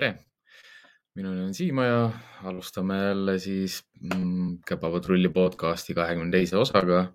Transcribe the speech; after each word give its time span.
tere. 0.00 0.16
minu 1.16 1.32
nimi 1.34 1.44
on 1.44 1.54
Siimo 1.54 1.84
ja 1.84 2.10
alustame 2.48 2.96
jälle 2.96 3.38
siis 3.38 3.80
mm, 4.00 4.58
Käpapatrulli 4.66 5.28
podcasti 5.28 5.94
kahekümne 5.94 6.32
teise 6.32 6.56
osaga. 6.56 7.12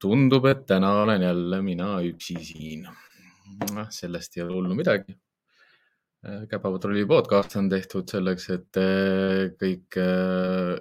tundub, 0.00 0.44
et 0.44 0.66
täna 0.66 0.90
olen 1.02 1.22
jälle 1.22 1.62
mina 1.62 1.88
üksi 2.04 2.36
siin. 2.44 2.86
noh, 3.72 3.88
sellest 3.90 4.36
ei 4.36 4.42
ole 4.42 4.52
hullu 4.54 4.74
midagi. 4.74 5.16
käpapatrulli 6.50 7.06
podcast 7.06 7.56
on 7.56 7.68
tehtud 7.68 8.08
selleks, 8.10 8.50
et 8.50 8.76
eh, 8.82 9.42
kõik 9.62 9.98
eh, 10.02 10.78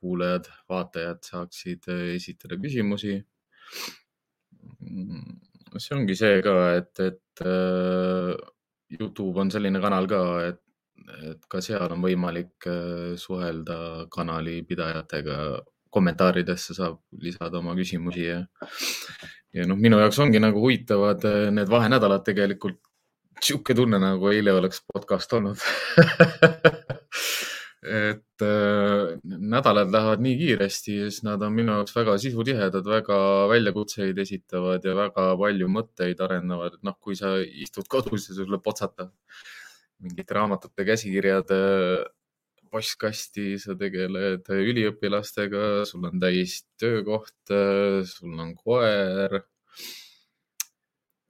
kuulajad, 0.00 0.48
vaatajad 0.68 1.22
saaksid 1.24 1.88
esitada 2.14 2.56
küsimusi. 2.56 3.18
Mm, 4.80 5.38
see 5.76 5.96
ongi 5.96 6.16
see 6.16 6.42
ka, 6.44 6.58
et, 6.78 7.00
et 7.00 8.53
Youtube 8.90 9.40
on 9.40 9.50
selline 9.50 9.80
kanal 9.82 10.08
ka, 10.10 10.20
et, 10.48 10.60
et 11.30 11.46
ka 11.50 11.60
seal 11.64 11.94
on 11.94 12.02
võimalik 12.04 12.68
äh, 12.70 13.14
suhelda 13.20 14.06
kanali 14.10 14.62
pidajatega. 14.68 15.38
kommentaaridesse 15.94 16.74
saab 16.74 16.96
lisada 17.22 17.60
oma 17.60 17.70
küsimusi 17.78 18.24
ja, 18.24 18.40
ja 19.54 19.66
noh, 19.70 19.78
minu 19.78 20.00
jaoks 20.00 20.18
ongi 20.18 20.40
nagu 20.42 20.58
huvitavad 20.58 21.22
äh, 21.30 21.50
need 21.54 21.70
vahenädalad 21.70 22.24
tegelikult. 22.26 22.80
sihuke 23.42 23.74
tunne 23.74 23.98
nagu 23.98 24.28
eile 24.30 24.52
oleks 24.54 24.82
podcast 24.92 25.32
olnud 25.32 25.58
nädalad 29.54 29.92
lähevad 29.94 30.22
nii 30.24 30.36
kiiresti, 30.40 30.96
siis 31.04 31.22
nad 31.26 31.42
on 31.46 31.54
minu 31.54 31.78
jaoks 31.78 31.94
väga 31.96 32.16
sisutihedad, 32.22 32.86
väga 32.90 33.18
väljakutseid 33.50 34.18
esitavad 34.24 34.84
ja 34.84 34.96
väga 34.98 35.28
palju 35.40 35.70
mõtteid 35.70 36.20
arendavad. 36.26 36.74
et 36.78 36.86
noh, 36.86 36.98
kui 37.00 37.16
sa 37.18 37.36
istud 37.40 37.88
kodus 37.88 38.28
ja 38.28 38.36
sul 38.36 38.50
tuleb 38.50 38.66
otsata 38.74 39.08
mingite 40.04 40.36
raamatute 40.36 40.84
käsikirjade 40.84 41.58
postkasti, 42.74 43.54
sa 43.62 43.76
tegeled 43.78 44.48
üliõpilastega, 44.50 45.84
sul 45.86 46.08
on 46.08 46.18
täis 46.22 46.64
töökoht, 46.80 47.54
sul 48.10 48.34
on 48.42 48.54
koer. 48.58 49.44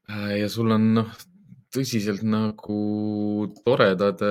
ja 0.09 0.48
sul 0.53 0.72
on 0.72 0.91
noh, 1.00 1.12
tõsiselt 1.75 2.22
nagu 2.27 3.48
toredad, 3.64 4.22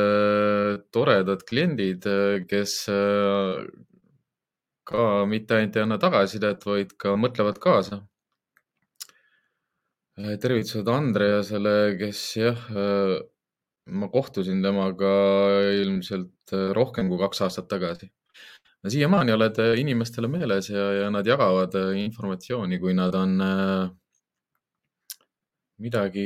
toredad 0.95 1.43
kliendid, 1.47 2.07
kes 2.49 2.77
äh, 2.91 3.65
ka 4.87 5.03
mitte 5.29 5.57
ainult 5.57 5.77
ei 5.77 5.85
anna 5.85 5.99
tagasisidet, 6.01 6.63
vaid 6.67 6.95
ka 6.99 7.17
mõtlevad 7.19 7.59
kaasa. 7.63 8.01
Äh, 10.19 10.35
tervitused 10.39 10.87
Andreasele, 10.87 11.77
kes 11.99 12.23
jah, 12.39 12.65
äh, 12.71 13.15
ma 13.91 14.07
kohtusin 14.11 14.63
temaga 14.63 15.13
ilmselt 15.83 16.53
rohkem 16.77 17.09
kui 17.11 17.19
kaks 17.19 17.43
aastat 17.43 17.67
tagasi. 17.71 18.11
siiamaani 18.83 19.31
oled 19.31 19.59
inimestele 19.79 20.27
meeles 20.27 20.69
ja, 20.69 20.85
ja 21.01 21.09
nad 21.11 21.27
jagavad 21.27 21.75
informatsiooni, 21.99 22.79
kui 22.79 22.93
nad 22.95 23.15
on 23.15 23.37
midagi 25.79 26.25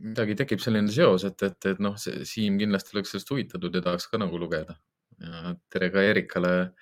midagi 0.00 0.36
tekib 0.38 0.62
selline 0.62 0.90
seos, 0.92 1.24
et, 1.28 1.42
et, 1.46 1.68
et 1.72 1.82
noh, 1.82 1.96
Siim 1.98 2.56
kindlasti 2.60 2.96
oleks 2.96 3.12
sellest 3.14 3.32
huvitatud 3.34 3.76
ja 3.76 3.82
tahaks 3.84 4.08
ka 4.10 4.20
nagu 4.20 4.40
lugeda. 4.40 4.78
tere 5.68 5.90
ka 5.92 6.02
Erikale. 6.02 6.72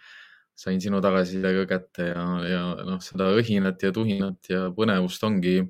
sain 0.59 0.81
sinu 0.83 0.99
tagasiside 0.99 1.53
ka 1.55 1.65
kätte 1.71 2.05
ja, 2.09 2.23
ja 2.51 2.63
noh, 2.83 2.99
seda 2.99 3.29
õhinat 3.39 3.83
ja 3.83 3.93
tuhinat 3.95 4.49
ja 4.51 4.65
põnevust 4.75 5.23
ongi, 5.23 5.61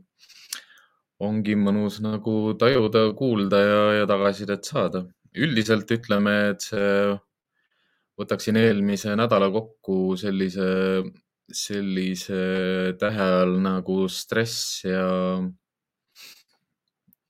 ongi 1.21 1.57
mõnus 1.61 1.99
nagu 2.01 2.55
tajuda, 2.57 3.03
kuulda 3.13 3.61
ja, 3.61 3.83
ja 4.01 4.07
tagasisidet 4.09 4.65
saada. 4.65 5.05
üldiselt 5.37 5.91
ütleme, 5.93 6.35
et 6.55 6.65
see, 6.65 7.19
võtaksin 8.19 8.57
eelmise 8.57 9.13
nädala 9.17 9.51
kokku 9.53 10.17
sellise, 10.17 10.69
sellise 11.53 12.41
tähe 12.99 13.29
all 13.43 13.59
nagu 13.61 14.07
stress 14.09 14.85
ja 14.89 15.05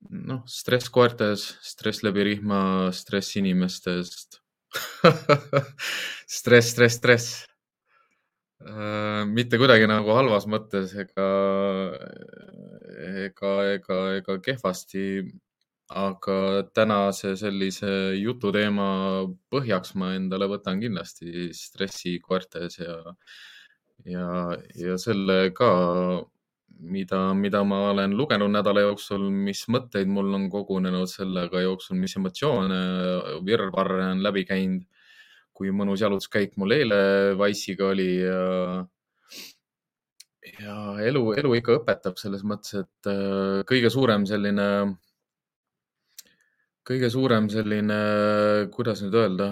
noh, 0.08 0.42
stress 0.48 0.88
koertes, 0.92 1.44
stress 1.64 2.02
läbi 2.06 2.24
rihma, 2.32 2.60
stress 2.96 3.36
inimestest 3.40 4.40
stress, 6.28 6.72
stress, 6.74 6.96
stress 6.96 7.26
äh,. 8.60 9.24
mitte 9.28 9.60
kuidagi 9.60 9.88
nagu 9.88 10.12
halvas 10.16 10.48
mõttes 10.50 10.92
ega, 10.98 11.28
ega, 13.24 13.52
ega, 13.74 14.00
ega 14.20 14.40
kehvasti. 14.44 15.04
aga 15.88 16.66
tänase 16.76 17.30
sellise 17.40 17.90
jututeema 18.20 19.24
põhjaks 19.48 19.94
ma 19.96 20.10
endale 20.18 20.44
võtan 20.50 20.82
kindlasti 20.82 21.46
stressi 21.56 22.18
koertes 22.20 22.76
ja, 22.76 22.96
ja, 24.04 24.26
ja 24.76 24.98
selle 25.00 25.38
ka 25.56 25.70
mida, 26.78 27.34
mida 27.34 27.62
ma 27.64 27.80
olen 27.90 28.14
lugenud 28.16 28.50
nädala 28.52 28.84
jooksul, 28.86 29.28
mis 29.30 29.64
mõtteid 29.72 30.10
mul 30.10 30.30
on 30.36 30.46
kogunenud 30.52 31.10
sellega 31.10 31.62
jooksul, 31.64 31.98
mis 31.98 32.16
emotsioone, 32.18 32.78
virvarre 33.46 34.12
on 34.12 34.22
läbi 34.24 34.46
käinud. 34.48 34.86
kui 35.58 35.72
mõnus 35.74 35.98
jalutuskäik 35.98 36.52
mul 36.54 36.70
eile 36.70 36.98
Wise'iga 37.34 37.88
oli 37.90 38.20
ja, 38.20 38.42
ja 40.62 40.76
elu, 41.02 41.22
elu 41.34 41.54
ikka 41.58 41.80
õpetab 41.80 42.14
selles 42.20 42.44
mõttes, 42.46 42.76
et 42.78 43.10
äh, 43.10 43.64
kõige 43.66 43.90
suurem 43.90 44.22
selline, 44.30 44.68
kõige 46.86 47.10
suurem 47.10 47.50
selline, 47.50 47.98
kuidas 48.70 49.02
nüüd 49.02 49.18
öelda 49.18 49.48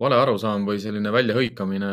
vale 0.00 0.16
arusaam 0.16 0.64
või 0.68 0.80
selline 0.80 1.12
väljahõikamine 1.12 1.92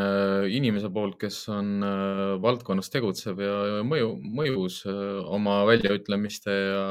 inimese 0.56 0.90
poolt, 0.94 1.18
kes 1.22 1.42
on 1.52 1.84
äh, 1.84 2.24
valdkonnas 2.44 2.92
tegutsev 2.94 3.42
ja 3.44 3.84
mõju, 3.88 4.14
mõjus 4.40 4.82
äh, 4.88 4.98
oma 5.38 5.60
väljaütlemiste 5.68 6.56
ja, 6.56 6.84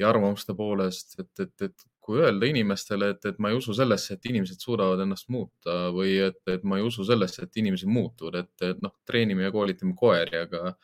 ja 0.00 0.10
arvamuste 0.10 0.56
poolest, 0.58 1.14
et, 1.22 1.32
et, 1.46 1.68
et 1.68 1.86
kui 2.04 2.20
öelda 2.20 2.48
inimestele, 2.50 3.14
et, 3.14 3.22
et 3.30 3.38
ma 3.40 3.50
ei 3.50 3.56
usu 3.56 3.76
sellesse, 3.76 4.18
et 4.18 4.26
inimesed 4.28 4.60
suudavad 4.60 5.00
ennast 5.06 5.30
muuta 5.32 5.88
või 5.94 6.18
et, 6.26 6.42
et 6.50 6.66
ma 6.68 6.80
ei 6.80 6.84
usu 6.84 7.06
sellesse, 7.08 7.46
et 7.46 7.62
inimesed 7.62 7.88
muutuvad, 7.88 8.42
et, 8.42 8.66
et 8.74 8.82
noh, 8.84 8.92
treenime 9.08 9.46
ja 9.46 9.54
koolitame 9.54 9.94
koeri, 9.96 10.42
aga 10.44 10.74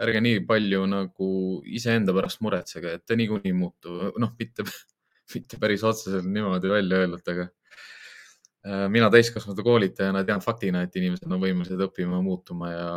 ärge 0.00 0.22
nii 0.24 0.40
palju 0.48 0.86
nagu 0.88 1.28
iseenda 1.68 2.14
pärast 2.16 2.40
muretsege, 2.46 2.94
et 2.96 3.04
te 3.04 3.18
niikuinii 3.20 3.52
ei 3.52 3.58
muutu, 3.58 3.98
noh, 4.22 4.32
mitte, 4.38 4.64
mitte 5.34 5.60
päris 5.60 5.84
otseselt 5.84 6.30
niimoodi 6.30 6.72
välja 6.72 7.02
öeldud, 7.02 7.28
aga 7.34 7.50
mina 8.64 9.08
täiskasvanute 9.12 9.64
koolitajana 9.64 10.24
tean 10.28 10.42
faktina, 10.44 10.84
et 10.84 10.96
inimesed 11.00 11.30
on 11.30 11.40
võimelised 11.40 11.80
õppima, 11.80 12.20
muutuma 12.24 12.72
ja, 12.72 12.90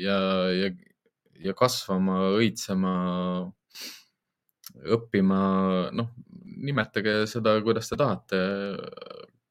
ja, 0.00 0.18
ja, 0.52 0.70
ja 1.40 1.54
kasvama, 1.56 2.18
õitsema, 2.36 2.94
õppima. 4.96 5.40
noh, 5.96 6.10
nimetage 6.60 7.24
seda, 7.30 7.56
kuidas 7.64 7.88
te 7.88 7.96
tahate. 8.00 8.42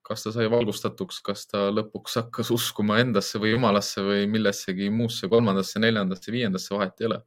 kas 0.09 0.23
ta 0.25 0.31
sai 0.33 0.47
valgustatuks, 0.49 1.19
kas 1.21 1.43
ta 1.45 1.67
lõpuks 1.69 2.15
hakkas 2.17 2.49
uskuma 2.49 2.95
endasse 2.97 3.37
või 3.37 3.51
jumalasse 3.51 4.01
või 4.01 4.23
millessegi 4.25 4.89
muusse, 4.89 5.27
kolmandasse, 5.29 5.77
neljandasse, 5.79 6.31
viiendasse, 6.33 6.73
vahet 6.73 7.01
ei 7.01 7.09
ole 7.11 7.19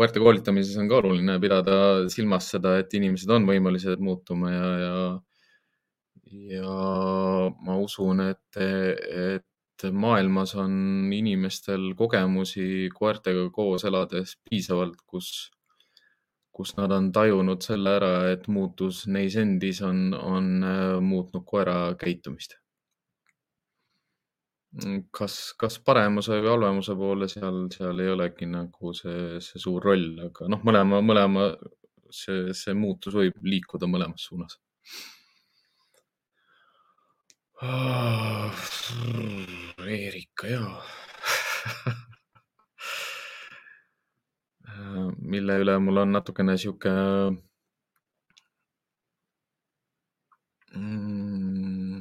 koerte 0.00 0.20
koolitamises 0.22 0.78
on 0.80 0.88
ka 0.88 0.96
oluline 0.96 1.36
pidada 1.42 1.74
silmas 2.08 2.48
seda, 2.54 2.78
et 2.80 2.94
inimesed 2.96 3.30
on 3.30 3.44
võimelised 3.48 4.00
muutuma 4.00 4.50
ja, 4.50 4.68
ja 4.80 4.94
ja 6.30 6.74
ma 7.66 7.76
usun, 7.78 8.22
et, 8.30 8.60
et 8.60 9.86
maailmas 9.92 10.54
on 10.60 10.72
inimestel 11.14 11.92
kogemusi 11.98 12.90
koertega 12.94 13.48
koos 13.54 13.84
elades 13.88 14.36
piisavalt, 14.48 15.00
kus, 15.06 15.50
kus 16.54 16.76
nad 16.78 16.92
on 16.92 17.10
tajunud 17.12 17.62
selle 17.64 17.96
ära, 17.98 18.14
et 18.32 18.48
muutus 18.48 19.06
neis 19.08 19.36
endis 19.40 19.82
on, 19.86 20.10
on 20.14 20.50
äh, 20.64 20.96
muutnud 21.00 21.46
koera 21.46 21.94
käitumist. 22.00 22.58
kas, 25.10 25.34
kas 25.58 25.80
paremuse 25.82 26.36
või 26.38 26.50
halvemuse 26.52 26.94
poole 26.94 27.26
seal, 27.28 27.64
seal 27.74 27.98
ei 28.04 28.12
olegi 28.12 28.46
nagu 28.46 28.92
see, 28.94 29.40
see 29.42 29.58
suur 29.58 29.82
roll, 29.82 30.12
aga 30.28 30.46
noh, 30.52 30.60
mõlema, 30.62 31.00
mõlema 31.02 31.48
see, 32.14 32.52
see 32.54 32.76
muutus 32.78 33.16
võib 33.18 33.40
liikuda 33.42 33.88
mõlemas 33.90 34.28
suunas. 34.28 34.60
Erika 39.84 40.48
ja 40.48 40.64
mille 45.20 45.58
üle 45.60 45.74
mul 45.84 46.00
on 46.00 46.14
natukene 46.16 46.54
sihuke 46.56 46.92
mm, 50.72 52.00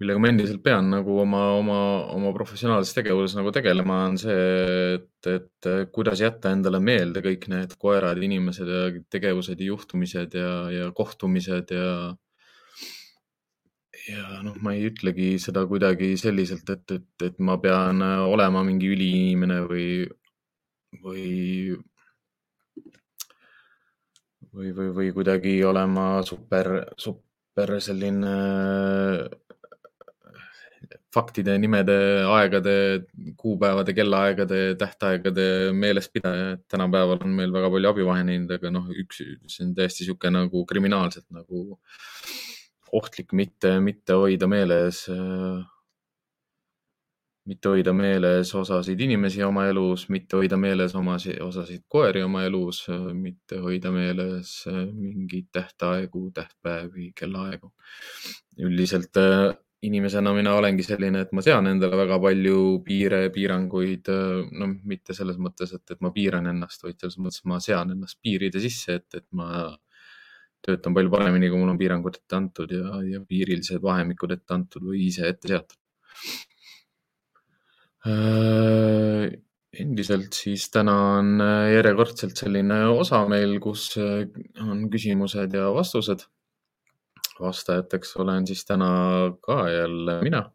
millega 0.00 0.18
ma 0.24 0.32
endiselt 0.32 0.64
pean 0.64 0.88
nagu 0.94 1.20
oma, 1.20 1.44
oma, 1.58 1.78
oma 2.16 2.32
professionaalses 2.32 2.96
tegevuses 2.96 3.36
nagu 3.36 3.52
tegelema, 3.52 4.06
on 4.08 4.16
see, 4.24 4.40
et, 4.96 5.32
et 5.36 5.70
kuidas 5.92 6.24
jätta 6.24 6.56
endale 6.56 6.80
meelde 6.80 7.20
kõik 7.28 7.44
need 7.52 7.76
koerad, 7.76 8.24
inimesed 8.24 8.72
ja 8.72 8.88
tegevused 9.12 9.60
ja 9.60 9.68
juhtumised 9.68 10.40
ja, 10.40 10.52
ja 10.72 10.92
kohtumised 10.96 11.76
ja 11.76 11.88
ja 14.08 14.42
noh, 14.44 14.56
ma 14.62 14.74
ei 14.76 14.88
ütlegi 14.90 15.34
seda 15.42 15.64
kuidagi 15.70 16.14
selliselt, 16.20 16.68
et, 16.74 16.96
et, 16.98 17.26
et 17.28 17.40
ma 17.40 17.56
pean 17.62 18.02
olema 18.04 18.64
mingi 18.66 18.90
üliinimene 18.94 19.60
või, 19.68 19.86
või, 21.04 21.28
või, 24.52 24.74
või, 24.76 24.90
või 24.98 25.12
kuidagi 25.16 25.56
olema 25.66 26.08
super, 26.26 26.74
super 27.00 27.78
selline 27.84 28.34
faktide, 31.14 31.54
nimede, 31.62 31.96
aegade, 32.26 33.04
kuupäevade, 33.38 33.94
kellaaegade, 33.94 34.60
tähtaegade 34.80 35.46
meelespidaja, 35.76 36.56
et 36.56 36.64
tänapäeval 36.70 37.22
on 37.22 37.36
meil 37.38 37.54
väga 37.54 37.70
palju 37.70 37.90
abivahendeid, 37.92 38.50
aga 38.56 38.72
noh, 38.74 38.88
üks, 39.04 39.22
see 39.46 39.66
on 39.66 39.76
täiesti 39.78 40.02
niisugune 40.02 40.42
nagu 40.42 40.64
kriminaalselt 40.66 41.28
nagu 41.34 41.78
ohtlik 42.94 43.32
mitte, 43.34 43.78
mitte 43.82 44.16
hoida 44.18 44.46
meeles, 44.50 45.04
mitte 47.48 47.68
hoida 47.68 47.92
meeles 47.96 48.52
osasid 48.56 49.00
inimesi 49.04 49.42
oma 49.44 49.66
elus, 49.68 50.06
mitte 50.12 50.38
hoida 50.38 50.56
meeles 50.60 50.94
omasid, 50.96 51.40
osasid 51.44 51.84
koeri 51.88 52.22
oma 52.24 52.44
elus, 52.48 52.84
mitte 53.18 53.58
hoida 53.64 53.92
meeles 53.92 54.54
mingeid 54.92 55.50
tähtaegu, 55.52 56.30
tähtpäevi, 56.38 57.10
kellaaegu. 57.18 57.72
üldiselt 58.64 59.20
inimesena 59.84 60.32
mina 60.32 60.54
olengi 60.56 60.84
selline, 60.86 61.24
et 61.26 61.32
ma 61.36 61.42
sean 61.44 61.66
endale 61.68 61.98
väga 61.98 62.18
palju 62.22 62.60
piire, 62.86 63.26
piiranguid, 63.34 64.08
no 64.56 64.68
mitte 64.88 65.16
selles 65.16 65.36
mõttes, 65.36 65.74
et, 65.76 65.84
et 65.90 66.00
ma 66.04 66.12
piiran 66.14 66.48
ennast, 66.54 66.86
vaid 66.86 66.96
selles 67.00 67.18
mõttes, 67.20 67.42
et 67.42 67.50
ma 67.52 67.60
sean 67.60 67.92
ennast 67.92 68.20
piiride 68.24 68.62
sisse, 68.64 69.00
et, 69.00 69.08
et 69.20 69.26
ma 69.36 69.74
töötan 70.66 70.96
palju 70.96 71.12
paremini, 71.12 71.50
kui 71.52 71.60
mul 71.60 71.72
on 71.74 71.80
piirangud 71.80 72.18
ette 72.20 72.38
antud 72.38 72.74
ja, 72.74 73.00
ja 73.08 73.22
piirilised 73.28 73.82
vahemikud 73.84 74.36
ette 74.36 74.56
antud 74.56 74.86
või 74.90 75.06
ise 75.08 75.28
ette 75.28 75.50
seatud 75.52 75.78
äh,. 78.08 79.26
endiselt 79.84 80.36
siis 80.38 80.68
täna 80.70 80.94
on 81.18 81.40
järjekordselt 81.72 82.38
selline 82.38 82.84
osa 82.94 83.24
meil, 83.28 83.58
kus 83.62 83.88
on 83.98 84.86
küsimused 84.92 85.56
ja 85.58 85.72
vastused 85.74 86.22
vastajateks 87.40 88.16
olen 88.16 88.46
siis 88.46 88.64
täna 88.64 88.90
ka 89.40 89.70
jälle 89.70 90.22
mina. 90.22 90.50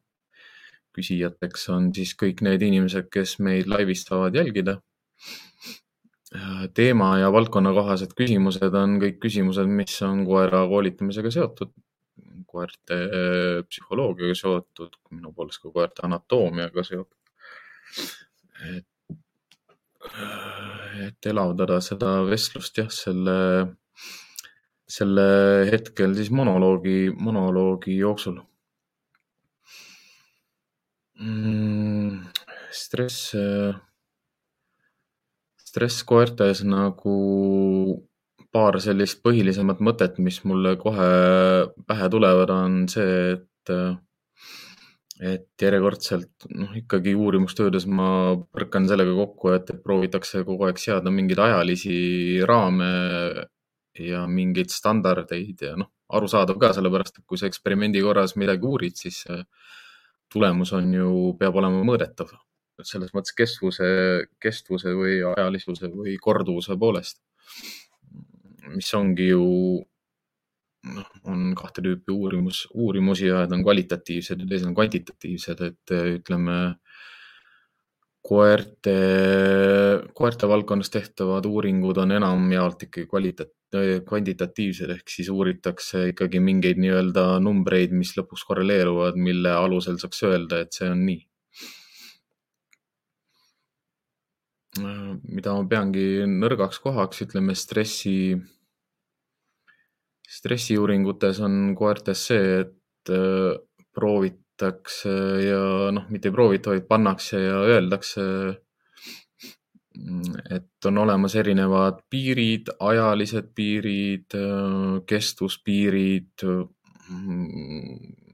küsijateks 0.97 1.69
on 1.69 1.93
siis 1.95 2.15
kõik 2.17 2.41
need 2.43 2.63
inimesed, 2.65 3.05
kes 3.13 3.37
meid 3.39 3.67
laivist 3.71 4.09
saavad 4.09 4.35
jälgida. 4.35 4.81
Teema 6.77 7.13
ja 7.17 7.31
valdkonnakohased 7.33 8.13
küsimused 8.17 8.75
on 8.77 8.99
kõik 9.01 9.17
küsimused, 9.23 9.69
mis 9.69 9.95
on 10.05 10.25
koera 10.27 10.61
koolitamisega 10.69 11.31
seotud, 11.33 11.71
koerte 12.49 12.99
psühholoogiaga 13.69 14.35
seotud, 14.37 14.99
minu 15.15 15.33
poolest 15.33 15.63
ka 15.63 15.73
koerte 15.73 16.05
anatoomiaga 16.05 16.85
seotud. 16.85 17.17
et, 18.69 19.15
et 21.07 21.29
elavdada 21.31 21.79
seda 21.81 22.19
vestlust 22.29 22.77
jah, 22.77 22.91
selle 22.93 23.37
selle 24.89 25.25
hetkel 25.69 26.15
siis 26.17 26.31
monoloogi, 26.33 27.11
monoloogi 27.13 27.97
jooksul 27.99 28.39
mm,. 31.21 32.23
stress, 32.73 33.35
stress 35.69 36.03
koertes 36.07 36.63
nagu 36.65 37.15
paar 38.53 38.79
sellist 38.81 39.21
põhilisemat 39.25 39.81
mõtet, 39.85 40.17
mis 40.25 40.41
mulle 40.49 40.75
kohe 40.81 41.09
pähe 41.87 42.09
tulevad, 42.09 42.53
on 42.53 42.85
see, 42.91 43.35
et 43.37 43.73
et 45.19 45.61
järjekordselt 45.61 46.47
noh, 46.55 46.71
ikkagi 46.79 47.11
uurimustöödes 47.19 47.85
ma 47.91 48.37
põrkan 48.55 48.87
sellega 48.87 49.11
kokku, 49.17 49.51
et 49.51 49.71
proovitakse 49.83 50.45
kogu 50.47 50.69
aeg 50.69 50.79
seada 50.79 51.11
mingeid 51.11 51.41
ajalisi 51.43 51.97
raame 52.47 52.87
ja 53.99 54.23
mingeid 54.31 54.71
standardeid 54.71 55.65
ja 55.67 55.73
noh, 55.79 55.91
arusaadav 56.15 56.57
ka 56.61 56.71
sellepärast, 56.77 57.19
et 57.19 57.27
kui 57.27 57.37
sa 57.37 57.49
eksperimendi 57.51 58.01
korras 58.05 58.37
midagi 58.39 58.65
uurid, 58.65 58.95
siis 58.95 59.25
tulemus 60.31 60.71
on 60.77 60.93
ju, 60.93 61.11
peab 61.39 61.59
olema 61.59 61.83
mõõdetav. 61.83 62.31
Selles 62.87 63.13
mõttes 63.15 63.35
kestvuse, 63.35 63.89
kestvuse 64.41 64.93
või 64.97 65.19
ajalisuse 65.33 65.91
või 65.93 66.17
korduvuse 66.21 66.77
poolest. 66.79 67.21
mis 68.69 68.89
ongi 68.93 69.31
ju, 69.31 69.45
noh, 70.93 71.07
on 71.25 71.55
kahte 71.57 71.81
tüüpi 71.81 72.13
uurimus, 72.13 72.67
uurimusi 72.73 73.25
ja 73.25 73.39
need 73.41 73.55
on 73.57 73.63
kvalitatiivsed 73.65 74.43
ja 74.43 74.49
teised 74.49 74.67
on 74.69 74.75
kvantitatiivsed, 74.77 75.63
et 75.65 75.93
ütleme 76.19 76.59
koerte, 78.29 78.95
koerte 80.13 80.49
valdkonnas 80.51 80.91
tehtavad 80.93 81.47
uuringud 81.49 81.97
on 82.03 82.13
enamjaolt 82.17 82.85
ikkagi 82.85 83.07
kvaliteet, 83.09 83.53
kvantitatiivsed 84.05 84.91
ehk 84.95 85.13
siis 85.13 85.29
uuritakse 85.33 86.09
ikkagi 86.11 86.41
mingeid 86.43 86.81
nii-öelda 86.81 87.25
numbreid, 87.43 87.93
mis 87.95 88.15
lõpuks 88.17 88.45
korreleeruvad, 88.49 89.17
mille 89.17 89.53
alusel 89.53 89.99
saaks 90.01 90.23
öelda, 90.29 90.63
et 90.65 90.77
see 90.77 90.89
on 90.89 91.03
nii. 91.05 91.21
Mida 94.79 95.53
ma 95.55 95.65
peangi 95.69 96.25
nõrgaks 96.29 96.81
kohaks, 96.83 97.23
ütleme 97.25 97.55
stressi, 97.57 98.35
stressiuuringutes 100.29 101.39
on 101.45 101.73
koertes 101.77 102.27
see, 102.29 102.61
et 102.63 103.13
proovid 103.95 104.37
proovitakse 104.59 105.09
ja 105.47 105.91
noh, 105.91 106.07
mitte 106.09 106.29
ei 106.29 106.33
proovita, 106.33 106.71
vaid 106.71 106.87
pannakse 106.87 107.39
ja 107.39 107.59
öeldakse, 107.63 108.23
et 110.49 110.85
on 110.85 110.97
olemas 110.97 111.35
erinevad 111.35 112.03
piirid, 112.09 112.69
ajalised 112.79 113.53
piirid, 113.55 114.35
kestvuspiirid, 115.07 116.45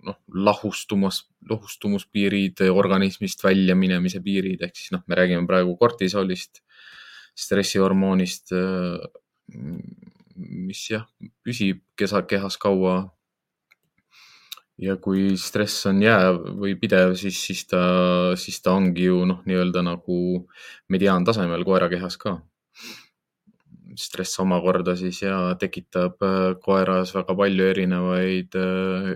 noh, 0.05 0.19
lahustumus, 0.47 1.23
lahustumuspiirid, 1.49 2.61
organismist 2.71 3.43
väljaminemise 3.45 4.21
piirid, 4.25 4.61
ehk 4.65 4.77
siis 4.77 4.93
noh, 4.95 5.03
me 5.09 5.17
räägime 5.19 5.47
praegu 5.49 5.75
kortisolist, 5.81 6.61
stressihormoonist, 7.35 8.53
mis 10.35 10.85
jah, 10.91 11.05
püsib 11.43 11.81
kesa, 11.99 12.23
kehas 12.27 12.57
kaua 12.61 12.97
ja 14.81 14.97
kui 14.99 15.35
stress 15.39 15.85
on 15.89 16.01
jääv 16.03 16.41
või 16.59 16.75
pidev, 16.79 17.15
siis, 17.19 17.39
siis 17.47 17.63
ta, 17.69 17.81
siis 18.39 18.59
ta 18.63 18.75
ongi 18.75 19.07
ju 19.07 19.23
noh, 19.27 19.41
nii-öelda 19.47 19.83
nagu 19.85 20.17
mediaantasemel 20.91 21.63
koera 21.67 21.89
kehas 21.91 22.19
ka. 22.19 22.39
stress 23.95 24.39
omakorda 24.43 24.97
siis 24.99 25.21
ja 25.21 25.55
tekitab 25.55 26.19
äh, 26.19 26.57
koeras 26.59 27.13
väga 27.15 27.31
palju 27.31 27.67
erinevaid 27.71 28.57
äh, 28.59 29.13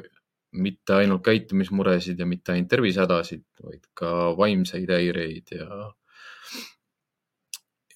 mitte 0.51 0.95
ainult 1.01 1.23
käitumismuresid 1.25 2.19
ja 2.19 2.25
mitte 2.25 2.53
ainult 2.53 2.69
tervisehädasid, 2.71 3.45
vaid 3.63 3.85
ka 3.93 4.11
vaimseid 4.37 4.89
häireid 4.89 5.53
ja, 5.53 5.91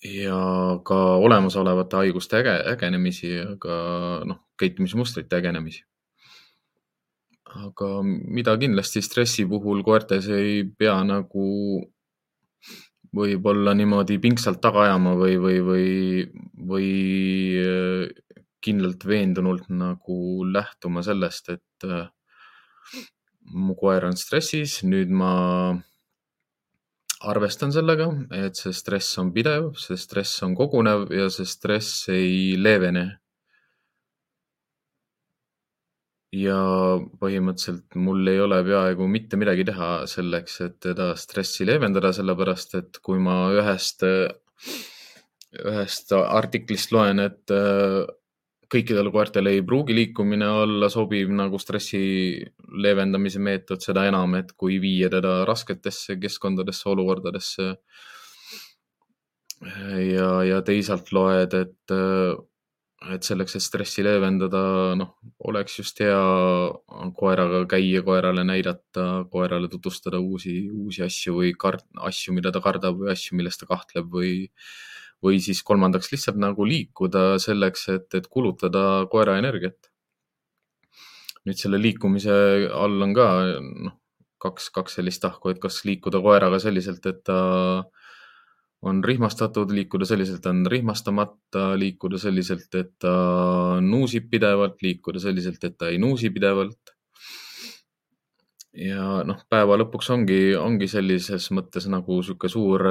ja 0.06 0.42
ka 0.86 1.00
olemasolevate 1.16 2.04
haiguste 2.04 2.42
äge, 2.42 2.60
ägenemisi 2.76 3.34
ja 3.34 3.56
ka 3.60 3.76
noh, 4.30 4.44
käitumismustrite 4.60 5.42
ägenemisi. 5.42 5.84
Aga 7.54 7.90
mida 8.04 8.56
kindlasti 8.58 9.02
stressi 9.06 9.46
puhul 9.46 9.84
koertes 9.86 10.30
ei 10.34 10.64
pea 10.66 10.96
nagu 11.06 11.48
võib-olla 13.14 13.76
niimoodi 13.78 14.18
pingsalt 14.22 14.62
taga 14.62 14.88
ajama 14.88 15.14
või, 15.20 15.38
või, 15.42 15.60
või, 15.68 15.88
või 16.70 16.90
äh, 17.62 18.40
kindlalt 18.64 19.06
veendunult 19.06 19.70
nagu 19.70 20.18
lähtuma 20.50 21.04
sellest, 21.06 21.52
et 21.54 21.88
äh, 21.88 22.08
mu 23.54 23.76
koer 23.80 24.06
on 24.08 24.16
stressis, 24.18 24.82
nüüd 24.88 25.12
ma 25.14 25.34
arvestan 27.24 27.72
sellega, 27.72 28.10
et 28.36 28.60
see 28.60 28.74
stress 28.76 29.18
on 29.22 29.32
pidev, 29.36 29.72
see 29.80 29.98
stress 30.00 30.44
on 30.44 30.56
kogunev 30.60 31.08
ja 31.16 31.30
see 31.32 31.48
stress 31.48 32.10
ei 32.12 32.56
leevene. 32.60 33.06
Ja 36.34 36.58
põhimõtteliselt 37.22 37.94
mul 38.02 38.26
ei 38.32 38.40
ole 38.42 38.58
peaaegu 38.66 39.06
mitte 39.06 39.38
midagi 39.38 39.68
teha 39.70 39.92
selleks, 40.10 40.58
et 40.66 40.80
teda 40.82 41.12
stressi 41.20 41.68
leevendada, 41.70 42.10
sellepärast 42.16 42.74
et 42.80 42.98
kui 43.06 43.22
ma 43.22 43.38
ühest, 43.54 44.02
ühest 45.62 46.16
artiklist 46.18 46.96
loen, 46.96 47.22
et 47.22 47.54
kõikidele 48.74 49.12
koertele 49.14 49.54
ei 49.54 49.64
pruugi 49.66 49.96
liikumine 49.96 50.48
olla 50.64 50.90
sobiv 50.92 51.32
nagu 51.36 51.60
stressi 51.62 52.02
leevendamise 52.84 53.42
meetod, 53.44 53.84
seda 53.84 54.08
enam, 54.10 54.34
et 54.40 54.54
kui 54.58 54.80
viia 54.82 55.12
teda 55.14 55.42
rasketesse 55.50 56.18
keskkondadesse, 56.22 56.88
olukordadesse. 56.94 57.68
ja, 60.14 60.32
ja 60.48 60.62
teisalt 60.66 61.14
loed, 61.16 61.54
et, 61.56 61.94
et 63.14 63.30
selleks, 63.30 63.58
et 63.58 63.64
stressi 63.64 64.04
leevendada, 64.06 64.64
noh, 65.00 65.14
oleks 65.50 65.78
just 65.80 66.02
hea 66.04 66.24
koeraga 67.20 67.64
käia, 67.76 68.02
koerale 68.06 68.46
näidata, 68.48 69.28
koerale 69.32 69.70
tutvustada 69.72 70.20
uusi, 70.20 70.58
uusi 70.72 71.06
asju 71.06 71.38
või 71.42 71.54
kard-, 71.60 71.86
asju, 72.10 72.36
mida 72.36 72.52
ta 72.52 72.64
kardab 72.64 73.00
või 73.04 73.14
asju, 73.14 73.38
milles 73.40 73.60
ta 73.62 73.70
kahtleb 73.70 74.10
või 74.12 74.34
või 75.24 75.40
siis 75.44 75.64
kolmandaks 75.64 76.12
lihtsalt 76.12 76.38
nagu 76.42 76.66
liikuda 76.68 77.40
selleks, 77.40 77.88
et, 77.96 78.08
et 78.14 78.28
kulutada 78.28 79.06
koera 79.12 79.38
energiat. 79.40 79.90
nüüd 81.44 81.60
selle 81.60 81.76
liikumise 81.82 82.34
all 82.72 83.02
on 83.04 83.14
ka 83.16 83.28
noh, 83.60 83.98
kaks, 84.44 84.70
kaks 84.76 85.00
sellist 85.00 85.22
tahku, 85.24 85.52
et 85.52 85.60
kas 85.64 85.82
liikuda 85.88 86.22
koeraga 86.24 86.60
selliselt, 86.64 87.06
et 87.10 87.20
ta 87.28 87.40
on 88.84 89.04
rihmastatud, 89.04 89.72
liikuda 89.72 90.08
selliselt, 90.08 90.46
on 90.52 90.66
rihmastamata, 90.72 91.70
liikuda 91.80 92.20
selliselt, 92.20 92.68
et 92.76 92.92
ta 93.00 93.14
nuusib 93.84 94.28
pidevalt, 94.32 94.82
liikuda 94.84 95.22
selliselt, 95.24 95.64
et 95.64 95.78
ta 95.80 95.92
ei 95.92 96.02
nuusi 96.04 96.34
pidevalt. 96.36 96.96
ja 98.74 99.22
noh, 99.28 99.44
päeva 99.54 99.76
lõpuks 99.78 100.08
ongi, 100.16 100.56
ongi 100.58 100.88
sellises 100.90 101.52
mõttes 101.54 101.86
nagu 101.94 102.16
sihuke 102.26 102.50
suur 102.50 102.82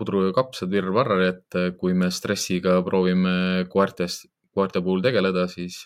pudru 0.00 0.24
ja 0.26 0.34
kapsad 0.36 0.72
virvarr, 0.72 1.20
et 1.28 1.58
äh, 1.60 1.70
kui 1.76 1.94
me 1.94 2.08
stressiga 2.14 2.78
proovime 2.86 3.66
koertes, 3.72 4.24
koerte 4.56 4.80
puhul 4.82 5.04
tegeleda, 5.04 5.44
siis 5.52 5.84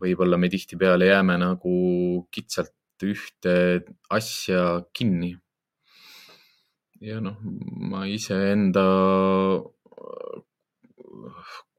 võib-olla 0.00 0.38
me 0.38 0.50
tihtipeale 0.52 1.08
jääme 1.08 1.38
nagu 1.40 1.74
kitsalt 2.30 2.76
ühte 3.02 3.54
asja 4.12 4.84
kinni. 4.92 5.34
ja 7.00 7.16
noh, 7.24 7.38
ma 7.90 8.04
iseenda 8.04 8.84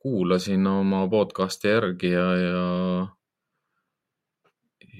kuulasin 0.01 0.65
oma 0.67 1.03
podcast'i 1.09 1.69
järgi 1.69 2.09
ja, 2.15 2.27
ja 2.41 2.63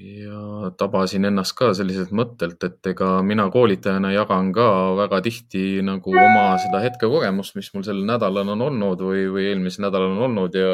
ja 0.01 0.72
tabasin 0.77 1.25
ennast 1.29 1.53
ka 1.58 1.72
selliselt 1.77 2.12
mõttelt, 2.15 2.63
et 2.65 2.89
ega 2.91 3.10
mina 3.25 3.48
koolitajana 3.53 4.12
jagan 4.15 4.51
ka 4.55 4.67
väga 4.98 5.22
tihti 5.25 5.81
nagu 5.86 6.15
oma 6.24 6.46
seda 6.62 6.81
hetkekogemust, 6.84 7.55
mis 7.60 7.70
mul 7.75 7.86
sel 7.86 8.01
nädalal 8.08 8.53
on 8.55 8.65
olnud 8.70 9.03
või, 9.05 9.27
või 9.34 9.50
eelmisel 9.51 9.88
nädalal 9.88 10.15
on 10.15 10.25
olnud 10.29 10.58
ja 10.58 10.72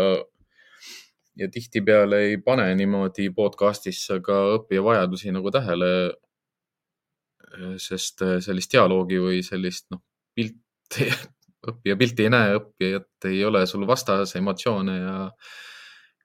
ja 1.38 1.50
tihtipeale 1.54 2.20
ei 2.32 2.38
pane 2.42 2.66
niimoodi 2.80 3.30
podcast'is 3.36 4.00
ka 4.26 4.38
õppija 4.58 4.84
vajadusi 4.84 5.34
nagu 5.36 5.52
tähele. 5.54 5.92
sest 7.82 8.22
sellist 8.44 8.74
dialoogi 8.74 9.18
või 9.24 9.38
sellist 9.42 9.88
noh, 9.90 10.02
pilti, 10.36 11.08
õppija 11.70 11.96
pilti 11.98 12.26
ei 12.26 12.30
näe, 12.34 12.58
õppijat 12.60 13.30
ei 13.30 13.40
ole 13.46 13.64
sul 13.66 13.86
vastas, 13.88 14.36
emotsioone 14.36 14.98
ja 14.98 15.16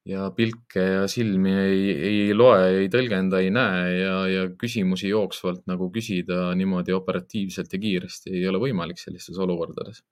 ja 0.08 0.26
pilke 0.34 0.82
ja 0.82 1.02
silmi 1.10 1.52
ei, 1.54 1.82
ei 2.08 2.34
loe, 2.34 2.64
ei 2.80 2.88
tõlgenda, 2.90 3.38
ei 3.42 3.52
näe 3.54 3.84
ja, 4.00 4.16
ja 4.30 4.42
küsimusi 4.58 5.12
jooksvalt 5.12 5.62
nagu 5.70 5.88
küsida 5.94 6.50
niimoodi 6.58 6.94
operatiivselt 6.96 7.72
ja 7.72 7.80
kiiresti 7.82 8.34
ei 8.34 8.48
ole 8.50 8.60
võimalik 8.62 8.98
sellistes 8.98 9.38
olukordades. 9.38 10.02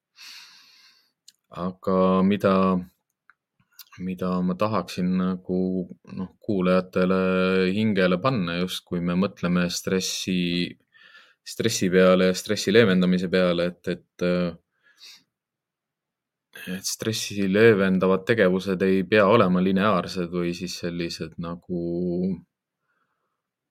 aga 1.50 2.23
mida, 2.23 2.54
mida 3.99 4.30
ma 4.47 4.54
tahaksin 4.54 5.11
nagu 5.18 5.61
noh, 6.14 6.30
kuulajatele 6.38 7.20
hingele 7.75 8.20
panna 8.23 8.61
just, 8.61 8.85
kui 8.87 9.02
me 9.02 9.18
mõtleme 9.18 9.66
stressi, 9.75 10.70
stressi 11.42 11.90
peale 11.90 12.30
ja 12.30 12.38
stressi 12.38 12.70
leevendamise 12.70 13.26
peale, 13.32 13.73
et, 13.73 13.97
et 13.97 14.30
et 16.69 16.87
stressi 16.87 17.47
leevendavad 17.49 18.25
tegevused 18.29 18.83
ei 18.85 19.02
pea 19.09 19.26
olema 19.31 19.62
lineaarsed 19.64 20.31
või 20.33 20.52
siis 20.57 20.76
sellised 20.83 21.37
nagu 21.40 21.81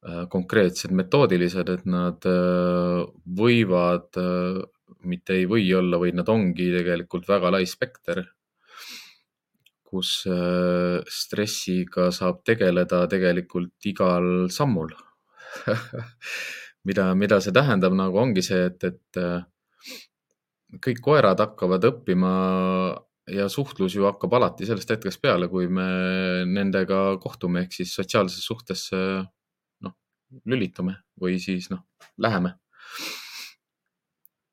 äh, 0.07 0.25
konkreetsed 0.31 0.93
metoodilised, 0.95 1.69
et 1.75 1.85
nad 1.89 2.25
äh, 2.29 3.03
võivad, 3.41 4.09
äh, 4.17 4.61
mitte 5.05 5.37
ei 5.37 5.45
või 5.49 5.67
olla, 5.77 5.99
vaid 6.01 6.17
nad 6.17 6.29
ongi 6.31 6.69
tegelikult 6.77 7.29
väga 7.29 7.53
lai 7.55 7.65
spekter, 7.69 8.23
kus 9.89 10.09
stressiga 11.09 12.11
saab 12.13 12.43
tegeleda 12.45 13.07
tegelikult 13.09 13.87
igal 13.89 14.45
sammul. 14.53 14.91
Mida, 16.87 17.09
mida 17.17 17.39
see 17.43 17.51
tähendab, 17.51 17.91
nagu 17.97 18.15
ongi 18.21 18.39
see, 18.45 18.69
et, 18.69 18.85
et 18.87 19.17
kõik 20.77 21.01
koerad 21.01 21.39
hakkavad 21.41 21.85
õppima 21.89 22.31
ja 23.33 23.47
suhtlus 23.49 23.95
ju 23.95 24.05
hakkab 24.07 24.33
alati 24.37 24.67
sellest 24.69 24.89
hetkest 24.93 25.21
peale, 25.21 25.49
kui 25.49 25.69
me 25.71 25.85
nendega 26.49 27.17
kohtume, 27.21 27.65
ehk 27.65 27.77
siis 27.79 27.93
sotsiaalsesse 27.97 28.45
suhtesse 28.45 28.99
noh, 29.85 29.95
lülitume 30.49 30.99
või 31.21 31.39
siis 31.41 31.69
noh, 31.73 31.85
läheme. 32.21 32.55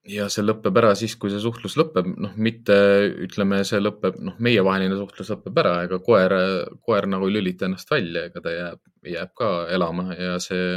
ja 0.06 0.28
see 0.30 0.44
lõpeb 0.44 0.76
ära 0.78 0.92
siis, 0.94 1.16
kui 1.18 1.32
see 1.32 1.42
suhtlus 1.42 1.76
lõpeb, 1.80 2.08
noh, 2.22 2.34
mitte 2.36 2.76
ütleme, 3.26 3.62
see 3.66 3.80
lõpeb, 3.82 4.20
noh, 4.22 4.36
meievaheline 4.38 4.96
suhtlus 4.96 5.32
lõpeb 5.34 5.60
ära, 5.64 5.76
ega 5.88 5.98
koer, 6.04 6.34
koer 6.84 7.08
nagu 7.10 7.28
ei 7.28 7.38
lülita 7.38 7.66
ennast 7.66 7.90
välja, 7.90 8.28
ega 8.28 8.44
ta 8.44 8.54
jääb, 8.54 8.82
jääb 9.16 9.32
ka 9.36 9.52
elama 9.74 10.12
ja 10.14 10.36
see 10.42 10.76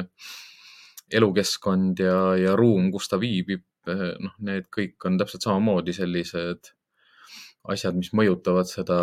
elukeskkond 1.13 2.01
ja, 2.01 2.17
ja 2.37 2.55
ruum, 2.57 2.91
kus 2.93 3.09
ta 3.09 3.17
viibib, 3.21 3.63
noh, 3.87 4.35
need 4.43 4.67
kõik 4.75 5.05
on 5.05 5.17
täpselt 5.21 5.45
samamoodi 5.45 5.93
sellised 5.95 6.73
asjad, 7.69 7.95
mis 7.97 8.11
mõjutavad 8.15 8.69
seda, 8.69 8.97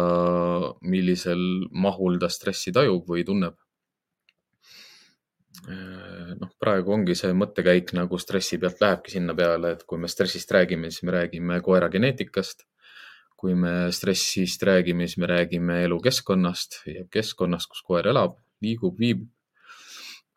millisel 0.82 1.40
mahul 1.70 2.18
ta 2.20 2.30
stressi 2.32 2.72
tajub 2.74 3.08
või 3.08 3.24
tunneb. 3.26 3.56
Eh, 5.66 6.32
noh, 6.36 6.50
praegu 6.60 6.92
ongi 6.94 7.16
see 7.16 7.32
mõttekäik 7.34 7.94
nagu 7.96 8.18
stressi 8.20 8.58
pealt 8.60 8.80
lähebki 8.82 9.14
sinna 9.16 9.34
peale, 9.34 9.72
et 9.74 9.84
kui 9.88 9.98
me 9.98 10.08
stressist 10.10 10.52
räägime, 10.52 10.90
siis 10.92 11.06
me 11.08 11.16
räägime 11.16 11.60
koera 11.64 11.90
geneetikast. 11.92 12.66
kui 13.36 13.52
me 13.54 13.92
stressist 13.92 14.62
räägime, 14.64 15.04
siis 15.04 15.18
me 15.20 15.26
räägime 15.28 15.82
elukeskkonnast 15.84 16.78
ja 16.88 17.02
keskkonnast, 17.12 17.68
kus 17.68 17.82
koer 17.84 18.06
elab, 18.08 18.38
liigub, 18.64 18.96
viibib 18.96 19.28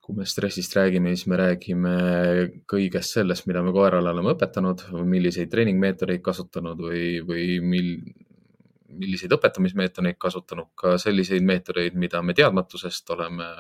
kui 0.10 0.18
me 0.18 0.26
stressist 0.26 0.74
räägime, 0.74 1.12
siis 1.14 1.28
me 1.30 1.38
räägime 1.38 1.90
kõigest 2.70 3.14
sellest, 3.14 3.46
mida 3.46 3.62
me 3.62 3.70
koerale 3.76 4.10
oleme 4.10 4.32
õpetanud 4.34 4.88
milliseid 5.06 5.52
treeningmeetodeid 5.52 6.24
kasutanud 6.26 6.80
või, 6.82 7.20
või 7.28 7.44
mil, 7.62 7.92
milliseid 8.90 9.36
õpetamismeetodeid 9.38 10.18
kasutanud, 10.18 10.72
ka 10.74 10.96
selliseid 10.98 11.46
meetodeid, 11.46 11.94
mida 11.94 12.24
me 12.26 12.34
teadmatusest 12.34 13.14
oleme 13.14 13.52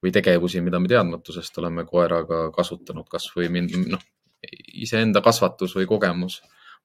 või 0.00 0.14
tegevusi, 0.14 0.62
mida 0.64 0.80
me 0.80 0.88
teadmatusest 0.88 1.60
oleme 1.60 1.84
koeraga 1.84 2.46
kasutanud, 2.54 3.04
kasvõi 3.12 3.50
noh, 3.58 4.06
iseenda 4.72 5.20
kasvatus 5.20 5.76
või 5.76 5.84
kogemus, 5.90 6.38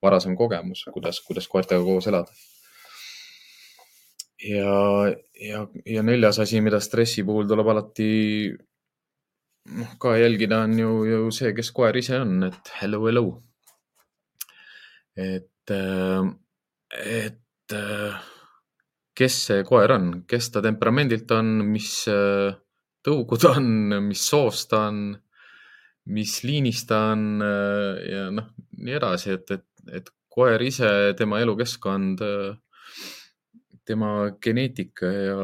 varasem 0.04 0.36
kogemus, 0.36 0.84
kuidas, 0.92 1.22
kuidas 1.24 1.48
koertega 1.48 1.88
koos 1.88 2.12
elada. 2.12 2.36
Ja, 4.44 4.76
ja, 5.40 5.64
ja 5.88 6.04
neljas 6.04 6.44
asi, 6.44 6.60
mida 6.60 6.84
stressi 6.84 7.24
puhul 7.24 7.48
tuleb 7.48 7.72
alati 7.72 8.12
noh, 9.72 9.96
ka 10.00 10.18
jälgida 10.18 10.64
on 10.64 10.78
ju, 10.80 10.92
ju 11.08 11.32
see, 11.32 11.54
kes 11.56 11.72
koer 11.76 11.98
ise 11.98 12.20
on, 12.20 12.44
et 12.50 12.72
hello, 12.82 13.06
hello. 13.08 13.26
et, 15.16 15.70
äh, 15.72 16.24
et 17.06 17.74
äh, 17.74 18.16
kes 19.16 19.40
see 19.48 19.64
koer 19.68 19.94
on, 19.94 20.08
kes 20.28 20.50
ta 20.52 20.64
temperamendilt 20.66 21.32
on, 21.38 21.60
mis 21.70 21.92
äh, 22.12 22.52
tõugu 23.06 23.38
ta 23.40 23.54
on, 23.60 24.00
mis 24.10 24.26
soost 24.30 24.72
ta 24.74 24.88
on, 24.90 25.06
mis 26.14 26.34
liinist 26.44 26.90
ta 26.90 27.00
on 27.14 27.40
ja 28.10 28.28
noh, 28.36 28.50
nii 28.84 28.98
edasi, 28.98 29.38
et, 29.38 29.54
et, 29.56 29.68
et 30.02 30.10
koer 30.34 30.62
ise, 30.66 30.90
tema 31.16 31.40
elukeskkond, 31.40 32.20
tema 33.88 34.10
geneetika 34.44 35.12
ja 35.14 35.38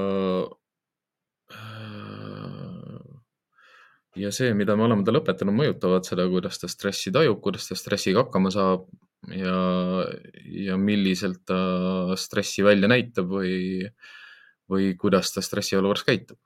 ja 4.18 4.32
see, 4.34 4.54
mida 4.58 4.76
me 4.78 4.88
oleme 4.88 5.06
talle 5.06 5.22
õpetanud, 5.22 5.56
mõjutavad 5.56 6.08
seda, 6.08 6.26
kuidas 6.32 6.58
ta 6.62 6.70
stressi 6.72 7.14
tajub, 7.14 7.40
kuidas 7.44 7.68
ta 7.70 7.78
stressiga 7.78 8.24
hakkama 8.24 8.52
saab 8.54 8.88
ja, 9.36 9.58
ja 10.66 10.78
milliselt 10.82 11.44
ta 11.50 12.16
stressi 12.18 12.66
välja 12.66 12.90
näitab 12.90 13.30
või, 13.30 13.84
või 14.70 14.94
kuidas 15.00 15.34
ta 15.36 15.44
stressiolukorras 15.46 16.06
käitub. 16.08 16.40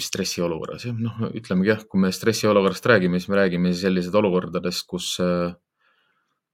stressiolukorras 0.00 0.88
jah, 0.88 0.96
noh, 0.96 1.28
ütlemegi 1.36 1.70
jah, 1.70 1.84
kui 1.88 2.00
me 2.02 2.12
stressiolukorrast 2.12 2.86
räägime, 2.86 3.20
siis 3.20 3.30
me 3.30 3.38
räägime 3.42 3.74
sellised 3.76 4.14
olukordadest, 4.14 4.86
kus, 4.88 5.10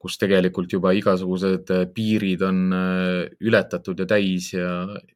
kus 0.01 0.19
tegelikult 0.19 0.73
juba 0.73 0.93
igasugused 0.97 1.71
piirid 1.95 2.43
on 2.43 2.75
ületatud 3.41 4.03
ja 4.03 4.09
täis 4.09 4.51
ja, 4.53 4.73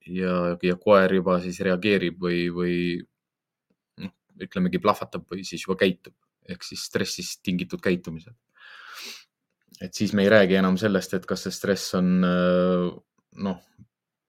ja, 0.07 0.39
ja 0.63 0.79
koer 0.81 1.19
juba 1.19 1.41
siis 1.43 1.61
reageerib 1.65 2.23
või, 2.23 2.47
või 2.55 2.79
ütlemegi 4.43 4.81
plahvatab 4.83 5.27
või 5.31 5.45
siis 5.47 5.67
juba 5.67 5.79
käitub 5.85 6.15
ehk 6.51 6.67
siis 6.67 6.83
stressist 6.89 7.41
tingitud 7.45 7.81
käitumised. 7.83 8.35
et 9.83 9.95
siis 9.95 10.13
me 10.15 10.23
ei 10.23 10.31
räägi 10.31 10.59
enam 10.61 10.77
sellest, 10.79 11.15
et 11.15 11.27
kas 11.27 11.47
see 11.47 11.55
stress 11.55 11.95
on 11.99 12.11
noh, 12.23 13.63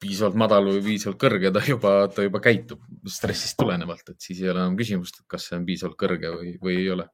piisavalt 0.02 0.38
madal 0.40 0.70
või 0.70 0.82
piisavalt 0.86 1.20
kõrge, 1.22 1.52
ta 1.54 1.62
juba, 1.68 1.92
ta 2.12 2.26
juba 2.26 2.42
käitub 2.44 2.82
stressist 3.10 3.58
tulenevalt, 3.60 4.10
et 4.10 4.22
siis 4.22 4.42
ei 4.42 4.50
ole 4.52 4.64
enam 4.64 4.78
küsimust, 4.80 5.22
et 5.22 5.30
kas 5.32 5.50
see 5.50 5.60
on 5.60 5.68
piisavalt 5.68 6.00
kõrge 6.00 6.34
või, 6.34 6.56
või 6.62 6.80
ei 6.82 6.90
ole. 6.96 7.10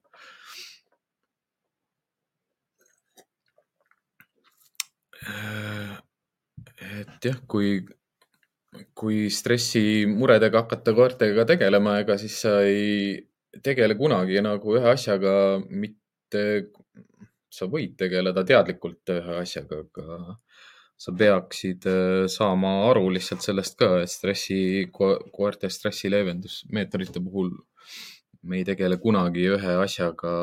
et 6.81 7.27
jah, 7.27 7.37
kui, 7.47 7.75
kui 8.95 9.25
stressimuredega 9.33 10.63
hakata 10.63 10.93
koertega 10.95 11.45
tegelema, 11.49 11.97
ega 12.03 12.17
siis 12.19 12.37
sa 12.45 12.59
ei 12.63 13.19
tegele 13.63 13.97
kunagi 13.99 14.39
nagu 14.43 14.77
ühe 14.77 14.93
asjaga, 14.93 15.33
mitte, 15.67 16.43
sa 17.51 17.67
võid 17.67 17.97
tegeleda 17.99 18.45
teadlikult 18.47 19.11
ühe 19.11 19.39
asjaga, 19.41 19.81
aga 19.83 20.37
sa 21.01 21.11
peaksid 21.17 21.87
äh, 21.89 22.27
saama 22.31 22.71
aru 22.91 23.09
lihtsalt 23.15 23.43
sellest 23.43 23.77
ka, 23.79 23.89
et 24.03 24.11
stressi 24.13 24.87
ko, 24.93 25.15
koerte 25.35 25.69
stressi 25.73 26.11
leevendusmeetodite 26.13 27.23
puhul 27.25 27.51
me 28.43 28.61
ei 28.61 28.67
tegele 28.67 28.97
kunagi 29.01 29.47
ühe 29.55 29.75
asjaga 29.85 30.35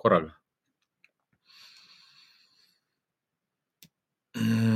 korraga. 0.00 0.32
mm.. 4.36 4.75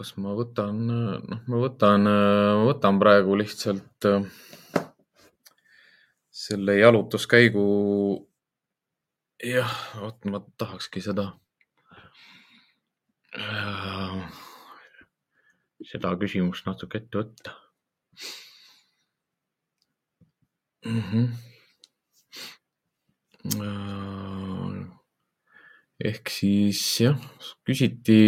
Kas 0.00 0.14
ma 0.16 0.32
võtan, 0.32 0.78
noh, 0.88 1.40
ma 1.44 1.58
võtan, 1.60 2.08
võtan 2.64 2.96
praegu 3.02 3.34
lihtsalt 3.36 4.06
äh, 4.08 4.24
selle 6.32 6.78
jalutuskäigu 6.78 7.64
jah, 9.44 9.74
vot 10.00 10.24
ma 10.32 10.40
tahakski 10.56 11.02
seda, 11.04 11.26
äh, 13.36 14.24
seda 15.92 16.14
küsimust 16.22 16.64
natuke 16.68 17.02
ette 17.02 17.20
võtta 17.20 17.54
mm. 20.88 21.02
-hmm. 21.10 21.26
Ehk 26.00 26.30
siis 26.32 26.80
jah, 27.02 27.16
küsiti, 27.66 28.18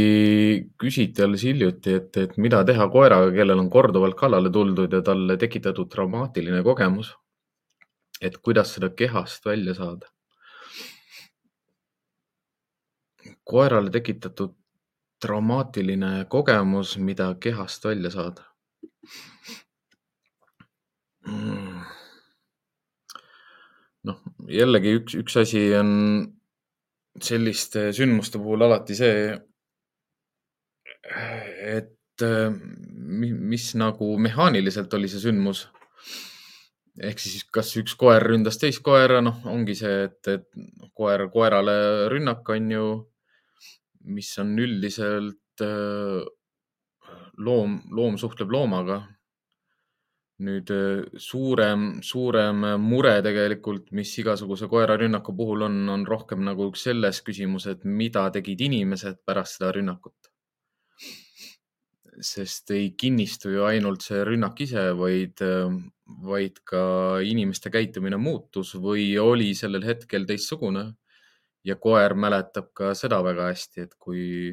küsiti 0.80 1.24
alles 1.24 1.44
hiljuti, 1.48 1.96
et, 2.00 2.16
et 2.20 2.34
mida 2.36 2.60
teha 2.68 2.88
koeraga, 2.92 3.30
kellel 3.32 3.62
on 3.62 3.70
korduvalt 3.72 4.18
kallale 4.18 4.52
tuldud 4.52 4.92
ja 4.92 5.00
talle 5.06 5.38
tekitatud 5.40 5.90
traumaatiline 5.92 6.62
kogemus. 6.66 7.14
et 8.22 8.36
kuidas 8.38 8.74
seda 8.74 8.92
kehast 8.94 9.46
välja 9.46 9.74
saada 9.74 10.06
koerale 13.44 13.90
tekitatud 13.90 14.54
traumaatiline 15.22 16.26
kogemus, 16.28 16.98
mida 16.98 17.34
kehast 17.40 17.84
välja 17.84 18.10
saada 18.10 18.44
mm.? 21.26 21.82
noh, 24.10 24.22
jällegi 24.50 24.94
üks, 25.00 25.18
üks 25.18 25.36
asi 25.42 25.64
on 25.78 25.90
selliste 27.20 27.90
sündmuste 27.92 28.40
puhul 28.40 28.64
alati 28.64 28.96
see, 28.96 29.32
et 31.72 32.24
mis, 32.24 33.32
mis 33.32 33.68
nagu 33.80 34.14
mehaaniliselt 34.22 34.94
oli 34.94 35.10
see 35.10 35.20
sündmus. 35.26 35.66
ehk 37.02 37.18
siis, 37.18 37.44
kas 37.48 37.70
üks 37.80 37.94
koer 37.96 38.22
ründas 38.22 38.58
teist 38.60 38.82
koera, 38.84 39.20
noh, 39.24 39.38
ongi 39.48 39.74
see, 39.76 40.04
et, 40.08 40.28
et 40.28 40.90
koer 40.94 41.26
koerale 41.32 41.76
rünnak 42.12 42.48
on 42.52 42.70
ju 42.70 42.86
mis 44.04 44.38
on 44.38 44.56
üldiselt 44.58 45.62
äh, 45.62 46.22
loom, 47.38 47.80
loom 47.90 48.18
suhtleb 48.18 48.50
loomaga. 48.52 49.02
Nüüd 50.42 50.70
äh, 50.74 51.04
suurem, 51.20 51.86
suurem 52.04 52.64
mure 52.82 53.14
tegelikult, 53.24 53.90
mis 53.96 54.12
igasuguse 54.22 54.68
koerarünnaku 54.70 55.34
puhul 55.36 55.66
on, 55.68 55.78
on 55.92 56.06
rohkem 56.08 56.42
nagu 56.46 56.68
selles 56.78 57.22
küsimus, 57.26 57.68
et 57.70 57.84
mida 57.84 58.26
tegid 58.34 58.60
inimesed 58.68 59.22
pärast 59.26 59.58
seda 59.58 59.72
rünnakut. 59.76 60.16
sest 62.22 62.70
ei 62.70 62.90
kinnistu 62.94 63.50
ju 63.50 63.62
ainult 63.64 64.04
see 64.04 64.20
rünnak 64.28 64.60
ise, 64.60 64.82
vaid, 64.98 65.40
äh, 65.42 65.72
vaid 66.26 66.60
ka 66.68 66.82
inimeste 67.24 67.72
käitumine 67.72 68.18
muutus 68.20 68.74
või 68.76 69.06
oli 69.18 69.54
sellel 69.58 69.82
hetkel 69.86 70.26
teistsugune 70.28 70.84
ja 71.64 71.78
koer 71.80 72.14
mäletab 72.14 72.68
ka 72.76 72.92
seda 72.98 73.22
väga 73.24 73.48
hästi, 73.50 73.86
et 73.86 73.96
kui, 73.98 74.52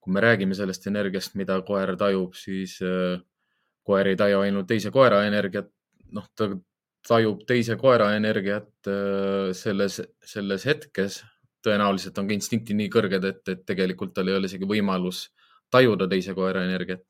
kui 0.00 0.12
me 0.12 0.24
räägime 0.24 0.56
sellest 0.58 0.86
energiast, 0.90 1.36
mida 1.38 1.60
koer 1.68 1.94
tajub, 2.00 2.34
siis 2.36 2.78
äh, 2.84 3.20
koer 3.86 4.12
ei 4.12 4.18
taju 4.18 4.42
ainult 4.44 4.68
teise 4.68 4.90
koera 4.94 5.22
energiat, 5.28 5.70
noh, 6.16 6.26
ta 6.34 6.50
tajub 7.06 7.44
teise 7.46 7.76
koera 7.80 8.10
energiat 8.18 8.90
äh, 8.90 9.52
selles, 9.54 10.00
selles 10.24 10.66
hetkes. 10.66 11.22
tõenäoliselt 11.66 12.18
on 12.20 12.28
ka 12.28 12.34
instinktid 12.34 12.76
nii 12.78 12.90
kõrged, 12.94 13.24
et, 13.26 13.40
et 13.50 13.62
tegelikult 13.66 14.12
tal 14.14 14.28
ei 14.30 14.36
ole 14.38 14.46
isegi 14.46 14.68
võimalus 14.70 15.24
tajuda 15.74 16.06
teise 16.06 16.34
koera 16.34 16.62
energiat 16.62 17.02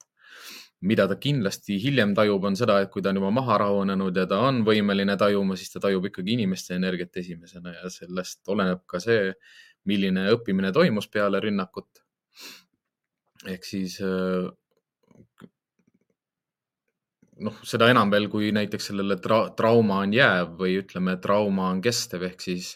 mida 0.80 1.06
ta 1.08 1.16
kindlasti 1.20 1.78
hiljem 1.80 2.14
tajub, 2.16 2.44
on 2.44 2.56
seda, 2.58 2.80
et 2.84 2.90
kui 2.92 3.02
ta 3.02 3.10
on 3.12 3.20
juba 3.20 3.30
maha 3.34 3.58
rahunenud 3.64 4.16
ja 4.16 4.26
ta 4.28 4.40
on 4.44 4.62
võimeline 4.66 5.16
tajuma, 5.18 5.56
siis 5.56 5.72
ta 5.72 5.80
tajub 5.86 6.08
ikkagi 6.10 6.34
inimeste 6.36 6.76
energiat 6.76 7.16
esimesena 7.16 7.72
ja 7.78 7.90
sellest 7.92 8.42
oleneb 8.52 8.82
ka 8.88 9.00
see, 9.02 9.32
milline 9.88 10.26
õppimine 10.34 10.72
toimus 10.76 11.08
peale 11.08 11.40
rünnakut. 11.40 12.02
ehk 13.46 13.64
siis 13.64 13.98
äh, 14.02 14.48
noh, 17.44 17.60
seda 17.66 17.90
enam 17.92 18.10
veel, 18.12 18.28
kui 18.32 18.50
näiteks 18.54 18.90
sellele 18.90 19.18
tra 19.22 19.46
trauma 19.58 20.00
on 20.04 20.14
jääv 20.16 20.56
või 20.60 20.78
ütleme, 20.80 21.16
trauma 21.22 21.70
on 21.72 21.82
kestev, 21.84 22.26
ehk 22.30 22.44
siis 22.44 22.74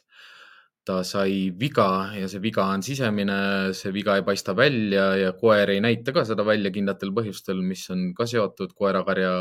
ta 0.87 1.01
sai 1.07 1.51
viga 1.61 2.11
ja 2.17 2.29
see 2.31 2.41
viga 2.43 2.67
on 2.73 2.83
sisemine, 2.85 3.39
see 3.77 3.93
viga 3.95 4.17
ei 4.19 4.25
paista 4.27 4.55
välja 4.57 5.11
ja 5.21 5.33
koer 5.39 5.75
ei 5.75 5.83
näita 5.85 6.15
ka 6.17 6.25
seda 6.29 6.45
välja 6.47 6.73
kindlatel 6.75 7.13
põhjustel, 7.17 7.61
mis 7.65 7.85
on 7.93 8.11
ka 8.17 8.27
seotud 8.29 8.73
koerakarja, 8.77 9.33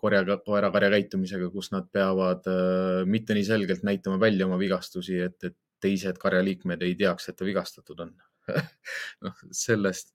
koeraga, 0.00 0.38
koerakarja 0.44 0.92
käitumisega, 0.96 1.50
kus 1.52 1.70
nad 1.74 1.90
peavad 1.92 2.48
äh, 2.50 3.02
mitte 3.06 3.36
nii 3.36 3.46
selgelt 3.46 3.84
näitama 3.86 4.20
välja 4.20 4.48
oma 4.48 4.58
vigastusi, 4.60 5.20
et, 5.28 5.38
et 5.44 5.58
teised 5.80 6.18
karjaliikmed 6.20 6.82
ei 6.84 6.96
teaks, 6.96 7.30
et 7.30 7.38
ta 7.38 7.46
vigastatud 7.48 8.00
on. 8.04 8.16
Noh, 9.24 9.44
sellest, 9.54 10.14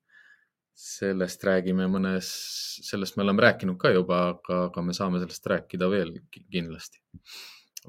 sellest 0.76 1.44
räägime 1.48 1.88
mõnes, 1.88 2.28
sellest 2.84 3.16
me 3.16 3.24
oleme 3.24 3.46
rääkinud 3.46 3.80
ka 3.80 3.94
juba, 3.96 4.22
aga, 4.34 4.66
aga 4.70 4.84
me 4.84 4.96
saame 4.98 5.22
sellest 5.24 5.48
rääkida 5.48 5.90
veel 5.90 6.14
kindlasti. 6.52 7.00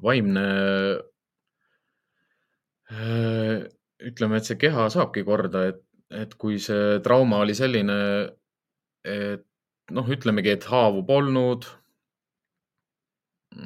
vaimne 0.03 0.47
Äh, 2.87 3.67
ütleme, 3.99 4.39
et 4.39 4.47
see 4.47 4.59
keha 4.63 4.87
saabki 4.95 5.25
korda, 5.27 5.65
et, 5.73 5.81
et 6.15 6.37
kui 6.39 6.61
see 6.63 7.01
trauma 7.03 7.41
oli 7.43 7.57
selline, 7.59 7.97
et 9.07 9.43
noh, 9.97 10.13
ütlemegi, 10.15 10.53
et 10.55 10.69
haavu 10.71 11.03
polnud 11.07 11.67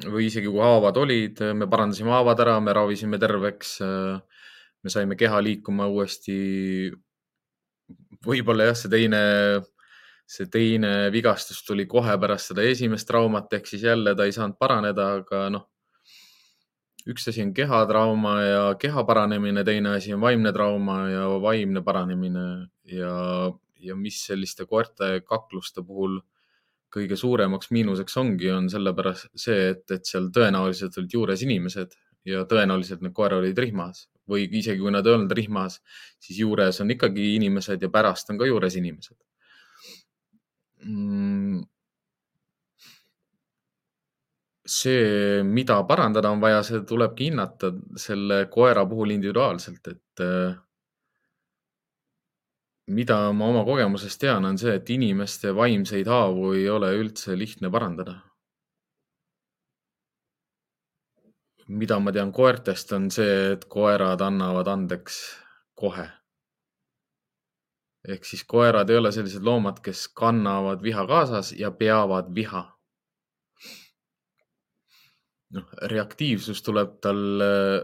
või 0.09 0.25
isegi 0.29 0.49
kui 0.49 0.61
haavad 0.63 0.97
olid, 0.97 1.41
me 1.57 1.67
parandasime 1.69 2.13
haavad 2.15 2.41
ära, 2.41 2.57
me 2.63 2.73
ravisime 2.73 3.19
terveks. 3.21 3.79
me 4.81 4.89
saime 4.89 5.15
keha 5.15 5.41
liikuma 5.43 5.85
uuesti. 5.85 6.89
Võib-olla 8.25 8.69
jah, 8.69 8.77
see 8.77 8.91
teine, 8.91 9.21
see 10.29 10.47
teine 10.51 10.93
vigastus 11.13 11.63
tuli 11.67 11.87
kohe 11.89 12.15
pärast 12.21 12.51
seda 12.51 12.65
esimest 12.67 13.07
traumat, 13.09 13.51
ehk 13.53 13.69
siis 13.69 13.85
jälle 13.87 14.15
ta 14.15 14.27
ei 14.27 14.35
saanud 14.35 14.59
paraneda, 14.61 15.07
aga 15.21 15.47
noh, 15.53 15.67
üks 17.09 17.27
asi 17.31 17.41
on 17.43 17.53
kehatrauma 17.57 18.35
ja 18.45 18.61
keha 18.81 19.03
paranemine, 19.07 19.63
teine 19.65 19.95
asi 19.97 20.13
on 20.13 20.21
vaimne 20.21 20.53
trauma 20.53 20.99
ja 21.09 21.25
vaimne 21.41 21.81
paranemine. 21.85 22.45
Ja, 22.91 23.15
ja 23.81 23.95
mis 23.97 24.19
selliste 24.27 24.67
koerte 24.69 25.21
kakluste 25.25 25.81
puhul 25.85 26.19
kõige 26.91 27.15
suuremaks 27.17 27.71
miinuseks 27.71 28.17
ongi, 28.19 28.51
on 28.51 28.67
sellepärast 28.69 29.31
see, 29.39 29.71
et, 29.73 29.85
et 29.95 30.05
seal 30.05 30.27
tõenäoliselt 30.35 30.97
olid 30.99 31.13
juures 31.15 31.43
inimesed 31.45 31.95
ja 32.27 32.43
tõenäoliselt 32.45 33.01
need 33.01 33.15
koerad 33.17 33.41
olid 33.41 33.57
rihmas 33.57 34.05
või 34.29 34.45
isegi 34.59 34.79
kui 34.79 34.93
nad 34.93 35.07
ei 35.07 35.15
olnud 35.17 35.31
rihmas, 35.37 35.79
siis 36.21 36.39
juures 36.43 36.81
on 36.83 36.93
ikkagi 36.93 37.35
inimesed 37.39 37.81
ja 37.81 37.89
pärast 37.89 38.29
on 38.29 38.39
ka 38.41 38.49
juures 38.49 38.77
inimesed 38.79 39.17
mm 40.85 41.61
see, 44.71 45.43
mida 45.43 45.83
parandada 45.87 46.31
on 46.31 46.41
vaja, 46.41 46.61
see 46.63 46.81
tulebki 46.87 47.29
hinnata 47.29 47.71
selle 47.99 48.45
koera 48.53 48.85
puhul 48.87 49.15
individuaalselt, 49.15 49.87
et 49.91 50.23
äh, 50.23 50.55
mida 52.91 53.19
ma 53.35 53.49
oma 53.51 53.63
kogemusest 53.67 54.21
tean, 54.21 54.45
on 54.45 54.59
see, 54.61 54.75
et 54.79 54.89
inimeste 54.95 55.55
vaimseid 55.55 56.09
haavu 56.11 56.53
ei 56.57 56.67
ole 56.69 56.93
üldse 56.99 57.37
lihtne 57.37 57.71
parandada. 57.73 58.19
Mida 61.71 61.99
ma 61.99 62.11
tean 62.11 62.31
koertest, 62.35 62.91
on 62.97 63.09
see, 63.11 63.53
et 63.53 63.65
koerad 63.71 64.21
annavad 64.21 64.67
andeks 64.67 65.21
kohe. 65.75 66.09
ehk 68.07 68.25
siis 68.25 68.41
koerad 68.49 68.89
ei 68.89 68.97
ole 68.97 69.11
sellised 69.13 69.43
loomad, 69.45 69.77
kes 69.85 70.07
kannavad 70.07 70.81
viha 70.81 71.03
kaasas 71.07 71.51
ja 71.53 71.69
peavad 71.71 72.31
viha 72.35 72.63
noh, 75.55 75.67
reaktiivsus 75.93 76.61
tuleb 76.65 76.95
tal, 77.03 77.41
äh, 77.45 77.83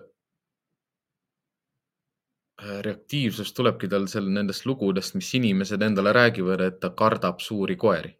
reaktiivsus 2.88 3.54
tulebki 3.54 3.90
tal 3.92 4.08
seal 4.12 4.30
nendest 4.34 4.66
lugudest, 4.70 5.16
mis 5.20 5.34
inimesed 5.40 5.82
endale 5.86 6.14
räägivad, 6.16 6.64
et 6.68 6.80
ta 6.80 6.90
kardab 6.90 7.44
suuri 7.44 7.76
koeri. 7.76 8.14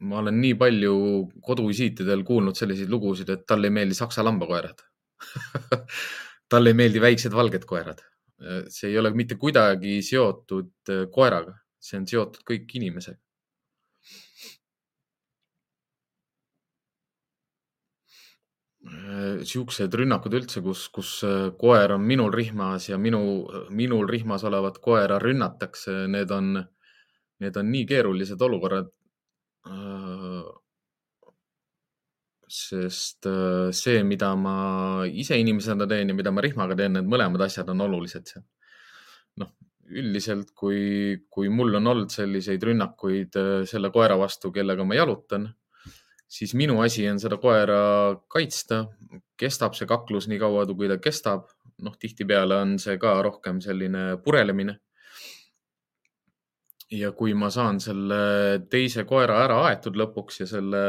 Ma 0.00 0.18
olen 0.22 0.40
nii 0.40 0.54
palju 0.54 0.94
koduvisiitidel 1.42 2.22
kuulnud 2.24 2.56
selliseid 2.56 2.90
lugusid, 2.90 3.30
et 3.34 3.46
talle 3.46 3.66
ei 3.66 3.74
meeldi 3.80 3.96
saksa 3.98 4.24
lambakoerad 4.24 4.84
talle 6.48 6.72
ei 6.72 6.78
meeldi 6.80 7.00
väiksed 7.00 7.34
valged 7.34 7.64
koerad. 7.68 8.02
see 8.70 8.92
ei 8.92 8.98
ole 8.98 9.10
mitte 9.10 9.34
kuidagi 9.34 9.96
seotud 10.06 10.92
äh, 10.94 11.06
koeraga, 11.10 11.56
see 11.82 11.98
on 11.98 12.04
seotud 12.06 12.44
kõik 12.46 12.70
inimesega. 12.78 13.18
Äh, 18.86 19.40
siuksed 19.42 19.96
rünnakud 20.00 20.36
üldse, 20.38 20.62
kus, 20.62 20.84
kus 20.94 21.16
äh, 21.26 21.48
koer 21.58 21.96
on 21.96 22.06
minul 22.06 22.30
rihmas 22.30 22.86
ja 22.92 22.98
minu, 22.98 23.20
minul 23.74 24.06
rihmas 24.06 24.46
olevat 24.46 24.78
koera 24.84 25.18
rünnatakse, 25.18 26.04
need 26.14 26.30
on, 26.30 26.54
need 27.42 27.58
on 27.58 27.74
nii 27.74 27.84
keerulised 27.90 28.46
olukorrad. 28.48 28.94
Äh, 29.68 30.48
sest 32.48 33.28
see, 33.76 34.02
mida 34.08 34.32
ma 34.40 34.54
ise 35.06 35.36
inimesena 35.36 35.86
teen 35.88 36.08
ja 36.08 36.16
mida 36.16 36.32
ma 36.32 36.44
rihmaga 36.44 36.76
teen, 36.78 36.94
need 36.96 37.10
mõlemad 37.12 37.44
asjad 37.44 37.68
on 37.74 37.84
olulised 37.84 38.30
seal. 38.30 38.44
noh, 39.38 39.52
üldiselt, 39.88 40.54
kui, 40.56 41.18
kui 41.30 41.52
mul 41.52 41.76
on 41.76 41.92
olnud 41.92 42.10
selliseid 42.12 42.64
rünnakuid 42.64 43.36
selle 43.68 43.92
koera 43.92 44.16
vastu, 44.20 44.50
kellega 44.54 44.84
ma 44.88 44.96
jalutan 44.96 45.50
siis 46.28 46.54
minu 46.54 46.80
asi 46.84 47.08
on 47.08 47.20
seda 47.20 47.38
koera 47.40 47.80
kaitsta. 48.30 48.86
kestab 49.38 49.76
see 49.78 49.86
kaklus 49.86 50.26
nii 50.28 50.38
kaua, 50.38 50.66
kui 50.74 50.88
ta 50.88 50.98
kestab. 50.98 51.48
noh, 51.78 51.94
tihtipeale 51.94 52.56
on 52.58 52.78
see 52.82 52.98
ka 52.98 53.20
rohkem 53.22 53.60
selline 53.62 54.18
purelemine. 54.24 54.78
Ja 56.90 57.12
kui 57.12 57.34
ma 57.36 57.50
saan 57.52 57.80
selle 57.84 58.20
teise 58.70 59.04
koera 59.08 59.42
ära 59.44 59.58
aetud 59.68 59.96
lõpuks 59.98 60.40
ja 60.42 60.46
selle 60.48 60.82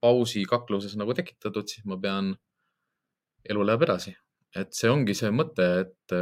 pausi 0.00 0.44
kakluses 0.46 0.94
nagu 0.98 1.14
tekitatud, 1.16 1.66
siis 1.66 1.86
ma 1.88 1.98
pean, 2.00 2.32
elu 3.48 3.64
läheb 3.66 3.82
edasi. 3.88 4.14
et 4.56 4.72
see 4.72 4.88
ongi 4.90 5.14
see 5.14 5.30
mõte, 5.30 5.64
et 5.82 6.12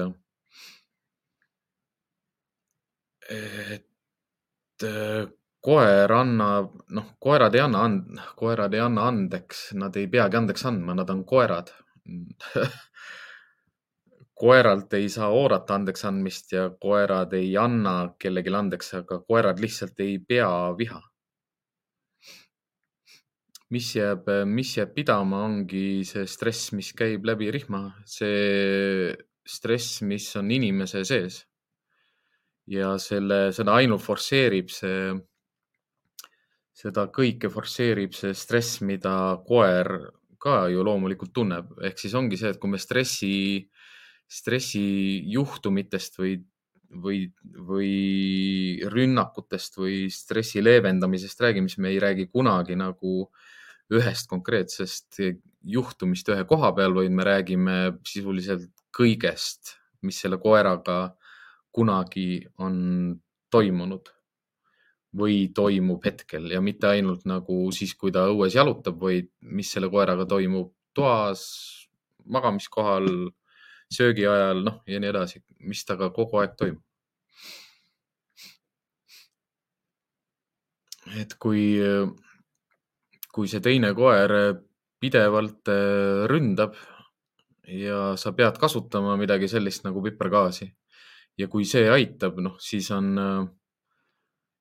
et 3.76 4.87
koer 5.66 6.12
annab, 6.14 6.72
noh, 6.94 7.06
koerad 7.22 7.54
ei 7.54 7.62
anna 7.62 7.85
and-, 7.87 8.20
koerad 8.38 8.74
ei 8.74 8.82
anna 8.82 9.06
andeks, 9.11 9.70
nad 9.78 9.96
ei 9.96 10.09
peagi 10.11 10.38
andeks 10.38 10.66
andma, 10.70 10.94
nad 10.94 11.11
on 11.11 11.24
koerad 11.26 11.72
koeralt 14.37 14.92
ei 14.99 15.09
saa 15.09 15.29
oodata 15.33 15.77
andeks 15.79 16.05
andmist 16.05 16.53
ja 16.53 16.68
koerad 16.81 17.33
ei 17.38 17.55
anna 17.57 17.96
kellelegi 18.20 18.53
andeks, 18.55 18.92
aga 19.01 19.20
koerad 19.25 19.61
lihtsalt 19.62 20.01
ei 20.05 20.18
pea 20.18 20.51
viha. 20.79 21.03
mis 23.75 23.88
jääb, 23.96 24.29
mis 24.46 24.77
jääb 24.77 24.92
pidama, 24.94 25.40
ongi 25.42 26.05
see 26.07 26.27
stress, 26.31 26.70
mis 26.72 26.92
käib 26.94 27.25
läbi 27.27 27.49
rihma, 27.51 27.81
see 28.07 29.16
stress, 29.42 30.03
mis 30.07 30.29
on 30.38 30.53
inimese 30.55 31.03
sees. 31.05 31.40
ja 32.66 32.96
selle, 32.99 33.53
seda 33.55 33.75
ainult 33.79 34.03
forsseerib 34.03 34.70
see 34.75 35.14
seda 36.77 37.07
kõike 37.09 37.49
forsseerib 37.53 38.14
see 38.14 38.35
stress, 38.37 38.81
mida 38.85 39.14
koer 39.49 39.88
ka 40.42 40.66
ju 40.68 40.85
loomulikult 40.85 41.33
tunneb. 41.33 41.72
ehk 41.83 41.99
siis 41.99 42.14
ongi 42.14 42.37
see, 42.37 42.53
et 42.53 42.61
kui 42.61 42.70
me 42.70 42.79
stressi, 42.79 43.33
stressijuhtumitest 44.27 46.19
või, 46.19 46.37
või, 47.03 47.19
või 47.69 47.93
rünnakutest 48.91 49.79
või 49.79 50.07
stressi 50.12 50.62
leevendamisest 50.65 51.41
räägime, 51.45 51.71
siis 51.71 51.83
me 51.83 51.93
ei 51.95 52.01
räägi 52.03 52.29
kunagi 52.33 52.79
nagu 52.79 53.29
ühest 53.95 54.27
konkreetsest 54.31 55.21
juhtumist 55.67 56.29
ühe 56.31 56.43
koha 56.49 56.73
peal, 56.75 56.95
vaid 56.95 57.15
me 57.15 57.27
räägime 57.27 57.77
sisuliselt 58.07 58.71
kõigest, 58.97 59.77
mis 60.03 60.19
selle 60.23 60.39
koeraga 60.43 61.15
kunagi 61.75 62.41
on 62.62 63.17
toimunud 63.53 64.11
või 65.17 65.47
toimub 65.55 66.05
hetkel. 66.05 66.51
Ja 66.53 66.61
mitte 66.65 66.91
ainult 66.91 67.25
nagu 67.29 67.67
siis, 67.75 67.95
kui 67.97 68.12
ta 68.12 68.27
õues 68.31 68.57
jalutab, 68.57 68.99
vaid 69.01 69.31
mis 69.41 69.71
selle 69.73 69.91
koeraga 69.93 70.27
toimub 70.29 70.73
toas, 70.97 71.43
magamiskohal, 72.27 73.31
söögi 73.92 74.27
ajal, 74.27 74.62
noh 74.66 74.81
ja 74.90 75.01
nii 75.01 75.11
edasi, 75.12 75.42
mis 75.66 75.85
temaga 75.87 76.11
kogu 76.14 76.42
aeg 76.42 76.57
toimub. 76.59 76.83
et 81.16 81.37
kui, 81.38 81.79
kui 83.33 83.46
see 83.46 83.62
teine 83.62 83.92
koer 83.94 84.33
pidevalt 84.99 85.70
äh, 85.70 86.25
ründab 86.27 86.75
ja 87.70 88.16
sa 88.18 88.33
pead 88.35 88.59
kasutama 88.59 89.14
midagi 89.20 89.46
sellist 89.49 89.85
nagu 89.87 90.03
pipargaasi 90.03 90.66
ja 91.38 91.46
kui 91.53 91.64
see 91.64 91.87
aitab, 91.92 92.40
noh, 92.42 92.57
siis 92.59 92.90
on 92.90 93.14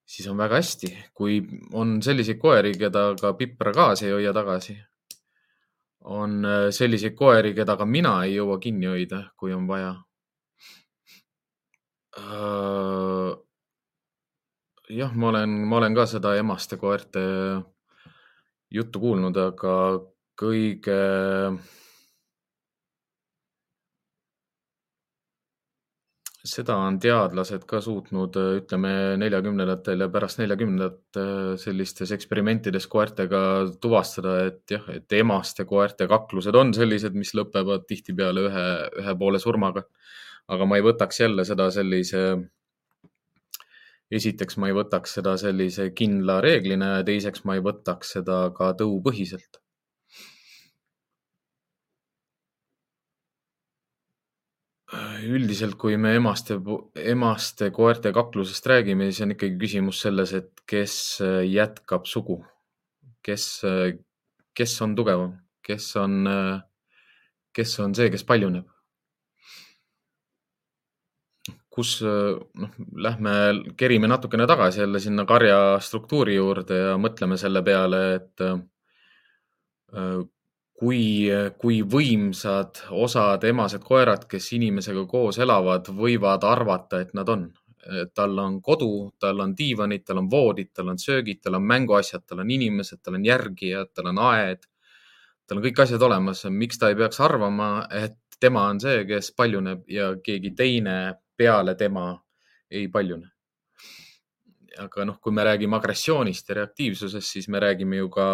siis 0.05 0.27
on 0.27 0.37
väga 0.37 0.59
hästi. 0.61 0.91
kui 1.13 1.41
on 1.73 2.01
selliseid 2.03 2.39
koeri, 2.39 2.73
keda 2.77 3.13
ka 3.21 3.33
pipragaas 3.33 4.03
ei 4.03 4.13
hoia 4.13 4.33
tagasi, 4.33 4.77
on 6.05 6.45
äh, 6.45 6.67
selliseid 6.71 7.15
koeri, 7.17 7.53
keda 7.57 7.77
ka 7.77 7.85
mina 7.85 8.17
ei 8.25 8.35
jõua 8.35 8.59
kinni 8.61 8.89
hoida, 8.89 9.23
kui 9.37 9.53
on 9.53 9.67
vaja. 9.67 9.93
Äh, 12.19 13.31
jah, 14.89 15.15
ma 15.15 15.31
olen, 15.33 15.55
ma 15.69 15.79
olen 15.81 15.97
ka 15.97 16.05
seda 16.09 16.35
emaste 16.39 16.77
koerte 16.77 17.23
juttu 18.71 19.01
kuulnud, 19.01 19.37
aga 19.37 19.75
kõige 20.39 20.99
seda 26.45 26.75
on 26.77 26.97
teadlased 27.01 27.65
ka 27.69 27.79
suutnud, 27.83 28.37
ütleme 28.59 28.91
neljakümnendatel 29.21 30.05
ja 30.05 30.07
pärast 30.13 30.39
neljakümnendat 30.41 31.19
sellistes 31.61 32.13
eksperimentides 32.15 32.87
koertega 32.91 33.41
tuvastada, 33.81 34.35
et 34.49 34.75
jah, 34.75 34.85
et 34.93 35.17
emaste 35.17 35.65
koerte 35.69 36.07
kaklused 36.11 36.55
on 36.55 36.73
sellised, 36.77 37.17
mis 37.17 37.33
lõpevad 37.37 37.87
tihtipeale 37.89 38.45
ühe, 38.49 38.67
ühe 39.01 39.17
poole 39.19 39.41
surmaga. 39.41 39.85
aga 40.47 40.65
ma 40.69 40.77
ei 40.77 40.83
võtaks 40.85 41.19
jälle 41.19 41.41
seda 41.45 41.71
sellise, 41.73 42.19
esiteks 44.13 44.59
ma 44.61 44.69
ei 44.69 44.75
võtaks 44.77 45.17
seda 45.17 45.33
sellise 45.41 45.89
kindla 45.97 46.37
reeglina 46.45 46.97
ja 46.97 47.03
teiseks 47.07 47.45
ma 47.49 47.57
ei 47.57 47.63
võtaks 47.65 48.11
seda 48.19 48.43
ka 48.53 48.75
tõupõhiselt 48.77 49.64
üldiselt, 55.31 55.77
kui 55.79 55.97
me 56.01 56.15
emaste, 56.17 56.57
emaste 56.99 57.69
koerte 57.75 58.11
kaklusest 58.15 58.67
räägime, 58.69 59.09
siis 59.09 59.23
on 59.25 59.33
ikkagi 59.35 59.57
küsimus 59.61 60.01
selles, 60.05 60.33
et 60.37 60.63
kes 60.69 60.95
äh, 61.23 61.41
jätkab 61.49 62.07
sugu, 62.09 62.39
kes, 63.25 63.47
äh, 63.67 63.97
kes 64.57 64.77
on 64.85 64.95
tugevam, 64.97 65.35
kes 65.65 65.89
on, 66.01 66.21
äh, 66.29 66.61
kes 67.55 67.75
on 67.83 67.97
see, 67.97 68.11
kes 68.13 68.25
paljuneb. 68.27 68.71
kus, 71.75 71.97
noh, 71.99 72.75
lähme, 73.03 73.31
kerime 73.75 74.07
natukene 74.07 74.45
tagasi 74.47 74.79
jälle 74.79 74.99
sinna 75.03 75.25
karja 75.27 75.57
struktuuri 75.83 76.37
juurde 76.37 76.77
ja 76.77 76.93
mõtleme 76.95 77.35
selle 77.35 77.59
peale, 77.67 77.99
et 78.15 78.43
kui, 80.79 81.27
kui 81.61 81.81
võimsad 81.87 82.81
osad 82.91 83.43
emased 83.47 83.83
koerad, 83.83 84.25
kes 84.29 84.51
inimesega 84.57 85.05
koos 85.07 85.39
elavad, 85.39 85.87
võivad 85.95 86.43
arvata, 86.47 87.01
et 87.01 87.13
nad 87.13 87.29
on. 87.29 87.51
tal 88.17 88.39
on 88.41 88.55
kodu, 88.65 89.11
tal 89.21 89.43
on 89.43 89.51
diivanid, 89.53 90.01
tal 90.05 90.17
on 90.17 90.29
voodid, 90.29 90.71
tal 90.73 90.87
on 90.89 90.97
söögid, 90.97 91.43
tal 91.43 91.59
on 91.59 91.67
mänguasjad, 91.69 92.23
tal 92.25 92.39
on 92.41 92.49
inimesed, 92.51 92.97
tal 93.03 93.13
on 93.19 93.25
järgijad, 93.25 93.91
tal 93.93 94.09
on 94.09 94.17
aed. 94.17 94.65
tal 95.47 95.59
on 95.59 95.63
kõik 95.63 95.81
asjad 95.83 96.01
olemas. 96.01 96.45
miks 96.49 96.79
ta 96.81 96.89
ei 96.89 96.95
peaks 96.95 97.19
arvama, 97.21 97.87
et 97.91 98.17
tema 98.39 98.65
on 98.69 98.79
see, 98.79 99.05
kes 99.05 99.31
paljuneb 99.37 99.85
ja 99.87 100.15
keegi 100.17 100.51
teine 100.57 101.13
peale 101.37 101.75
tema 101.75 102.15
ei 102.71 102.87
paljune? 102.87 103.29
aga 104.77 105.05
noh, 105.05 105.19
kui 105.21 105.31
me 105.31 105.43
räägime 105.43 105.77
agressioonist 105.77 106.49
ja 106.49 106.55
reaktiivsusest, 106.55 107.31
siis 107.31 107.47
me 107.47 107.59
räägime 107.59 107.95
ju 107.95 108.09
ka 108.09 108.25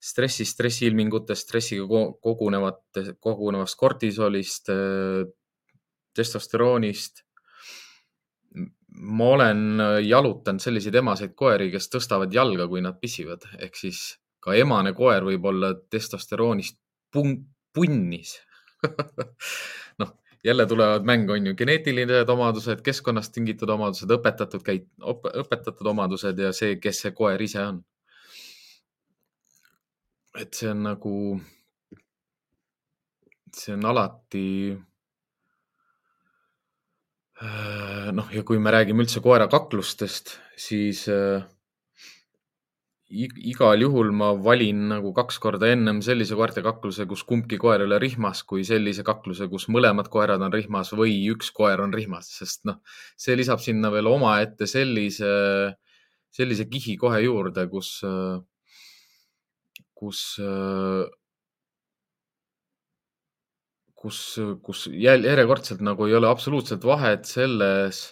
stressist, 0.00 0.56
stressiilmingutest, 0.56 1.46
stressiga 1.48 2.04
kogunevat, 2.24 2.82
kogunevast 3.20 3.76
kortisolist, 3.78 4.70
testosteroonist. 6.16 7.24
ma 8.90 9.26
olen 9.32 9.80
jalutanud 10.02 10.60
selliseid 10.60 10.96
emaseid 10.98 11.36
koeri, 11.38 11.70
kes 11.70 11.86
tõstavad 11.92 12.32
jalga, 12.34 12.66
kui 12.68 12.82
nad 12.82 12.98
pissivad, 13.00 13.44
ehk 13.62 13.76
siis 13.78 14.00
ka 14.42 14.56
emane 14.58 14.92
koer 14.96 15.24
võib 15.24 15.44
olla 15.46 15.74
testosteroonist 15.92 16.76
pun 17.12 17.36
punnis 17.72 18.34
noh, 20.00 20.14
jälle 20.44 20.66
tulevad 20.66 21.04
mängu, 21.04 21.32
on 21.32 21.46
ju, 21.46 21.54
geneetilised 21.54 22.28
omadused, 22.28 22.82
keskkonnast 22.84 23.32
tingitud 23.34 23.70
omadused, 23.70 24.10
õpetatud 24.10 24.64
käit-, 24.64 24.88
õpetatud 25.44 25.92
omadused 25.92 26.38
ja 26.38 26.52
see, 26.56 26.78
kes 26.80 27.04
see 27.04 27.14
koer 27.16 27.42
ise 27.42 27.62
on. 27.62 27.82
Et 30.38 30.54
see 30.54 30.70
on 30.70 30.84
nagu, 30.86 31.14
see 33.56 33.74
on 33.74 33.86
alati 33.90 34.46
äh, 37.42 38.10
noh, 38.14 38.28
ja 38.34 38.44
kui 38.46 38.60
me 38.62 38.70
räägime 38.74 39.02
üldse 39.02 39.22
koera 39.24 39.48
kaklustest, 39.50 40.36
siis 40.60 41.06
äh, 41.10 41.42
igal 43.10 43.82
juhul 43.82 44.12
ma 44.14 44.30
valin 44.38 44.84
nagu 44.92 45.10
kaks 45.16 45.40
korda 45.42 45.72
ennem 45.74 45.98
sellise 46.04 46.36
koerte 46.38 46.62
kakluse, 46.62 47.08
kus 47.10 47.24
kumbki 47.26 47.58
koer 47.58 47.82
ei 47.82 47.88
ole 47.88 47.98
rihmas, 47.98 48.44
kui 48.46 48.62
sellise 48.66 49.02
kakluse, 49.06 49.48
kus 49.50 49.66
mõlemad 49.66 50.06
koerad 50.12 50.42
on 50.46 50.54
rihmas 50.54 50.92
või 50.94 51.16
üks 51.32 51.50
koer 51.56 51.82
on 51.82 51.94
rihmas, 51.96 52.30
sest 52.38 52.62
noh, 52.70 52.78
see 53.18 53.34
lisab 53.34 53.58
sinna 53.64 53.90
veel 53.90 54.06
omaette 54.06 54.68
sellise, 54.70 55.32
sellise 56.30 56.68
kihi 56.70 56.94
kohe 57.02 57.18
juurde, 57.24 57.66
kus, 57.72 57.96
kus, 60.00 60.20
kus, 64.00 64.20
kus 64.64 64.86
järjekordselt 64.92 65.84
nagu 65.84 66.08
ei 66.08 66.16
ole 66.16 66.30
absoluutselt 66.30 66.86
vahet 66.88 67.28
selles 67.28 68.06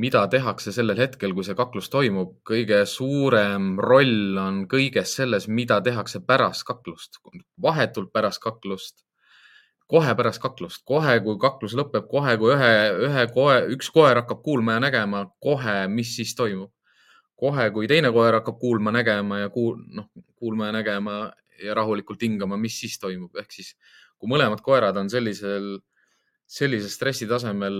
mida 0.00 0.22
tehakse 0.30 0.72
sellel 0.74 0.98
hetkel, 0.98 1.34
kui 1.34 1.44
see 1.46 1.56
kaklus 1.58 1.90
toimub. 1.92 2.36
kõige 2.46 2.84
suurem 2.86 3.76
roll 3.80 4.38
on 4.38 4.64
kõiges 4.70 5.16
selles, 5.18 5.48
mida 5.48 5.80
tehakse 5.84 6.22
pärast 6.26 6.64
kaklust, 6.68 7.20
vahetult 7.60 8.12
pärast 8.12 8.40
kaklust, 8.42 9.04
kohe 9.90 10.14
pärast 10.14 10.42
kaklust, 10.42 10.84
kohe, 10.86 11.18
kui 11.24 11.38
kaklus 11.42 11.74
lõpeb, 11.74 12.06
kohe, 12.10 12.36
kui 12.38 12.54
ühe, 12.54 12.74
ühe 13.08 13.26
koe, 13.34 13.56
üks 13.74 13.90
koer 13.90 14.22
hakkab 14.22 14.42
kuulma 14.46 14.78
ja 14.78 14.84
nägema, 14.86 15.24
kohe, 15.42 15.80
mis 15.88 16.14
siis 16.16 16.34
toimub. 16.38 16.72
Kohe, 17.40 17.70
kui 17.74 17.88
teine 17.90 18.12
koer 18.14 18.38
hakkab 18.38 18.60
kuulma, 18.60 18.92
nägema 18.94 19.42
ja 19.44 19.50
kuul-, 19.52 19.80
noh, 19.96 20.10
kuulma 20.38 20.70
ja 20.70 20.76
nägema 20.78 21.18
ja 21.60 21.74
rahulikult 21.76 22.22
hingama, 22.22 22.56
mis 22.60 22.78
siis 22.80 22.98
toimub, 23.00 23.36
ehk 23.40 23.52
siis 23.52 23.74
kui 24.20 24.28
mõlemad 24.30 24.60
koerad 24.64 24.96
on 25.00 25.10
sellisel, 25.12 25.74
sellisel 26.48 26.92
stressitasemel 26.92 27.78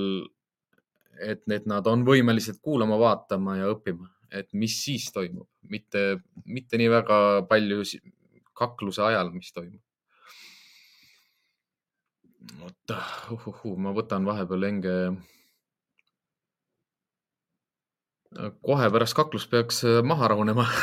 et, 1.21 1.45
et 1.53 1.69
nad 1.69 1.87
on 1.91 2.05
võimelised 2.07 2.61
kuulama, 2.65 2.99
vaatama 3.01 3.57
ja 3.61 3.69
õppima, 3.73 4.09
et 4.33 4.49
mis 4.57 4.77
siis 4.85 5.09
toimub, 5.15 5.49
mitte, 5.69 6.21
mitte 6.47 6.81
nii 6.81 6.91
väga 6.93 7.19
palju 7.51 7.85
kakluse 8.57 9.05
ajal, 9.11 9.33
mis 9.35 9.53
toimub. 9.57 9.83
oota 12.65 12.97
ma 13.79 13.93
võtan 13.95 14.25
vahepeal 14.27 14.65
hinge. 14.67 14.95
Kohe 18.63 18.91
pärast 18.95 19.15
kaklust 19.19 19.51
peaks 19.51 19.85
äh, 19.85 20.03
maha 20.07 20.29
rahunema 20.31 20.67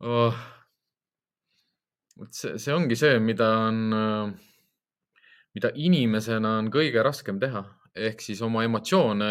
oh. 0.00 0.34
see, 2.30 2.58
see 2.58 2.74
ongi 2.74 2.96
see, 2.96 3.18
mida 3.20 3.48
on 3.68 3.92
äh, 3.92 4.32
mida 5.56 5.70
inimesena 5.74 6.56
on 6.60 6.70
kõige 6.72 7.02
raskem 7.04 7.40
teha, 7.42 7.62
ehk 8.08 8.22
siis 8.22 8.40
oma 8.46 8.62
emotsioone, 8.66 9.30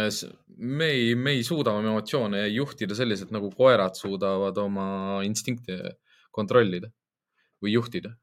me 0.60 0.90
ei, 0.92 1.16
me 1.16 1.36
ei 1.38 1.44
suuda 1.48 1.74
oma 1.74 1.94
emotsioone 1.94 2.46
juhtida 2.52 2.98
selliselt, 2.98 3.32
nagu 3.36 3.52
koerad 3.56 3.96
suudavad 4.00 4.58
oma 4.60 4.88
instinkte 5.28 5.96
kontrollida 6.36 6.92
või 7.64 7.76
juhtida. 7.78 8.16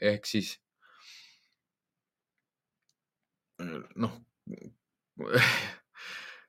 ehk 0.00 0.24
siis 0.26 0.54
noh, 3.94 4.14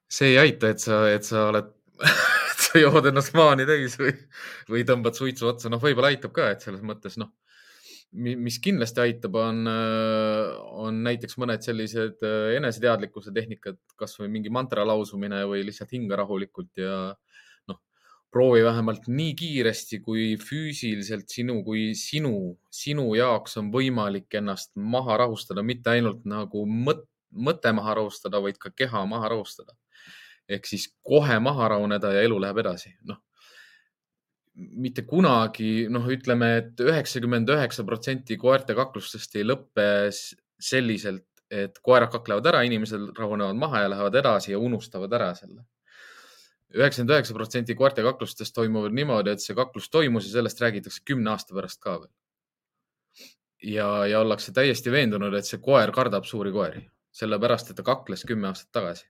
see 0.07 0.33
ei 0.33 0.39
aita, 0.45 0.73
et 0.73 0.83
sa, 0.83 1.03
et 1.11 1.25
sa 1.27 1.47
oled 1.51 1.71
sa 2.65 2.81
jood 2.81 3.05
ennast 3.09 3.35
maani 3.37 3.67
täis 3.69 3.95
või, 3.99 4.13
või 4.69 4.83
tõmbad 4.87 5.17
suitsu 5.17 5.49
otsa, 5.51 5.71
noh, 5.71 5.81
võib-olla 5.83 6.13
aitab 6.13 6.33
ka, 6.35 6.51
et 6.53 6.65
selles 6.65 6.83
mõttes 6.85 7.19
noh 7.21 7.31
mis 8.13 8.59
kindlasti 8.61 9.01
aitab, 9.01 9.35
on, 9.41 9.63
äh, 9.69 10.51
on 10.85 11.01
näiteks 11.05 11.37
mõned 11.41 11.63
sellised 11.65 12.21
äh, 12.25 12.53
eneseteadlikkuse 12.59 13.33
tehnikad, 13.33 13.79
kasvõi 13.97 14.29
mingi 14.31 14.51
mantra 14.53 14.85
lausumine 14.85 15.41
või 15.49 15.63
lihtsalt 15.65 15.95
hinga 15.95 16.19
rahulikult 16.21 16.77
ja 16.77 16.97
noh, 17.71 17.79
proovi 18.33 18.61
vähemalt 18.65 19.09
nii 19.09 19.33
kiiresti 19.39 20.01
kui 20.05 20.27
füüsiliselt 20.41 21.33
sinu, 21.33 21.61
kui 21.65 21.91
sinu, 21.97 22.53
sinu 22.69 23.07
jaoks 23.17 23.57
on 23.61 23.73
võimalik 23.73 24.37
ennast 24.37 24.75
maha 24.77 25.17
rahustada, 25.25 25.65
mitte 25.65 25.95
ainult 25.95 26.21
nagu 26.29 26.67
mõt, 26.69 27.07
mõte 27.33 27.73
maha 27.73 27.97
rahustada, 27.99 28.41
vaid 28.41 28.57
ka 28.61 28.71
keha 28.75 29.05
maha 29.09 29.33
rahustada. 29.35 29.73
ehk 30.49 30.65
siis 30.67 30.89
kohe 31.07 31.37
maha 31.39 31.69
rahuneda 31.71 32.11
ja 32.11 32.21
elu 32.27 32.35
läheb 32.43 32.57
edasi, 32.59 32.89
noh 33.07 33.21
mitte 34.53 35.03
kunagi, 35.09 35.87
noh, 35.89 36.05
ütleme 36.13 36.49
et, 36.59 36.73
et 36.75 36.85
üheksakümmend 36.85 37.49
üheksa 37.49 37.85
protsenti 37.87 38.37
koerte 38.37 38.75
kaklustest 38.77 39.37
ei 39.39 39.45
lõppe 39.47 39.85
selliselt, 40.13 41.25
et 41.53 41.77
koerad 41.85 42.11
kaklevad 42.13 42.47
ära, 42.49 42.63
inimesed 42.65 43.13
rahunevad 43.17 43.57
maha 43.59 43.83
ja 43.83 43.93
lähevad 43.93 44.17
edasi 44.21 44.53
ja 44.53 44.61
unustavad 44.61 45.13
ära 45.13 45.33
selle. 45.37 45.63
üheksakümmend 46.73 47.13
üheksa 47.13 47.33
protsenti 47.37 47.75
koerte 47.77 48.05
kaklustest 48.05 48.55
toimuvad 48.55 48.93
niimoodi, 48.97 49.33
et 49.33 49.41
see 49.41 49.57
kaklus 49.57 49.89
toimus 49.93 50.25
ja 50.29 50.39
sellest 50.39 50.61
räägitakse 50.61 51.03
kümne 51.05 51.33
aasta 51.33 51.53
pärast 51.53 51.81
ka 51.81 51.99
veel. 52.01 52.13
ja, 53.63 54.05
ja 54.09 54.21
ollakse 54.21 54.53
täiesti 54.53 54.91
veendunud, 54.91 55.33
et 55.33 55.49
see 55.49 55.61
koer 55.61 55.91
kardab 55.91 56.25
suuri 56.29 56.51
koeri, 56.51 56.81
sellepärast 57.13 57.71
et 57.71 57.77
ta 57.77 57.85
kakles 57.85 58.25
kümme 58.27 58.49
aastat 58.49 58.71
tagasi 58.73 59.07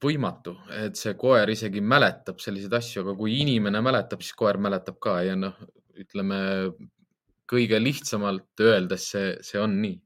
võimatu, 0.00 0.54
et 0.72 0.96
see 0.96 1.12
koer 1.20 1.50
isegi 1.52 1.82
mäletab 1.84 2.40
selliseid 2.40 2.72
asju, 2.78 3.02
aga 3.04 3.14
kui 3.18 3.36
inimene 3.42 3.82
mäletab, 3.84 4.22
siis 4.24 4.36
koer 4.38 4.56
mäletab 4.56 4.96
ka 5.02 5.18
ja 5.26 5.34
noh, 5.36 5.58
ütleme 6.00 6.38
kõige 7.50 7.80
lihtsamalt 7.82 8.64
öeldes 8.64 9.10
see, 9.12 9.34
see 9.44 9.60
on 9.60 9.76
nii. 9.82 10.00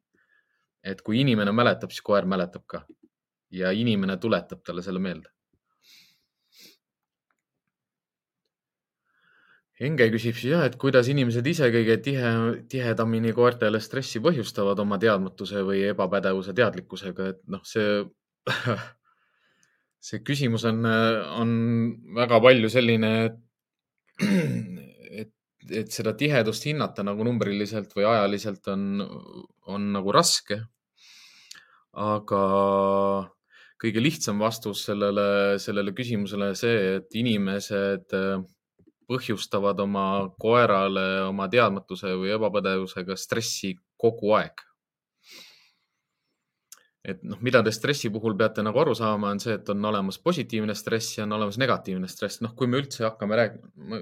et 0.88 1.00
kui 1.04 1.18
inimene 1.20 1.52
mäletab, 1.52 1.90
siis 1.92 2.02
koer 2.06 2.24
mäletab 2.26 2.64
ka 2.66 2.84
ja 3.50 3.70
inimene 3.74 4.16
tuletab 4.16 4.62
talle 4.64 4.82
selle 4.82 5.00
meelde. 5.02 5.30
Enge 9.78 10.08
küsib 10.10 10.34
siis 10.34 10.50
jah, 10.50 10.64
et 10.66 10.74
kuidas 10.80 11.06
inimesed 11.06 11.46
ise 11.46 11.68
kõige 11.70 12.00
tihe, 12.02 12.30
tihedamini 12.70 13.30
koertele 13.34 13.78
stressi 13.78 14.18
põhjustavad 14.22 14.80
oma 14.82 14.98
teadmatuse 14.98 15.62
või 15.66 15.84
ebapädevuse 15.92 16.54
teadlikkusega, 16.58 17.28
et 17.30 17.44
noh, 17.46 17.62
see 17.62 18.00
see 20.08 20.22
küsimus 20.26 20.64
on, 20.68 20.82
on 20.86 21.54
väga 22.16 22.40
palju 22.42 22.70
selline, 22.72 23.12
et, 25.22 25.32
et 25.70 25.94
seda 25.94 26.14
tihedust 26.18 26.66
hinnata 26.68 27.04
nagu 27.06 27.26
numbriliselt 27.26 27.94
või 27.96 28.06
ajaliselt 28.08 28.70
on, 28.74 28.84
on 29.70 29.90
nagu 29.96 30.14
raske. 30.14 30.62
aga 31.98 32.42
kõige 33.82 34.02
lihtsam 34.02 34.38
vastus 34.42 34.84
sellele, 34.86 35.58
sellele 35.58 35.94
küsimusele 35.94 36.52
see, 36.58 36.98
et 36.98 37.14
inimesed 37.18 38.14
põhjustavad 39.08 39.80
oma 39.80 40.06
koerale 40.40 41.06
oma 41.26 41.48
teadmatuse 41.48 42.14
või 42.20 42.34
ebapädevusega 42.36 43.16
stressi 43.16 43.74
kogu 43.96 44.34
aeg 44.36 44.68
et 47.08 47.20
noh, 47.24 47.40
mida 47.44 47.62
te 47.64 47.72
stressi 47.72 48.10
puhul 48.12 48.36
peate 48.38 48.62
nagu 48.64 48.80
aru 48.82 48.94
saama, 48.96 49.32
on 49.32 49.40
see, 49.42 49.56
et 49.58 49.68
on 49.72 49.84
olemas 49.90 50.18
positiivne 50.20 50.74
stress 50.76 51.18
ja 51.18 51.24
on 51.24 51.36
olemas 51.38 51.58
negatiivne 51.60 52.08
stress. 52.10 52.42
noh, 52.44 52.54
kui 52.58 52.68
me 52.68 52.80
üldse 52.82 53.06
hakkame 53.06 53.38
rääkima, 53.38 54.00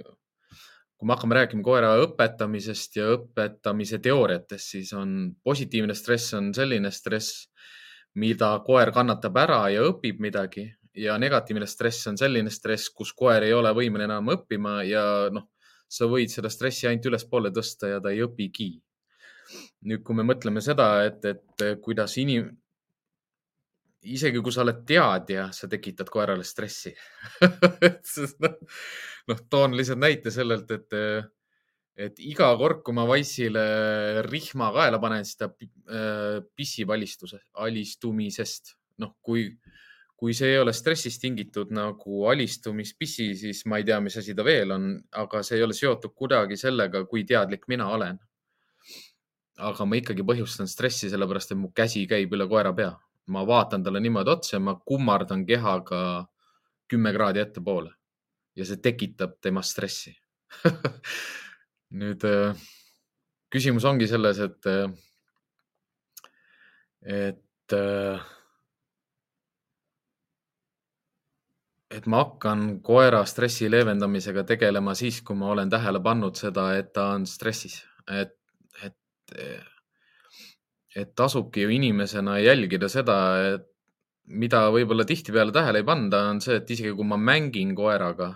kui 0.96 1.08
me 1.08 1.14
hakkame 1.14 1.38
rääkima 1.38 1.66
koera 1.66 1.92
õpetamisest 2.02 2.98
ja 3.00 3.10
õpetamise 3.14 4.00
teooriatest, 4.02 4.72
siis 4.76 4.92
on 4.96 5.36
positiivne 5.44 5.94
stress 5.94 6.34
on 6.38 6.50
selline 6.56 6.90
stress, 6.90 7.46
mida 8.16 8.54
koer 8.66 8.90
kannatab 8.96 9.36
ära 9.44 9.60
ja 9.74 9.84
õpib 9.86 10.22
midagi 10.24 10.70
ja 10.96 11.18
negatiivne 11.20 11.66
stress 11.68 12.08
on 12.10 12.18
selline 12.18 12.50
stress, 12.52 12.90
kus 12.94 13.12
koer 13.16 13.44
ei 13.46 13.54
ole 13.54 13.72
võimeline 13.76 14.08
enam 14.08 14.32
õppima 14.32 14.80
ja 14.88 15.04
noh, 15.32 15.50
sa 15.88 16.08
võid 16.10 16.32
seda 16.32 16.50
stressi 16.50 16.88
ainult 16.88 17.10
ülespoole 17.12 17.52
tõsta 17.54 17.90
ja 17.92 18.02
ta 18.02 18.12
ei 18.14 18.24
õpigi. 18.24 18.70
nüüd, 19.86 20.02
kui 20.02 20.16
me 20.18 20.24
mõtleme 20.26 20.60
seda, 20.64 21.04
et, 21.06 21.24
et 21.24 21.66
kuidas 21.82 22.16
inim-, 22.18 22.50
isegi 24.02 24.42
kui 24.42 24.54
sa 24.54 24.64
oled 24.64 24.82
teadja, 24.88 25.46
sa 25.54 25.68
tekitad 25.70 26.10
koerale 26.10 26.44
stressi 26.46 26.92
noh, 28.42 28.56
noh, 29.30 29.42
toon 29.50 29.76
lihtsalt 29.78 30.02
näite 30.02 30.32
sellelt, 30.34 30.70
et, 30.74 30.98
et 32.08 32.20
iga 32.24 32.50
kord, 32.58 32.82
kui 32.86 32.96
ma 32.96 33.06
Wise'ile 33.10 33.66
rihma 34.26 34.72
kaela 34.74 35.00
panen, 35.02 35.26
siis 35.26 35.38
ta 35.40 35.50
äh, 35.50 36.40
pissib 36.56 36.90
alistuse, 36.94 37.42
alistumisest. 37.62 38.76
noh, 39.02 39.12
kui, 39.22 39.50
kui 40.16 40.32
see 40.34 40.54
ei 40.54 40.58
ole 40.58 40.72
stressist 40.72 41.20
tingitud 41.20 41.72
nagu 41.76 42.22
alistumispissi, 42.30 43.34
siis 43.36 43.64
ma 43.68 43.80
ei 43.80 43.84
tea, 43.84 43.98
mis 44.00 44.16
asi 44.16 44.34
ta 44.34 44.44
veel 44.44 44.72
on, 44.72 44.86
aga 45.22 45.42
see 45.44 45.58
ei 45.58 45.64
ole 45.66 45.76
seotud 45.76 46.14
kuidagi 46.16 46.56
sellega, 46.56 47.04
kui 47.04 47.24
teadlik 47.28 47.68
mina 47.68 47.90
olen. 47.92 48.18
aga 49.56 49.84
ma 49.88 49.96
ikkagi 49.96 50.24
põhjustan 50.28 50.68
stressi, 50.68 51.08
sellepärast 51.08 51.54
et 51.54 51.58
mu 51.58 51.70
käsi 51.72 52.02
käib 52.08 52.34
üle 52.36 52.44
koera 52.48 52.74
pea. 52.76 52.90
Ma 53.32 53.40
vaatan 53.48 53.82
talle 53.82 54.02
niimoodi 54.04 54.30
otsa 54.30 54.58
ma 54.60 54.74
kummardan 54.76 55.46
kehaga 55.48 56.00
kümme 56.88 57.12
kraadi 57.12 57.40
ettepoole. 57.40 57.90
Ja 58.56 58.66
see 58.68 58.80
tekitab 58.84 59.38
temas 59.40 59.70
stressi. 59.72 60.12
Nüüd 62.00 62.24
äh, 62.28 62.66
küsimus 63.52 63.84
ongi 63.88 64.08
selles, 64.10 64.40
et, 64.44 64.68
äh, 64.68 64.92
et, 67.06 67.76
et 71.96 72.06
ma 72.06 72.22
hakkan 72.24 72.80
koera 72.84 73.22
stressi 73.26 73.70
leevendamisega 73.72 74.44
tegelema 74.48 74.94
siis, 74.94 75.22
kui 75.24 75.36
ma 75.38 75.50
olen 75.54 75.70
tähele 75.72 76.02
pannud 76.04 76.36
seda, 76.36 76.68
et 76.76 76.92
ta 76.92 77.10
on 77.16 77.26
stressis, 77.26 77.80
et, 78.12 78.36
et 78.84 79.64
et 80.96 81.12
tasubki 81.16 81.66
ju 81.66 81.72
inimesena 81.76 82.38
jälgida 82.40 82.88
seda, 82.88 83.16
et 83.52 83.66
mida 84.26 84.64
võib-olla 84.74 85.04
tihtipeale 85.06 85.52
tähele 85.54 85.82
ei 85.82 85.86
panda, 85.86 86.22
on 86.32 86.40
see, 86.42 86.56
et 86.60 86.70
isegi 86.72 86.94
kui 86.96 87.06
ma 87.06 87.18
mängin 87.20 87.74
koeraga, 87.78 88.32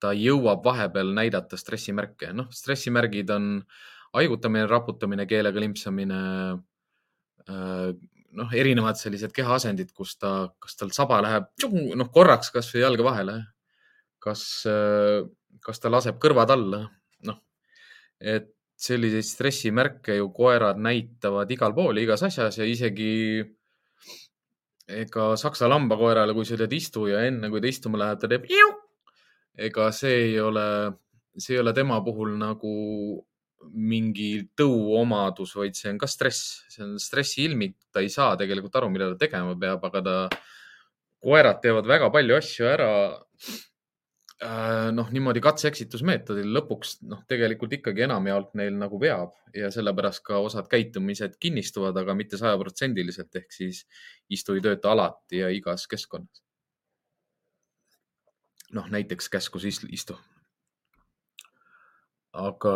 ta 0.00 0.12
jõuab 0.16 0.64
vahepeal 0.64 1.12
näidata 1.16 1.58
stressimärke. 1.60 2.32
noh, 2.36 2.48
stressimärgid 2.50 3.30
on 3.30 3.50
haigutamine, 4.16 4.66
raputamine, 4.66 5.26
keelega 5.30 5.60
limpsamine, 5.60 6.20
äh, 7.48 7.92
noh, 8.38 8.52
erinevad 8.54 8.98
sellised 9.00 9.32
kehaasendid, 9.34 9.92
kus 9.96 10.16
ta, 10.20 10.50
kas 10.62 10.78
tal 10.78 10.92
saba 10.94 11.20
läheb, 11.24 11.50
noh, 11.98 12.10
korraks 12.14 12.52
kasvõi 12.54 12.84
jalge 12.84 13.06
vahele. 13.06 13.40
kas, 14.20 14.66
äh, 14.68 15.24
kas 15.64 15.80
ta 15.80 15.88
laseb 15.88 16.18
kõrvad 16.20 16.50
alla, 16.52 16.82
noh, 17.24 17.38
et 18.20 18.50
selliseid 18.76 19.24
stressimärke 19.24 20.18
ju 20.18 20.26
koerad 20.36 20.76
näitavad 20.76 21.48
igal 21.52 21.72
pool, 21.72 21.96
igas 22.02 22.20
asjas 22.28 22.58
ja 22.60 22.66
isegi 22.68 23.40
ega 24.90 25.30
saksa 25.40 25.68
lambakoerale, 25.72 26.34
kui 26.36 26.44
sa 26.44 26.56
ütled 26.58 26.76
istu 26.76 27.06
ja 27.08 27.22
enne 27.28 27.48
kui 27.48 27.62
ta 27.64 27.70
istuma 27.70 28.00
läheb, 28.00 28.20
ta 28.20 28.28
teeb 28.28 28.44
ega 29.60 29.90
see 29.92 30.16
ei 30.26 30.38
ole, 30.40 30.66
see 31.36 31.56
ei 31.56 31.62
ole 31.62 31.72
tema 31.76 32.00
puhul 32.04 32.36
nagu 32.40 32.74
mingi 33.68 34.30
tõuomadus, 34.56 35.52
vaid 35.58 35.76
see 35.76 35.90
on 35.92 35.98
ka 36.00 36.08
stress, 36.08 36.62
see 36.72 36.84
on 36.86 36.94
stressi 37.02 37.44
ilming, 37.44 37.76
ta 37.92 38.00
ei 38.04 38.08
saa 38.12 38.38
tegelikult 38.40 38.78
aru, 38.80 38.88
mida 38.92 39.10
ta 39.12 39.20
tegema 39.20 39.56
peab, 39.60 39.84
aga 39.90 40.04
ta, 40.06 40.14
koerad 41.20 41.60
teevad 41.60 41.88
väga 41.88 42.08
palju 42.14 42.38
asju 42.38 42.70
ära 42.70 42.90
Äh, 44.40 44.88
noh, 44.96 45.10
niimoodi 45.12 45.42
katse-eksitusmeetodil 45.44 46.46
lõpuks 46.56 46.94
noh, 47.04 47.18
tegelikult 47.28 47.74
ikkagi 47.76 48.06
enamjaolt 48.06 48.54
neil 48.56 48.78
nagu 48.80 48.96
veab 49.02 49.34
ja 49.52 49.68
sellepärast 49.68 50.22
ka 50.24 50.38
osad 50.40 50.70
käitumised 50.72 51.34
kinnistuvad, 51.44 51.98
aga 52.00 52.14
mitte 52.16 52.40
sajaprotsendiliselt 52.40 53.36
ehk 53.36 53.52
siis 53.52 53.82
istu 54.32 54.56
ei 54.56 54.64
tööta 54.64 54.94
alati 54.94 55.42
ja 55.42 55.50
igas 55.52 55.84
keskkonnas. 55.92 56.40
noh, 58.72 58.88
näiteks 58.88 59.28
käskus 59.28 59.66
istu. 59.68 60.16
aga 62.32 62.74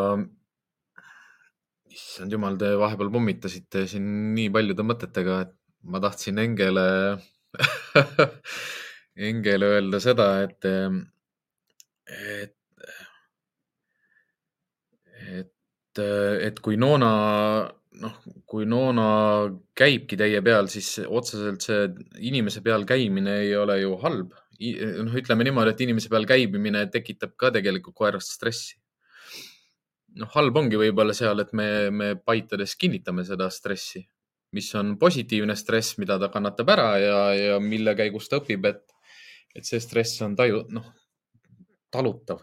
issand 1.95 2.33
jumal, 2.35 2.59
te 2.59 2.75
vahepeal 2.81 3.13
pommitasite 3.15 3.85
siin 3.91 4.07
nii 4.35 4.51
paljude 4.55 4.87
mõtetega, 4.87 5.41
et 5.47 5.55
ma 5.91 6.01
tahtsin 6.03 6.41
Engele 6.43 6.87
Engele 9.29 9.71
öelda 9.77 10.01
seda, 10.03 10.29
et 10.43 10.67
et, 12.15 12.57
et, 15.39 16.01
et 16.03 16.61
kui 16.65 16.77
Noona, 16.81 17.11
noh, 18.03 18.17
kui 18.51 18.67
Noona 18.69 19.09
käibki 19.79 20.19
teie 20.21 20.43
peal, 20.45 20.69
siis 20.73 20.97
otseselt 21.07 21.63
see 21.65 21.87
inimese 22.27 22.63
peal 22.65 22.87
käimine 22.89 23.39
ei 23.45 23.55
ole 23.57 23.79
ju 23.85 23.95
halb. 24.03 24.35
noh, 25.05 25.15
ütleme 25.19 25.47
niimoodi, 25.47 25.75
et 25.75 25.85
inimese 25.87 26.11
peal 26.11 26.27
käimine 26.27 26.87
tekitab 26.91 27.35
ka 27.39 27.51
tegelikult 27.55 27.95
koerast 27.99 28.35
stressi. 28.37 28.77
Noh, 30.21 30.31
halb 30.35 30.57
ongi 30.57 30.79
võib-olla 30.81 31.15
seal, 31.17 31.43
et 31.43 31.53
me, 31.57 31.69
me 31.91 32.11
paitades 32.17 32.77
kinnitame 32.81 33.25
seda 33.27 33.49
stressi, 33.53 34.05
mis 34.55 34.69
on 34.79 34.95
positiivne 34.99 35.57
stress, 35.59 35.99
mida 35.99 36.19
ta 36.23 36.31
kannatab 36.33 36.69
ära 36.75 36.91
ja, 37.03 37.23
ja 37.35 37.63
mille 37.63 37.97
käigus 37.99 38.31
ta 38.31 38.39
õpib, 38.43 38.69
et, 38.71 38.85
et 39.55 39.67
see 39.67 39.83
stress 39.83 40.23
on 40.27 40.37
taju, 40.39 40.67
noh 40.75 40.93
talutav. 41.95 42.43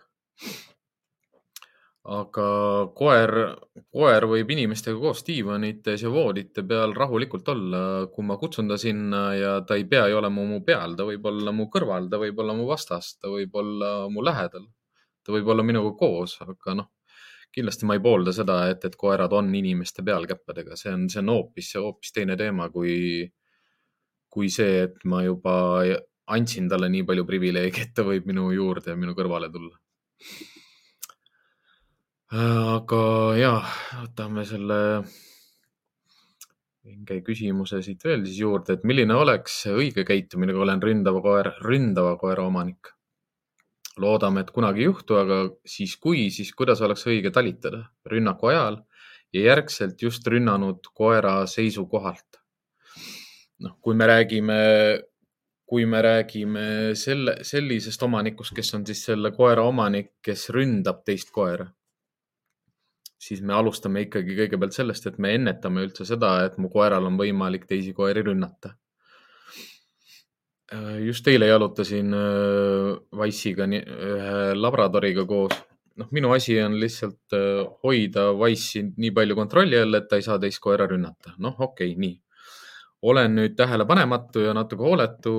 aga 2.12 2.46
koer, 2.98 3.32
koer 3.94 4.26
võib 4.26 4.50
inimestega 4.56 4.98
koos 4.98 5.20
diivanites 5.28 6.02
ja 6.02 6.10
voodite 6.10 6.64
peal 6.66 6.96
rahulikult 6.98 7.52
olla, 7.54 7.82
kui 8.14 8.26
ma 8.26 8.40
kutsun 8.42 8.72
ta 8.72 8.78
sinna 8.82 9.22
ja 9.38 9.52
ta 9.68 9.78
ei 9.78 9.86
pea 9.92 10.08
ju 10.10 10.18
olema 10.18 10.48
mu 10.50 10.64
peal, 10.66 10.96
ta 10.98 11.06
võib 11.06 11.28
olla 11.30 11.54
mu 11.54 11.68
kõrval, 11.74 12.10
ta 12.10 12.18
võib 12.24 12.42
olla 12.42 12.56
mu 12.58 12.66
vastas, 12.72 13.14
ta 13.22 13.30
võib 13.30 13.54
olla 13.62 13.92
mu 14.10 14.26
lähedal. 14.26 14.66
ta 15.22 15.36
võib 15.36 15.52
olla 15.54 15.62
minuga 15.62 15.92
koos, 16.00 16.40
aga 16.42 16.74
noh, 16.80 16.88
kindlasti 17.52 17.88
ma 17.88 17.98
ei 17.98 18.04
poolda 18.04 18.34
seda, 18.36 18.62
et, 18.72 18.86
et 18.88 18.96
koerad 19.00 19.34
on 19.36 19.50
inimeste 19.56 20.06
peal 20.08 20.28
käppedega, 20.30 20.78
see 20.80 20.94
on, 20.94 21.08
see 21.12 21.22
on 21.24 21.34
hoopis, 21.34 21.74
hoopis 21.80 22.16
teine 22.16 22.38
teema 22.40 22.70
kui, 22.74 23.26
kui 24.32 24.52
see, 24.54 24.86
et 24.88 25.04
ma 25.12 25.24
juba 25.26 25.56
andsin 26.32 26.70
talle 26.72 26.88
nii 26.92 27.04
palju 27.08 27.26
privileege, 27.28 27.88
et 27.88 27.94
ta 27.98 28.06
võib 28.08 28.30
minu 28.30 28.50
juurde 28.56 28.94
ja 28.94 29.00
minu 29.00 29.16
kõrvale 29.18 29.52
tulla. 29.52 29.76
aga 32.32 33.04
ja, 33.36 33.52
võtame 34.06 34.46
selle 34.48 34.80
vinge 36.88 37.20
küsimuse 37.26 37.82
siit 37.86 38.04
veel 38.08 38.24
siis 38.26 38.40
juurde, 38.42 38.78
et 38.78 38.88
milline 38.88 39.14
oleks 39.18 39.66
õige 39.70 40.06
käitumine, 40.08 40.56
kui 40.56 40.64
olen 40.64 40.82
ründava 40.82 41.22
koera, 41.22 41.54
ründava 41.68 42.16
koera 42.22 42.48
omanik? 42.48 42.94
Loodame, 44.00 44.46
et 44.46 44.52
kunagi 44.56 44.86
ei 44.86 44.90
juhtu, 44.90 45.18
aga 45.20 45.42
siis 45.68 45.98
kui, 46.00 46.30
siis 46.32 46.54
kuidas 46.56 46.82
oleks 46.82 47.04
õige 47.10 47.32
talitada 47.34 47.84
rünnaku 48.08 48.52
ajal 48.52 48.82
ja 49.34 49.48
järgselt 49.52 50.02
just 50.02 50.28
rünnanud 50.28 50.92
koera 50.94 51.42
seisukohalt? 51.48 52.40
noh, 53.62 53.76
kui 53.82 53.94
me 53.94 54.08
räägime 54.10 54.58
kui 55.72 55.86
me 55.88 56.02
räägime 56.04 56.64
selle, 57.00 57.38
sellisest 57.48 58.02
omanikust, 58.04 58.52
kes 58.58 58.74
on 58.76 58.82
siis 58.88 59.06
selle 59.08 59.30
koera 59.32 59.64
omanik, 59.64 60.18
kes 60.26 60.50
ründab 60.52 61.06
teist 61.08 61.32
koera, 61.32 61.70
siis 63.22 63.40
me 63.46 63.56
alustame 63.56 64.04
ikkagi 64.08 64.36
kõigepealt 64.36 64.76
sellest, 64.76 65.08
et 65.08 65.20
me 65.22 65.32
ennetame 65.38 65.86
üldse 65.86 66.08
seda, 66.10 66.34
et 66.44 66.58
mu 66.60 66.68
koeral 66.74 67.08
on 67.08 67.20
võimalik 67.20 67.70
teisi 67.70 67.94
koeri 67.96 68.26
rünnata. 68.28 68.74
Just 71.06 71.28
eile 71.28 71.50
jalutasin 71.50 72.14
äh, 72.16 72.96
Wise'iga, 73.18 73.68
ühe 73.68 74.56
labradoriga 74.56 75.26
koos. 75.28 75.58
noh, 76.00 76.08
minu 76.16 76.32
asi 76.34 76.56
on 76.64 76.80
lihtsalt 76.80 77.36
äh, 77.36 77.66
hoida 77.84 78.32
Wise'i 78.34 78.88
nii 78.98 79.12
palju 79.12 79.36
kontrolli 79.36 79.78
all, 79.78 80.00
et 80.00 80.08
ta 80.10 80.20
ei 80.20 80.26
saa 80.26 80.40
teist 80.40 80.62
koera 80.64 80.88
rünnata. 80.88 81.36
noh, 81.38 81.56
okei 81.60 81.92
okay,, 81.92 82.00
nii 82.00 82.20
olen 83.02 83.36
nüüd 83.36 83.56
tähelepanematu 83.58 84.46
ja 84.46 84.54
natuke 84.54 84.86
hooletu 84.86 85.34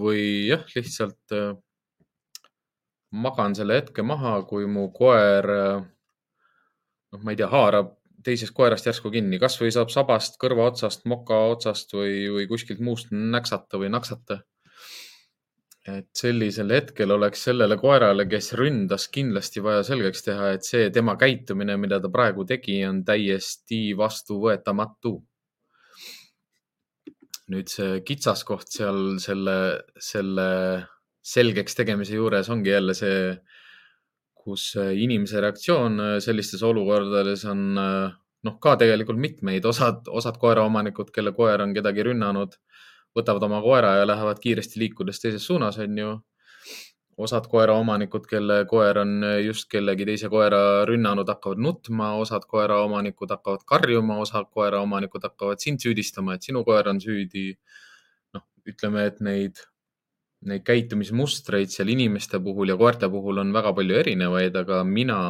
või 0.00 0.46
jah, 0.48 0.62
lihtsalt 0.76 1.34
äh, 1.34 1.52
magan 3.14 3.54
selle 3.58 3.80
hetke 3.80 4.02
maha, 4.06 4.40
kui 4.48 4.66
mu 4.70 4.88
koer, 4.94 5.50
äh, 5.50 5.84
noh, 7.12 7.22
ma 7.22 7.34
ei 7.34 7.40
tea, 7.40 7.50
haarab 7.50 7.94
teisest 8.24 8.54
koerast 8.56 8.86
järsku 8.88 9.10
kinni, 9.12 9.38
kasvõi 9.42 9.72
saab 9.74 9.90
sabast, 9.92 10.38
kõrva 10.40 10.70
otsast, 10.70 11.04
moka 11.10 11.36
otsast 11.52 11.92
või, 11.92 12.24
või 12.32 12.48
kuskilt 12.48 12.80
muust 12.80 13.12
näksata 13.12 13.80
või 13.82 13.90
naksata. 13.92 14.40
Et 15.84 16.08
sellisel 16.16 16.72
hetkel 16.72 17.12
oleks 17.12 17.42
sellele 17.48 17.76
koerale, 17.80 18.24
kes 18.28 18.54
ründas, 18.56 19.06
kindlasti 19.12 19.60
vaja 19.64 19.82
selgeks 19.84 20.24
teha, 20.24 20.54
et 20.56 20.64
see 20.64 20.88
tema 20.94 21.16
käitumine, 21.20 21.76
mida 21.80 21.98
ta 22.00 22.08
praegu 22.12 22.46
tegi, 22.48 22.78
on 22.88 23.02
täiesti 23.04 23.86
vastuvõetamatu. 23.98 25.18
nüüd 27.52 27.68
see 27.68 27.98
kitsaskoht 28.08 28.70
seal 28.72 29.18
selle, 29.20 29.56
selle 30.00 30.46
selgeks 31.20 31.76
tegemise 31.76 32.16
juures 32.16 32.48
ongi 32.48 32.70
jälle 32.72 32.94
see, 32.96 33.34
kus 34.32 34.70
inimese 34.80 35.42
reaktsioon 35.44 36.00
sellistes 36.24 36.62
olukordades 36.64 37.44
on 37.52 37.74
noh, 37.74 38.56
ka 38.60 38.74
tegelikult 38.80 39.20
mitmeid, 39.20 39.64
osad, 39.68 40.08
osad 40.08 40.40
koeraomanikud, 40.40 41.12
kelle 41.12 41.34
koer 41.36 41.60
on 41.64 41.76
kedagi 41.76 42.08
rünnanud 42.08 42.56
võtavad 43.16 43.46
oma 43.46 43.60
koera 43.62 43.96
ja 44.00 44.06
lähevad 44.06 44.40
kiiresti 44.42 44.80
liikudes 44.82 45.20
teises 45.22 45.46
suunas, 45.46 45.78
onju. 45.78 46.14
osad 47.24 47.44
koeraomanikud, 47.46 48.24
kelle 48.26 48.64
koer 48.66 48.98
on 48.98 49.22
just 49.44 49.68
kellegi 49.70 50.02
teise 50.08 50.26
koera 50.32 50.82
rünnanud, 50.88 51.28
hakkavad 51.30 51.60
nutma, 51.62 52.08
osad 52.18 52.42
koeraomanikud 52.50 53.30
hakkavad 53.30 53.62
karjuma, 53.70 54.16
osad 54.18 54.48
koeraomanikud 54.50 55.22
hakkavad 55.22 55.62
sind 55.62 55.78
süüdistama, 55.84 56.34
et 56.34 56.42
sinu 56.42 56.64
koer 56.66 56.88
on 56.90 56.98
süüdi. 57.00 57.54
noh, 58.34 58.42
ütleme, 58.66 59.06
et 59.06 59.20
neid, 59.22 59.62
neid 60.42 60.64
käitumismustreid 60.66 61.70
seal 61.70 61.88
inimeste 61.94 62.40
puhul 62.42 62.74
ja 62.74 62.76
koerte 62.76 63.08
puhul 63.08 63.38
on 63.38 63.52
väga 63.54 63.72
palju 63.78 64.00
erinevaid, 64.02 64.56
aga 64.56 64.82
mina 64.84 65.20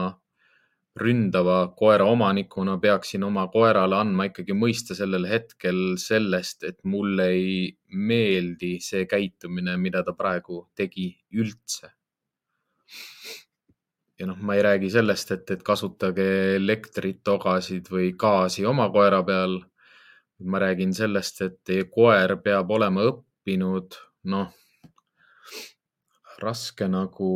ründava 1.01 1.75
koera 1.77 2.05
omanikuna 2.07 2.77
peaksin 2.79 3.25
oma 3.27 3.49
koerale 3.51 3.97
andma 3.99 4.29
ikkagi 4.29 4.55
mõista 4.55 4.95
sellel 4.95 5.27
hetkel 5.27 5.97
sellest, 5.99 6.63
et 6.69 6.79
mulle 6.87 7.27
ei 7.35 7.57
meeldi 7.91 8.77
see 8.83 9.07
käitumine, 9.11 9.77
mida 9.77 10.05
ta 10.07 10.15
praegu 10.15 10.65
tegi 10.77 11.11
üldse. 11.35 11.91
ja 14.19 14.27
noh, 14.31 14.39
ma 14.39 14.55
ei 14.55 14.63
räägi 14.63 14.91
sellest, 14.95 15.35
et, 15.35 15.51
et 15.51 15.63
kasutage 15.67 16.27
elektrit, 16.57 17.25
togasid 17.27 17.91
või 17.91 18.13
gaasi 18.19 18.67
oma 18.67 18.91
koera 18.95 19.23
peal. 19.27 19.65
ma 20.45 20.59
räägin 20.59 20.93
sellest, 20.95 21.41
et 21.43 21.61
teie 21.65 21.85
koer 21.91 22.37
peab 22.43 22.71
olema 22.71 23.03
õppinud, 23.07 23.95
noh, 24.31 24.51
raske 26.43 26.89
nagu 26.91 27.31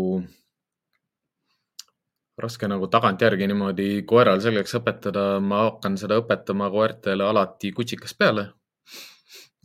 raske 2.42 2.68
nagu 2.70 2.86
tagantjärgi 2.90 3.48
niimoodi 3.50 3.88
koeral 4.08 4.40
selgeks 4.42 4.76
õpetada, 4.78 5.24
ma 5.42 5.64
hakkan 5.66 5.98
seda 6.00 6.18
õpetama 6.22 6.70
koertele 6.74 7.26
alati 7.26 7.72
kutsikast 7.74 8.18
peale. 8.18 8.52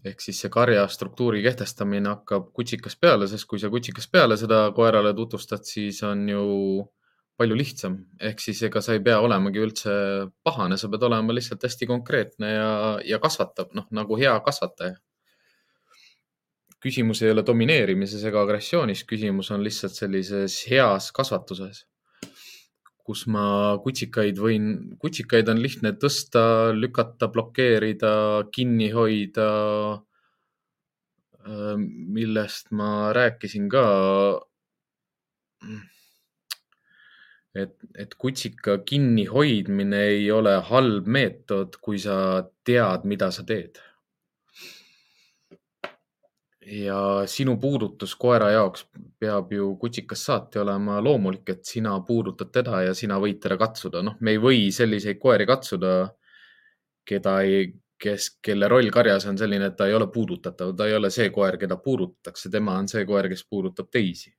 ehk 0.04 0.20
siis 0.20 0.42
see 0.42 0.50
karja 0.52 0.82
struktuuri 0.92 1.40
kehtestamine 1.44 2.10
hakkab 2.10 2.50
kutsikast 2.54 3.00
peale, 3.00 3.28
sest 3.28 3.48
kui 3.48 3.60
sa 3.60 3.70
kutsikast 3.72 4.12
peale 4.12 4.36
seda 4.38 4.66
koerale 4.76 5.14
tutvustad, 5.16 5.64
siis 5.64 6.02
on 6.04 6.28
ju 6.30 6.44
palju 7.38 7.56
lihtsam. 7.56 7.98
ehk 8.20 8.40
siis 8.40 8.62
ega 8.64 8.82
sa 8.82 8.94
ei 8.94 9.00
pea 9.00 9.20
olemagi 9.20 9.64
üldse 9.64 9.94
pahane, 10.44 10.78
sa 10.78 10.90
pead 10.90 11.04
olema 11.04 11.34
lihtsalt 11.34 11.64
hästi 11.64 11.88
konkreetne 11.88 12.52
ja, 12.54 13.00
ja 13.06 13.20
kasvatab, 13.20 13.72
noh 13.74 13.88
nagu 13.92 14.18
hea 14.18 14.36
kasvataja. 14.46 14.98
küsimus 16.84 17.22
ei 17.24 17.32
ole 17.32 17.46
domineerimises 17.48 18.24
ega 18.28 18.42
agressioonis, 18.44 19.06
küsimus 19.08 19.52
on 19.56 19.64
lihtsalt 19.64 19.96
sellises 19.96 20.60
heas 20.68 21.12
kasvatuses 21.16 21.86
kus 23.04 23.26
ma 23.28 23.46
kutsikaid 23.84 24.40
võin, 24.40 24.96
kutsikaid 25.02 25.50
on 25.52 25.60
lihtne 25.64 25.94
tõsta, 26.00 26.72
lükata, 26.76 27.28
blokeerida, 27.34 28.14
kinni 28.56 28.90
hoida. 28.96 29.50
Äh, 31.44 31.76
millest 31.78 32.72
ma 32.72 33.12
rääkisin 33.16 33.70
ka. 33.72 33.86
et, 37.54 37.76
et 37.96 38.16
kutsika 38.20 38.80
kinnihoidmine 38.84 40.00
ei 40.16 40.32
ole 40.32 40.58
halb 40.70 41.08
meetod, 41.08 41.78
kui 41.86 42.00
sa 42.02 42.16
tead, 42.66 43.06
mida 43.08 43.30
sa 43.32 43.46
teed 43.48 43.78
ja 46.66 46.98
sinu 47.26 47.58
puudutus 47.58 48.16
koera 48.16 48.50
jaoks 48.52 48.86
peab 49.20 49.52
ju 49.52 49.76
kutsikast 49.82 50.30
saati 50.30 50.60
olema 50.60 51.00
loomulik, 51.04 51.50
et 51.50 51.66
sina 51.66 51.94
puudutad 52.08 52.52
teda 52.54 52.84
ja 52.88 52.94
sina 52.94 53.20
võid 53.20 53.40
teda 53.44 53.58
katsuda. 53.58 54.04
noh, 54.04 54.18
me 54.20 54.36
ei 54.36 54.42
või 54.42 54.68
selliseid 54.72 55.20
koeri 55.20 55.46
katsuda, 55.50 55.94
keda 57.06 57.40
ei, 57.42 57.74
kes, 58.00 58.30
kelle 58.42 58.68
roll 58.68 58.90
karjas 58.92 59.26
on 59.32 59.38
selline, 59.38 59.72
et 59.72 59.76
ta 59.78 59.88
ei 59.88 59.94
ole 59.94 60.08
puudutatav, 60.12 60.76
ta 60.76 60.88
ei 60.88 60.96
ole 60.96 61.12
see 61.12 61.30
koer, 61.30 61.58
keda 61.58 61.78
puudutatakse, 61.78 62.50
tema 62.52 62.78
on 62.80 62.88
see 62.88 63.06
koer, 63.06 63.30
kes 63.30 63.46
puudutab 63.50 63.92
teisi. 63.92 64.34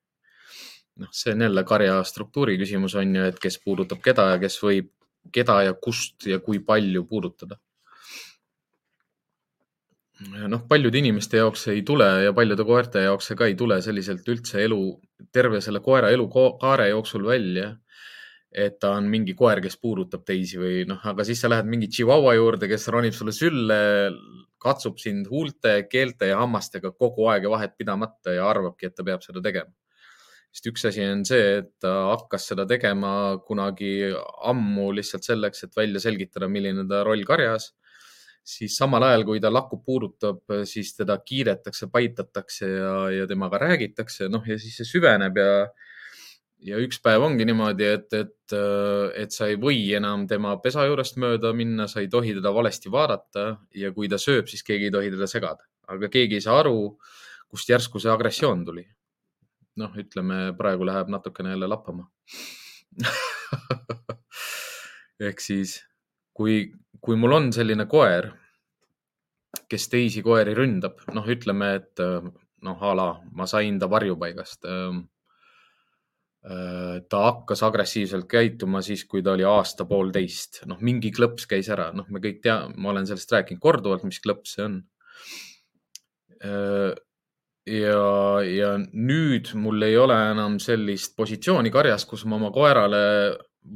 noh, 0.97 1.09
see 1.11 1.33
on 1.35 1.41
jälle 1.43 1.65
karja 1.67 2.03
struktuuri 2.07 2.55
küsimus 2.59 2.95
on 2.95 3.17
ju, 3.17 3.23
et 3.27 3.39
kes 3.43 3.59
puudutab 3.65 3.99
keda 4.03 4.29
ja 4.31 4.39
kes 4.39 4.61
võib 4.63 4.93
keda 5.33 5.63
ja 5.65 5.75
kust 5.75 6.27
ja 6.29 6.39
kui 6.39 6.61
palju 6.61 7.05
puudutada 7.11 7.59
noh, 10.51 10.65
paljude 10.69 11.01
inimeste 11.01 11.41
jaoks 11.41 11.69
ei 11.73 11.83
tule 11.87 12.07
ja 12.25 12.33
paljude 12.37 12.65
koerte 12.67 13.05
jaoks 13.07 13.31
see 13.31 13.39
ka 13.39 13.49
ei 13.51 13.57
tule 13.59 13.81
selliselt 13.85 14.29
üldse 14.31 14.63
elu, 14.65 14.81
terve 15.35 15.61
selle 15.65 15.83
koera 15.85 16.11
elukaare 16.15 16.91
jooksul 16.93 17.27
välja. 17.29 17.75
et 18.55 18.77
ta 18.79 18.93
on 18.95 19.09
mingi 19.11 19.33
koer, 19.35 19.59
kes 19.59 19.75
puudutab 19.83 20.23
teisi 20.23 20.61
või 20.63 20.85
noh, 20.87 21.01
aga 21.11 21.25
siis 21.27 21.41
sa 21.43 21.49
lähed 21.51 21.67
mingi 21.67 21.89
tšivauva 21.91 22.37
juurde, 22.37 22.69
kes 22.71 22.85
ronib 22.95 23.17
sulle 23.17 23.33
sülle, 23.35 23.79
katsub 24.63 25.01
sind 25.03 25.27
huulte, 25.27 25.73
keelte 25.91 26.29
ja 26.31 26.37
hammastega 26.39 26.93
kogu 26.95 27.27
aeg 27.33 27.49
ja 27.49 27.51
vahet 27.51 27.75
pidamata 27.75 28.37
ja 28.37 28.45
arvabki, 28.47 28.87
et 28.87 28.95
ta 28.95 29.03
peab 29.03 29.27
seda 29.27 29.43
tegema. 29.43 29.75
sest 30.55 30.71
üks 30.71 30.87
asi 30.87 31.03
on 31.03 31.25
see, 31.27 31.49
et 31.65 31.73
ta 31.83 31.97
hakkas 32.13 32.47
seda 32.53 32.63
tegema 32.71 33.41
kunagi 33.49 34.13
ammu 34.47 34.93
lihtsalt 34.95 35.27
selleks, 35.27 35.67
et 35.67 35.75
välja 35.75 36.05
selgitada, 36.07 36.47
milline 36.47 36.87
ta 36.87 37.03
roll 37.03 37.27
karjas 37.27 37.73
siis 38.45 38.77
samal 38.77 39.03
ajal, 39.07 39.25
kui 39.25 39.41
ta 39.41 39.51
lakku 39.53 39.79
puudutab, 39.85 40.43
siis 40.69 40.93
teda 40.97 41.17
kiidetakse, 41.25 41.89
paitatakse 41.93 42.69
ja, 42.69 42.95
ja 43.21 43.29
temaga 43.29 43.61
räägitakse, 43.63 44.29
noh 44.33 44.45
ja 44.47 44.59
siis 44.61 44.77
see 44.81 44.89
süveneb 44.89 45.39
ja, 45.41 45.53
ja 46.69 46.81
üks 46.85 47.01
päev 47.05 47.25
ongi 47.25 47.47
niimoodi, 47.49 47.89
et, 47.97 48.17
et, 48.19 48.57
et 49.25 49.35
sa 49.35 49.49
ei 49.49 49.57
või 49.61 49.81
enam 49.97 50.27
tema 50.29 50.55
pesa 50.65 50.85
juurest 50.89 51.17
mööda 51.21 51.55
minna, 51.57 51.89
sa 51.89 52.05
ei 52.05 52.11
tohi 52.13 52.37
teda 52.37 52.53
valesti 52.55 52.93
vaadata 52.93 53.47
ja 53.81 53.93
kui 53.97 54.11
ta 54.13 54.21
sööb, 54.21 54.51
siis 54.53 54.65
keegi 54.67 54.91
ei 54.91 54.95
tohi 54.95 55.15
teda 55.15 55.31
segada, 55.31 55.65
aga 55.89 56.13
keegi 56.13 56.39
ei 56.39 56.45
saa 56.45 56.61
aru, 56.61 56.77
kust 57.49 57.73
järsku 57.73 58.03
see 58.03 58.13
agressioon 58.13 58.69
tuli. 58.69 58.85
noh, 59.81 59.91
ütleme 59.99 60.53
praegu 60.55 60.87
läheb 60.87 61.09
natukene 61.11 61.51
jälle 61.51 61.67
lappama 61.67 62.05
ehk 65.27 65.41
siis 65.43 65.81
kui, 66.37 66.69
kui 67.05 67.19
mul 67.21 67.37
on 67.37 67.51
selline 67.53 67.85
koer, 67.91 68.31
kes 69.69 69.91
teisi 69.93 70.23
koeri 70.25 70.55
ründab, 70.57 71.03
noh, 71.15 71.27
ütleme, 71.31 71.75
et 71.79 72.01
noh, 72.65 72.81
a 72.81 72.95
la 72.97 73.09
ma 73.37 73.47
sain 73.51 73.79
ta 73.79 73.89
varjupaigast. 73.93 74.65
Ähm, 74.71 75.05
äh, 76.49 76.99
ta 77.11 77.23
hakkas 77.29 77.63
agressiivselt 77.67 78.27
käituma 78.31 78.83
siis, 78.85 79.05
kui 79.09 79.23
ta 79.25 79.35
oli 79.37 79.47
aasta-poolteist, 79.49 80.65
noh, 80.71 80.81
mingi 80.85 81.13
klõps 81.15 81.49
käis 81.51 81.71
ära, 81.73 81.91
noh, 81.97 82.09
me 82.11 82.23
kõik 82.25 82.43
teame, 82.45 82.75
ma 82.77 82.93
olen 82.95 83.09
sellest 83.11 83.33
rääkinud 83.37 83.63
korduvalt, 83.63 84.07
mis 84.09 84.23
klõps 84.25 84.57
see 84.57 84.69
on. 84.69 84.79
Äh, 86.45 86.93
ja, 87.71 88.05
ja 88.49 88.77
nüüd 88.93 89.55
mul 89.61 89.87
ei 89.87 89.97
ole 90.01 90.17
enam 90.33 90.61
sellist 90.61 91.17
positsiooni 91.17 91.73
karjas, 91.75 92.09
kus 92.09 92.27
ma 92.29 92.41
oma 92.41 92.53
koerale 92.55 93.03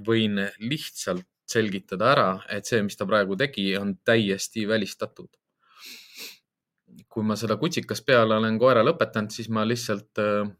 võin 0.04 0.36
lihtsalt 0.60 1.28
selgitada 1.48 2.10
ära, 2.12 2.28
et 2.52 2.68
see, 2.68 2.80
mis 2.84 2.98
ta 2.98 3.06
praegu 3.08 3.36
tegi, 3.38 3.70
on 3.78 3.96
täiesti 4.04 4.66
välistatud. 4.68 5.30
kui 7.08 7.24
ma 7.24 7.36
seda 7.38 7.56
kutsikas 7.56 8.02
peale 8.04 8.36
olen 8.36 8.58
koerale 8.60 8.92
õpetanud, 8.92 9.32
siis 9.32 9.48
ma 9.54 9.62
lihtsalt, 9.64 10.20
äh, 10.22 10.50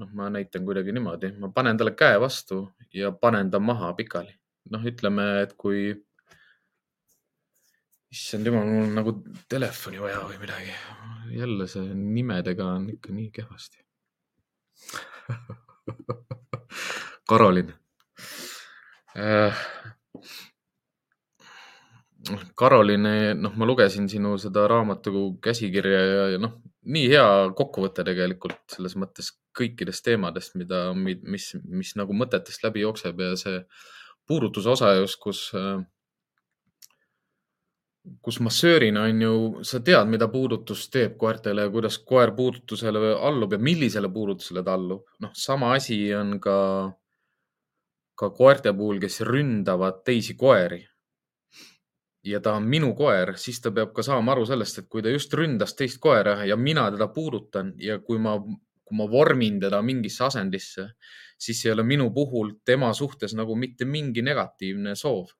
noh, 0.00 0.10
ma 0.18 0.30
näitan 0.32 0.64
kuidagi 0.66 0.92
niimoodi, 0.92 1.34
ma 1.38 1.52
panen 1.54 1.78
talle 1.78 1.94
käe 1.98 2.18
vastu 2.20 2.64
ja 2.94 3.12
panen 3.12 3.50
ta 3.50 3.60
maha 3.60 3.92
pikali. 3.94 4.34
noh, 4.72 4.84
ütleme, 4.90 5.24
et 5.42 5.52
kui, 5.60 5.92
issand 8.10 8.48
jumal, 8.48 8.70
mul 8.70 8.86
on 8.88 8.94
nagu 8.96 9.12
telefoni 9.48 10.00
vaja 10.00 10.22
või 10.24 10.40
midagi. 10.40 10.72
jälle 11.36 11.68
see 11.68 11.94
nimedega 11.94 12.66
on 12.78 12.88
ikka 12.96 13.12
nii 13.12 13.30
kehvasti 13.30 13.84
Karolin 17.28 17.74
Karoline, 22.56 23.34
noh, 23.36 23.52
ma 23.60 23.66
lugesin 23.68 24.06
sinu 24.08 24.36
seda 24.40 24.64
raamatu 24.70 25.34
käsikirja 25.44 26.00
ja, 26.00 26.28
ja 26.34 26.38
noh, 26.40 26.54
nii 26.88 27.08
hea 27.12 27.26
kokkuvõte 27.56 28.04
tegelikult 28.06 28.62
selles 28.72 28.96
mõttes 29.00 29.32
kõikidest 29.56 30.04
teemadest, 30.06 30.56
mida, 30.58 30.86
mis, 30.96 31.50
mis 31.64 31.92
nagu 32.00 32.16
mõtetest 32.16 32.64
läbi 32.64 32.84
jookseb 32.84 33.20
ja 33.20 33.34
see 33.40 33.60
puudutuse 34.28 34.72
osa 34.72 34.94
just, 34.96 35.18
kus, 35.20 35.42
äh, 35.58 35.84
kus 38.24 38.40
massöörina 38.44 39.04
on 39.08 39.22
ju, 39.22 39.36
sa 39.64 39.80
tead, 39.84 40.08
mida 40.10 40.28
puudutus 40.32 40.88
teeb 40.92 41.18
koertele 41.20 41.68
ja 41.68 41.72
kuidas 41.72 42.00
koer 42.08 42.32
puudutusele 42.36 43.14
allub 43.20 43.52
ja 43.52 43.60
millisele 43.60 44.08
puudutusele 44.12 44.64
ta 44.64 44.76
allub. 44.78 45.04
noh, 45.20 45.32
sama 45.36 45.74
asi 45.76 45.98
on 46.16 46.38
ka, 46.40 46.56
ka 48.14 48.30
koerte 48.30 48.72
puhul, 48.72 49.00
kes 49.02 49.20
ründavad 49.20 50.02
teisi 50.04 50.34
koeri. 50.34 50.84
ja 52.24 52.40
ta 52.40 52.54
on 52.56 52.64
minu 52.64 52.94
koer, 52.96 53.34
siis 53.36 53.60
ta 53.60 53.70
peab 53.70 53.90
ka 53.92 54.02
saama 54.02 54.32
aru 54.32 54.46
sellest, 54.48 54.78
et 54.78 54.86
kui 54.88 55.02
ta 55.02 55.10
just 55.12 55.34
ründas 55.34 55.74
teist 55.76 55.98
koera 56.00 56.44
ja 56.48 56.56
mina 56.56 56.86
teda 56.90 57.08
puudutan 57.12 57.74
ja 57.76 57.98
kui 57.98 58.18
ma, 58.18 58.38
kui 58.84 58.96
ma 58.96 59.04
vormin 59.10 59.58
teda 59.60 59.82
mingisse 59.82 60.24
asendisse, 60.24 60.86
siis 61.38 61.60
ei 61.66 61.72
ole 61.72 61.82
minu 61.82 62.08
puhul 62.14 62.54
tema 62.64 62.92
suhtes 62.96 63.34
nagu 63.36 63.56
mitte 63.56 63.84
mingi 63.84 64.22
negatiivne 64.22 64.94
soov 64.96 65.34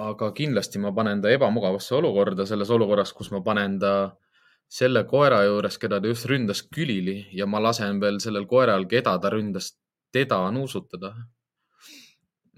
aga 0.00 0.32
kindlasti 0.32 0.80
ma 0.80 0.92
panen 0.96 1.20
ta 1.22 1.30
ebamugavasse 1.30 1.94
olukorda 1.98 2.46
selles 2.48 2.70
olukorras, 2.70 3.12
kus 3.12 3.30
ma 3.34 3.42
panen 3.44 3.78
ta 3.80 3.92
selle 4.70 5.02
koera 5.04 5.42
juures, 5.44 5.76
keda 5.82 6.00
ta 6.00 6.10
just 6.12 6.28
ründas 6.30 6.62
külili 6.74 7.26
ja 7.36 7.46
ma 7.46 7.60
lasen 7.62 8.00
veel 8.00 8.20
sellel 8.22 8.46
koeral, 8.46 8.86
keda 8.88 9.16
ta 9.18 9.32
ründas, 9.32 9.72
teda 10.12 10.42
nuusutada. 10.50 11.14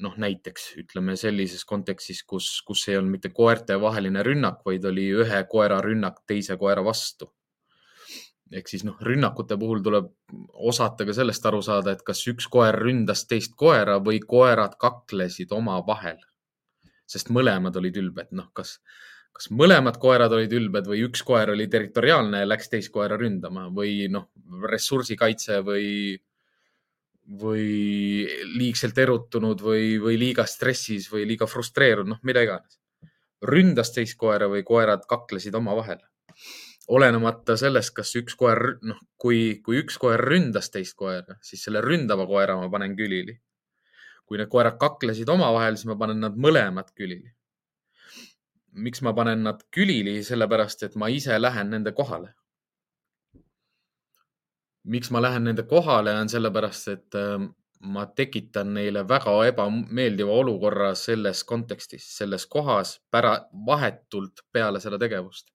noh, 0.03 0.17
näiteks 0.19 0.73
ütleme 0.81 1.15
sellises 1.17 1.63
kontekstis, 1.69 2.25
kus, 2.27 2.47
kus 2.67 2.89
ei 2.89 2.97
olnud 2.99 3.13
mitte 3.13 3.31
koertevaheline 3.31 4.23
rünnak, 4.27 4.65
vaid 4.67 4.85
oli 4.89 5.05
ühe 5.23 5.45
koera 5.51 5.79
rünnak 5.85 6.25
teise 6.27 6.57
koera 6.57 6.85
vastu. 6.85 7.33
ehk 8.53 8.69
siis 8.69 8.85
noh, 8.85 8.99
rünnakute 9.01 9.57
puhul 9.57 9.81
tuleb 9.85 10.11
osata 10.53 11.07
ka 11.07 11.15
sellest 11.17 11.47
aru 11.47 11.63
saada, 11.63 11.93
et 11.93 12.03
kas 12.03 12.27
üks 12.29 12.49
koer 12.49 12.77
ründas 12.77 13.25
teist 13.29 13.55
koera 13.57 13.97
või 14.01 14.21
koerad 14.21 14.77
kaklesid 14.81 15.53
omavahel 15.53 16.21
sest 17.13 17.33
mõlemad 17.35 17.77
olid 17.81 17.99
ülbed, 18.01 18.31
noh, 18.37 18.49
kas, 18.57 18.77
kas 19.37 19.51
mõlemad 19.55 19.99
koerad 20.03 20.33
olid 20.37 20.53
ülbed 20.57 20.89
või 20.89 21.05
üks 21.07 21.25
koer 21.27 21.53
oli 21.55 21.69
territoriaalne 21.73 22.43
ja 22.43 22.49
läks 22.49 22.73
teist 22.73 22.93
koera 22.95 23.19
ründama 23.21 23.69
või 23.75 24.07
noh, 24.13 24.31
ressursikaitse 24.71 25.61
või, 25.67 25.87
või 27.43 28.27
liigselt 28.57 28.99
erutunud 28.99 29.61
või, 29.63 29.99
või 30.03 30.19
liiga 30.19 30.47
stressis 30.47 31.07
või 31.13 31.27
liiga 31.29 31.47
frustreerunud, 31.47 32.17
noh, 32.17 32.23
mida 32.23 32.43
iganes. 32.43 32.81
ründas 33.43 33.91
teist 33.91 34.17
koera 34.19 34.47
või 34.49 34.63
koerad 34.63 35.07
kaklesid 35.09 35.55
omavahel. 35.55 35.99
olenemata 36.89 37.57
sellest, 37.57 37.95
kas 37.95 38.15
üks 38.17 38.35
koer, 38.35 38.79
noh, 38.83 38.99
kui, 39.17 39.61
kui 39.65 39.79
üks 39.79 39.99
koer 39.99 40.21
ründas 40.21 40.71
teist 40.71 40.97
koera, 40.97 41.39
siis 41.43 41.63
selle 41.65 41.81
ründava 41.81 42.27
koera 42.27 42.57
ma 42.57 42.69
panen 42.71 42.97
külili 42.97 43.39
kui 44.33 44.41
need 44.41 44.49
koerad 44.49 44.79
kaklesid 44.81 45.29
omavahel, 45.29 45.77
siis 45.77 45.91
ma 45.91 45.99
panen 46.01 46.23
nad 46.25 46.37
mõlemad 46.41 46.93
külili. 46.97 47.35
miks 48.73 49.03
ma 49.05 49.13
panen 49.13 49.43
nad 49.45 49.59
külili, 49.77 50.23
sellepärast 50.25 50.87
et 50.87 50.95
ma 50.97 51.11
ise 51.13 51.37
lähen 51.37 51.69
nende 51.75 51.93
kohale. 51.93 52.31
Miks 54.85 55.11
ma 55.11 55.23
lähen 55.23 55.45
nende 55.45 55.63
kohale, 55.69 56.15
on 56.21 56.29
sellepärast, 56.29 56.89
et 56.89 57.19
ähm, 57.19 57.51
ma 57.83 58.07
tekitan 58.07 58.75
neile 58.75 59.03
väga 59.09 59.35
ebameeldiva 59.51 60.35
olukorra 60.43 60.93
selles 60.99 61.43
kontekstis, 61.45 62.07
selles 62.17 62.47
kohas, 62.47 62.97
pära, 63.11 63.37
vahetult 63.67 64.45
peale 64.53 64.81
seda 64.81 64.99
tegevust. 65.03 65.51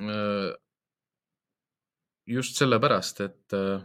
Äh, 0.00 0.50
just 2.26 2.60
sellepärast, 2.60 3.20
et 3.24 3.56
äh, 3.56 3.80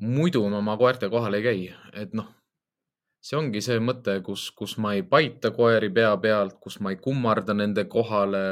muidu 0.00 0.48
ma 0.48 0.62
oma 0.62 0.78
koerte 0.80 1.10
kohal 1.12 1.36
ei 1.36 1.44
käi, 1.44 1.66
et 1.92 2.14
noh, 2.16 2.30
see 3.24 3.36
ongi 3.38 3.60
see 3.64 3.80
mõte, 3.80 4.16
kus, 4.24 4.50
kus 4.56 4.76
ma 4.80 4.94
ei 4.96 5.04
paita 5.08 5.52
koeri 5.56 5.90
pea 5.92 6.16
pealt, 6.20 6.58
kus 6.60 6.80
ma 6.80 6.92
ei 6.92 7.00
kummarda 7.00 7.56
nende 7.56 7.84
kohale, 7.90 8.44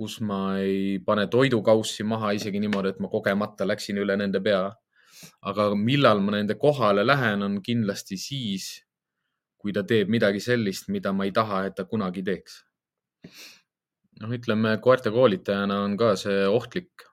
kus 0.00 0.20
ma 0.24 0.40
ei 0.56 0.98
pane 1.04 1.26
toidukaussi 1.32 2.06
maha 2.08 2.32
isegi 2.38 2.60
niimoodi, 2.62 2.94
et 2.94 3.02
ma 3.04 3.10
kogemata 3.12 3.66
läksin 3.68 4.00
üle 4.00 4.16
nende 4.16 4.40
pea. 4.46 4.70
aga 5.44 5.64
millal 5.76 6.22
ma 6.24 6.32
nende 6.32 6.54
kohale 6.56 7.02
lähen, 7.04 7.42
on 7.44 7.58
kindlasti 7.62 8.16
siis, 8.16 8.68
kui 9.60 9.74
ta 9.76 9.82
teeb 9.84 10.08
midagi 10.08 10.40
sellist, 10.40 10.88
mida 10.88 11.12
ma 11.12 11.26
ei 11.28 11.34
taha, 11.36 11.66
et 11.68 11.76
ta 11.76 11.84
kunagi 11.84 12.24
teeks. 12.24 12.56
noh, 14.22 14.32
ütleme 14.38 14.74
koerte 14.84 15.12
koolitajana 15.12 15.82
on 15.84 15.96
ka 16.00 16.14
see 16.22 16.46
ohtlik 16.48 17.04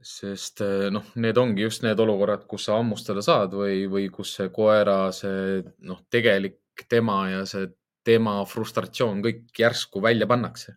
sest 0.00 0.62
noh, 0.94 1.10
need 1.20 1.38
ongi 1.38 1.66
just 1.66 1.82
need 1.84 2.00
olukorrad, 2.00 2.46
kus 2.48 2.64
sa 2.68 2.78
hammustada 2.78 3.22
saad 3.24 3.52
või, 3.58 3.84
või 3.90 4.08
kus 4.14 4.32
see 4.38 4.48
koera, 4.54 5.10
see 5.12 5.60
noh, 5.90 6.00
tegelik 6.10 6.86
tema 6.88 7.20
ja 7.28 7.42
see 7.48 7.68
tema 8.06 8.40
frustratsioon 8.48 9.20
kõik 9.24 9.58
järsku 9.58 10.02
välja 10.02 10.28
pannakse. 10.30 10.76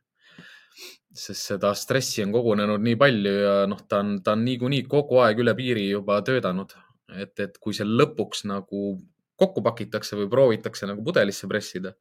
sest 1.14 1.46
seda 1.52 1.70
stressi 1.78 2.24
on 2.24 2.32
kogunenud 2.34 2.82
nii 2.82 2.96
palju 2.98 3.32
ja 3.32 3.54
noh, 3.70 3.84
ta 3.86 4.00
on, 4.02 4.16
ta 4.26 4.34
on 4.34 4.42
niikuinii 4.48 4.88
kogu 4.90 5.20
aeg 5.22 5.44
üle 5.44 5.54
piiri 5.54 5.84
juba 5.92 6.18
töötanud, 6.26 6.74
et, 7.14 7.38
et 7.40 7.60
kui 7.62 7.76
see 7.78 7.86
lõpuks 7.86 8.48
nagu 8.50 8.96
kokku 9.38 9.62
pakitakse 9.62 10.18
või 10.18 10.30
proovitakse 10.32 10.90
nagu 10.90 11.06
pudelisse 11.06 11.48
pressida, 11.52 11.94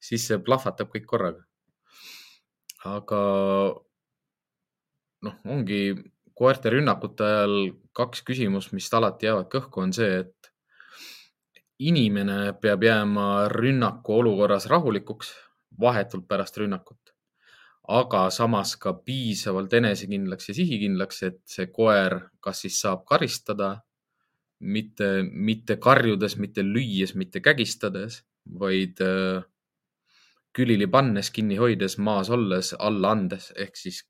siis 0.00 0.26
see 0.28 0.38
plahvatab 0.44 0.92
kõik 0.92 1.08
korraga. 1.08 1.46
aga 2.84 3.22
noh, 5.26 5.34
ongi 5.48 5.80
koerte 6.38 6.70
rünnakute 6.70 7.24
ajal 7.26 7.54
kaks 7.96 8.22
küsimust, 8.26 8.72
mis 8.76 8.92
alati 8.94 9.26
jäävad 9.26 9.48
kõhku, 9.50 9.82
on 9.82 9.94
see, 9.96 10.20
et 10.22 10.37
inimene 11.78 12.54
peab 12.60 12.82
jääma 12.82 13.48
rünnaku 13.52 14.18
olukorras 14.20 14.66
rahulikuks 14.66 15.30
vahetult 15.80 16.26
pärast 16.28 16.56
rünnakut, 16.58 17.12
aga 17.88 18.28
samas 18.34 18.74
ka 18.76 18.92
piisavalt 19.06 19.72
enesekindlaks 19.78 20.50
ja 20.50 20.56
sihikindlaks, 20.58 21.22
et 21.22 21.38
see 21.46 21.68
koer 21.72 22.18
kas 22.42 22.64
siis 22.64 22.80
saab 22.82 23.04
karistada, 23.06 23.76
mitte, 24.58 25.22
mitte 25.22 25.78
karjudes, 25.78 26.36
mitte 26.36 26.64
lüües, 26.66 27.14
mitte 27.14 27.40
kägistades, 27.40 28.24
vaid 28.58 28.98
äh, 29.04 29.44
külili 30.52 30.88
pannes, 30.90 31.30
kinni 31.30 31.58
hoides, 31.60 31.98
maas 32.02 32.30
olles, 32.34 32.72
alla 32.78 33.12
andes 33.14 33.52
ehk 33.56 33.76
siis 33.78 34.02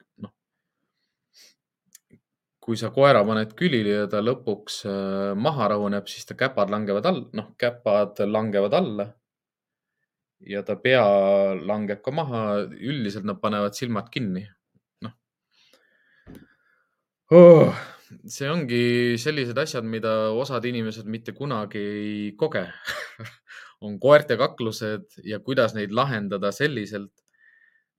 kui 2.68 2.76
sa 2.76 2.90
koera 2.92 3.22
paned 3.24 3.54
külili 3.56 3.94
ja 3.94 4.04
ta 4.12 4.20
lõpuks 4.20 4.82
äh, 4.84 5.30
maha 5.40 5.70
rahuneb, 5.72 6.04
siis 6.12 6.28
ta 6.28 6.34
käpad 6.36 6.68
langevad 6.68 7.06
all, 7.08 7.22
noh, 7.38 7.46
käpad 7.56 8.20
langevad 8.28 8.76
alla. 8.76 9.06
ja 10.52 10.60
ta 10.62 10.76
pea 10.76 11.04
langeb 11.56 12.02
ka 12.04 12.12
maha, 12.14 12.42
üldiselt 12.68 13.24
nad 13.24 13.40
panevad 13.40 13.72
silmad 13.72 14.12
kinni. 14.12 14.44
noh 15.00 15.14
oh,. 17.32 17.72
see 18.36 18.52
ongi 18.52 19.16
sellised 19.16 19.56
asjad, 19.64 19.88
mida 19.88 20.28
osad 20.36 20.68
inimesed 20.68 21.08
mitte 21.08 21.32
kunagi 21.32 21.80
ei 21.80 22.32
koge 22.36 22.66
on 23.88 23.96
koerte 23.96 24.36
kaklused 24.36 25.22
ja 25.24 25.40
kuidas 25.40 25.72
neid 25.72 25.96
lahendada 25.96 26.52
selliselt, 26.52 27.14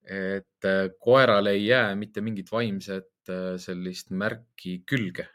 et 0.06 0.70
äh, 0.76 0.92
koerale 1.02 1.58
ei 1.58 1.72
jää 1.72 1.96
mitte 1.98 2.22
mingit 2.22 2.54
vaimset 2.54 3.10
Äh, 3.30 3.58
sellist 3.62 4.10
märki 4.10 4.80
külge. 4.90 5.28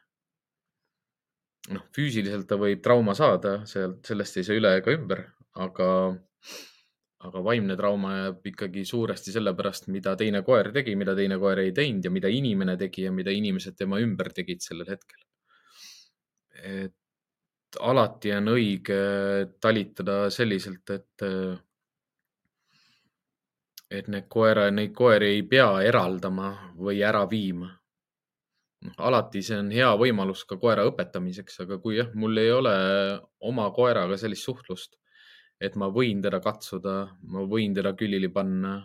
noh, 1.73 1.85
füüsiliselt 1.97 2.45
ta 2.49 2.59
võib 2.61 2.83
trauma 2.85 3.15
saada, 3.17 3.55
sealt, 3.65 4.03
sellest 4.05 4.37
ei 4.37 4.45
saa 4.45 4.57
üle 4.59 4.73
ega 4.77 4.93
ümber, 4.93 5.21
aga, 5.65 5.87
aga 7.25 7.43
vaimne 7.47 7.77
trauma 7.79 8.11
jääb 8.19 8.51
ikkagi 8.51 8.83
suuresti 8.85 9.33
sellepärast, 9.33 9.87
mida 9.95 10.13
teine 10.21 10.43
koer 10.45 10.69
tegi, 10.75 10.93
mida 11.01 11.15
teine 11.17 11.39
koer 11.41 11.63
ei 11.63 11.73
teinud 11.73 12.05
ja 12.05 12.13
mida 12.13 12.29
inimene 12.29 12.75
tegi 12.83 13.07
ja 13.07 13.13
mida 13.17 13.33
inimesed 13.33 13.79
tema 13.79 14.01
ümber 14.05 14.29
tegid 14.37 14.61
sellel 14.61 14.91
hetkel. 14.93 15.23
et 16.65 17.79
alati 17.81 18.35
on 18.37 18.51
õige 18.53 18.99
talitada 19.61 20.19
selliselt, 20.31 20.91
et 20.91 21.25
et 23.95 24.13
need 24.13 24.29
koera, 24.29 24.69
neid 24.71 24.93
koeri 24.93 25.33
ei 25.39 25.43
pea 25.49 25.71
eraldama 25.87 26.53
või 26.77 27.01
ära 27.09 27.25
viima 27.31 27.73
alati 28.99 29.43
see 29.43 29.59
on 29.59 29.71
hea 29.73 29.91
võimalus 30.01 30.45
ka 30.49 30.59
koera 30.61 30.85
õpetamiseks, 30.89 31.61
aga 31.65 31.79
kui 31.83 31.99
jah, 31.99 32.11
mul 32.15 32.39
ei 32.41 32.51
ole 32.53 32.75
oma 33.49 33.69
koeraga 33.77 34.19
sellist 34.21 34.47
suhtlust, 34.47 34.99
et 35.61 35.77
ma 35.81 35.89
võin 35.93 36.21
teda 36.25 36.41
katsuda, 36.45 36.97
ma 37.33 37.45
võin 37.49 37.75
teda 37.77 37.95
külili 37.99 38.29
panna, 38.33 38.77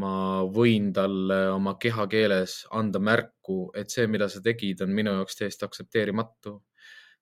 ma 0.00 0.14
võin 0.50 0.90
talle 0.96 1.40
oma 1.54 1.76
kehakeeles 1.80 2.64
anda 2.74 2.98
märku, 2.98 3.68
et 3.76 3.92
see, 3.92 4.08
mida 4.10 4.28
sa 4.32 4.42
tegid, 4.42 4.82
on 4.82 4.94
minu 4.94 5.14
jaoks 5.18 5.40
täiesti 5.40 5.68
aktsepteerimatu. 5.68 6.60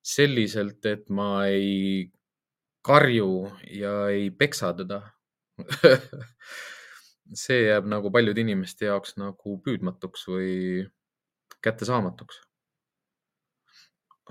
selliselt, 0.03 0.85
et 0.87 1.11
ma 1.15 1.47
ei 1.47 2.11
karju 2.83 3.47
ja 3.71 4.09
ei 4.11 4.31
peksa 4.35 4.73
teda 4.75 4.99
see 7.43 7.61
jääb 7.69 7.87
nagu 7.87 8.11
paljude 8.11 8.43
inimeste 8.43 8.89
jaoks 8.89 9.15
nagu 9.21 9.55
püüdmatuks 9.63 10.27
või 10.27 10.57
kättesaamatuks. 11.63 12.43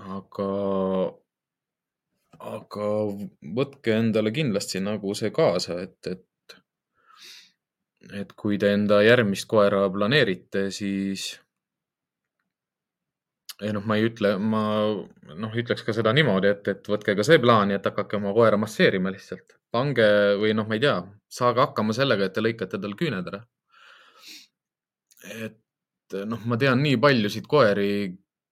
aga 0.02 0.48
aga 2.42 2.88
võtke 3.56 3.94
endale 3.94 4.32
kindlasti 4.34 4.80
nagu 4.82 5.14
see 5.18 5.30
kaasa, 5.34 5.78
et, 5.84 6.10
et, 6.10 6.56
et 8.22 8.34
kui 8.38 8.58
te 8.58 8.72
enda 8.74 9.02
järgmist 9.04 9.46
koera 9.50 9.84
planeerite, 9.94 10.68
siis 10.74 11.28
ei 13.62 13.70
noh, 13.74 13.84
ma 13.86 13.98
ei 13.98 14.08
ütle, 14.08 14.34
ma 14.42 14.62
noh, 15.38 15.56
ütleks 15.62 15.84
ka 15.86 15.94
seda 15.94 16.12
niimoodi, 16.16 16.50
et, 16.50 16.68
et 16.72 16.88
võtke 16.90 17.14
ka 17.18 17.26
see 17.26 17.38
plaani, 17.42 17.76
et 17.78 17.86
hakake 17.86 18.18
oma 18.18 18.34
koera 18.34 18.58
masseerima 18.58 19.12
lihtsalt. 19.14 19.58
pange 19.72 20.06
või 20.40 20.52
noh, 20.56 20.66
ma 20.68 20.76
ei 20.76 20.82
tea, 20.82 20.96
saage 21.32 21.62
hakkama 21.62 21.94
sellega, 21.96 22.26
et 22.26 22.34
te 22.36 22.42
lõikate 22.44 22.80
tal 22.82 22.96
küüned 22.98 23.28
ära. 23.30 23.44
et 25.38 25.61
noh, 26.28 26.40
ma 26.46 26.58
tean 26.60 26.82
nii 26.82 26.98
paljusid 27.02 27.46
koeri, 27.48 27.92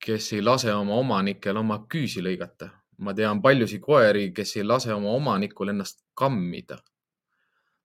kes 0.01 0.33
ei 0.37 0.43
lase 0.43 0.73
oma 0.75 0.97
omanikel 1.01 1.57
oma 1.57 1.83
küüsi 1.91 2.23
lõigata. 2.25 2.71
ma 3.01 3.15
tean 3.17 3.41
paljusid 3.43 3.81
koeri, 3.81 4.33
kes 4.37 4.57
ei 4.57 4.65
lase 4.65 4.93
oma 4.93 5.15
omanikul 5.17 5.73
ennast 5.73 6.03
kammida 6.15 6.77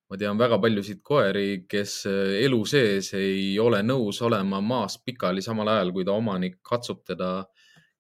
ma 0.10 0.18
tean 0.22 0.38
väga 0.38 0.60
paljusid 0.62 1.02
koeri, 1.04 1.66
kes 1.70 1.94
eh, 2.10 2.46
elu 2.46 2.62
sees 2.70 3.14
ei 3.18 3.58
ole 3.60 3.82
nõus 3.84 4.22
olema 4.22 4.62
maas 4.62 5.00
pikali, 5.02 5.42
samal 5.42 5.72
ajal 5.74 5.94
kui 5.96 6.06
ta 6.06 6.14
omanik 6.14 6.60
katsub 6.62 7.02
teda 7.08 7.30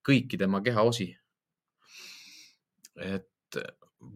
kõiki 0.05 0.38
tema 0.38 0.61
kehaosi. 0.61 1.09
et 2.95 3.57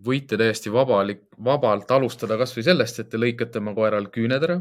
võite 0.06 0.38
täiesti 0.40 0.72
vabalik, 0.72 1.26
vabalt 1.44 1.90
alustada 1.92 2.38
kasvõi 2.40 2.64
sellest, 2.64 3.02
et 3.02 3.10
te 3.12 3.20
lõikate 3.20 3.60
oma 3.60 3.74
koeral 3.76 4.08
küüned 4.14 4.46
ära. 4.48 4.60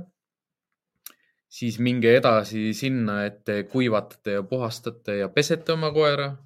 Siis 1.49 1.79
minge 1.79 2.17
edasi 2.17 2.73
sinna, 2.75 3.23
et 3.25 3.45
te 3.45 3.63
kuivatate 3.65 4.39
ja 4.39 4.43
puhastate 4.43 5.17
ja 5.23 5.29
pesete 5.29 5.73
oma 5.73 5.91
koera. 5.93 6.37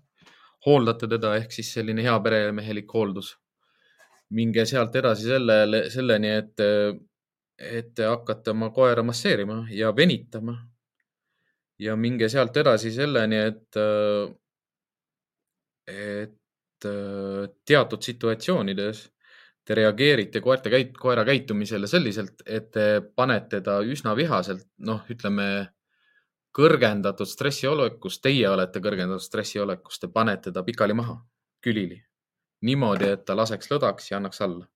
hooldate 0.66 1.09
teda 1.11 1.34
ehk 1.36 1.53
siis 1.53 1.72
selline 1.74 2.03
hea 2.03 2.18
peremehelik 2.22 2.92
hooldus 2.94 3.32
minge 4.32 4.64
sealt 4.68 4.96
edasi 4.96 5.28
sellele, 5.28 5.84
selleni, 5.92 6.30
et, 6.40 6.62
et 7.59 7.94
te 7.94 8.09
hakkate 8.09 8.53
oma 8.55 8.70
koera 8.74 9.05
masseerima 9.07 9.62
ja 9.70 9.92
venitama. 9.96 10.57
ja 11.82 11.96
minge 11.96 12.28
sealt 12.30 12.57
edasi 12.57 12.92
selleni, 12.94 13.38
et, 13.42 13.78
et 15.90 16.86
teatud 17.66 18.05
situatsioonides 18.07 19.00
te 19.65 19.77
reageerite 19.79 20.41
koerte 20.43 20.71
käit-, 20.73 20.97
koera 20.99 21.25
käitumisele 21.25 21.87
selliselt, 21.91 22.43
et 22.47 22.71
te 22.75 22.87
panete 23.17 23.63
ta 23.63 23.79
üsna 23.87 24.17
vihaselt, 24.19 24.67
noh, 24.79 25.05
ütleme 25.11 25.49
kõrgendatud 26.53 27.29
stressiolekus, 27.29 28.21
teie 28.21 28.49
olete 28.51 28.83
kõrgendatud 28.85 29.25
stressiolekus, 29.25 30.01
te 30.03 30.11
panete 30.13 30.53
ta 30.53 30.65
pikali 30.67 30.97
maha, 30.97 31.17
külili 31.63 32.03
niimoodi, 32.67 33.11
et 33.17 33.25
ta 33.27 33.37
laseks 33.39 33.71
lõdvaks 33.73 34.11
ja 34.13 34.19
annaks 34.21 34.43
alla. 34.45 34.67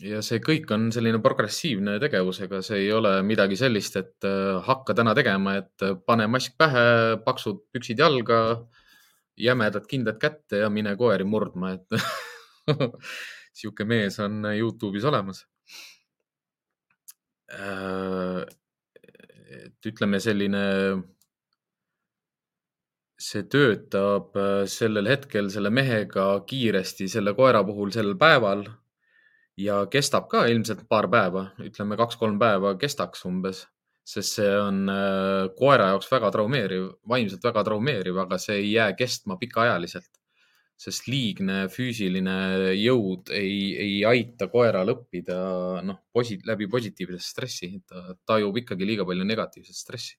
ja 0.00 0.22
see 0.24 0.40
kõik 0.40 0.70
on 0.72 0.88
selline 0.94 1.18
progressiivne 1.20 1.98
tegevus, 2.00 2.40
ega 2.46 2.62
see 2.64 2.86
ei 2.86 2.92
ole 2.94 3.18
midagi 3.26 3.58
sellist, 3.60 3.98
et 4.00 4.28
äh, 4.28 4.60
hakka 4.64 4.94
täna 4.96 5.14
tegema, 5.18 5.58
et 5.60 5.84
äh, 5.84 5.96
pane 6.06 6.28
mask 6.30 6.56
pähe, 6.60 7.18
paksud 7.24 7.66
püksid 7.74 8.00
jalga, 8.00 8.40
jämedad 9.36 9.86
kindad 9.90 10.20
kätte 10.22 10.62
ja 10.62 10.70
mine 10.72 10.94
koeri 10.96 11.26
murdma, 11.28 11.74
et 11.76 12.00
sihuke 13.58 13.86
mees 13.88 14.18
on 14.22 14.44
Youtube'is 14.54 15.06
olemas. 15.08 15.44
Äh, 17.50 18.44
et 19.50 19.90
ütleme, 19.90 20.20
selline 20.22 20.64
see 23.20 23.42
töötab 23.52 24.36
äh, 24.38 24.62
sellel 24.70 25.08
hetkel 25.10 25.50
selle 25.52 25.72
mehega 25.74 26.28
kiiresti 26.48 27.08
selle 27.10 27.34
koera 27.36 27.60
puhul 27.66 27.92
sel 27.92 28.14
päeval 28.20 28.64
ja 29.60 29.82
kestab 29.92 30.30
ka 30.30 30.46
ilmselt 30.48 30.86
paar 30.88 31.10
päeva, 31.12 31.50
ütleme 31.60 31.98
kaks-kolm 32.00 32.38
päeva 32.40 32.72
kestaks 32.80 33.26
umbes, 33.28 33.66
sest 34.06 34.38
see 34.38 34.54
on 34.56 34.86
äh, 34.88 35.50
koera 35.58 35.90
jaoks 35.92 36.08
väga 36.12 36.30
traumeeriv, 36.36 36.86
vaimselt 37.08 37.44
väga 37.44 37.66
traumeeriv, 37.68 38.22
aga 38.24 38.38
see 38.40 38.56
ei 38.62 38.72
jää 38.72 38.94
kestma 38.96 39.36
pikaajaliselt. 39.42 40.08
Sest 40.80 41.08
liigne 41.12 41.66
füüsiline 41.72 42.34
jõud 42.78 43.32
ei, 43.36 43.56
ei 43.84 43.96
aita 44.08 44.48
koeral 44.52 44.94
õppida, 44.94 45.36
noh, 45.84 45.98
posi-, 46.14 46.40
läbi 46.48 46.68
positiivse 46.72 47.20
stressi, 47.20 47.74
ta 47.88 48.16
tajub 48.32 48.56
ikkagi 48.62 48.88
liiga 48.88 49.04
palju 49.08 49.26
negatiivset 49.28 49.76
stressi. 49.76 50.16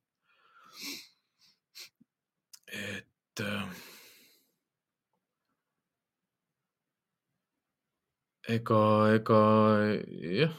Et 2.72 3.42
äh, 3.42 3.80
ega, 8.58 8.82
ega 9.18 9.40
jah, 10.38 10.54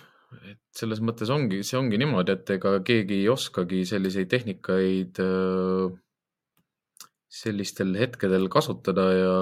et 0.51 0.61
selles 0.75 1.01
mõttes 1.05 1.31
ongi, 1.31 1.63
see 1.67 1.79
ongi 1.79 2.01
niimoodi, 2.03 2.35
et 2.35 2.53
ega 2.57 2.75
keegi 2.87 3.23
ei 3.23 3.29
oskagi 3.31 3.85
selliseid 3.89 4.31
tehnikaid 4.35 5.23
äh, 5.23 5.95
sellistel 7.33 7.95
hetkedel 7.97 8.51
kasutada 8.53 9.07
ja, 9.17 9.37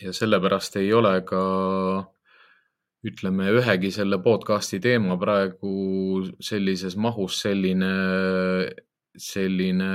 ja 0.00 0.12
sellepärast 0.16 0.76
ei 0.80 0.92
ole 0.96 1.12
ka 1.28 1.42
ütleme, 3.06 3.48
ühegi 3.56 3.90
selle 3.94 4.18
podcast'i 4.20 4.80
teema 4.82 5.16
praegu 5.20 5.72
sellises 6.44 6.96
mahus 7.00 7.40
selline 7.44 7.90
selline 9.20 9.88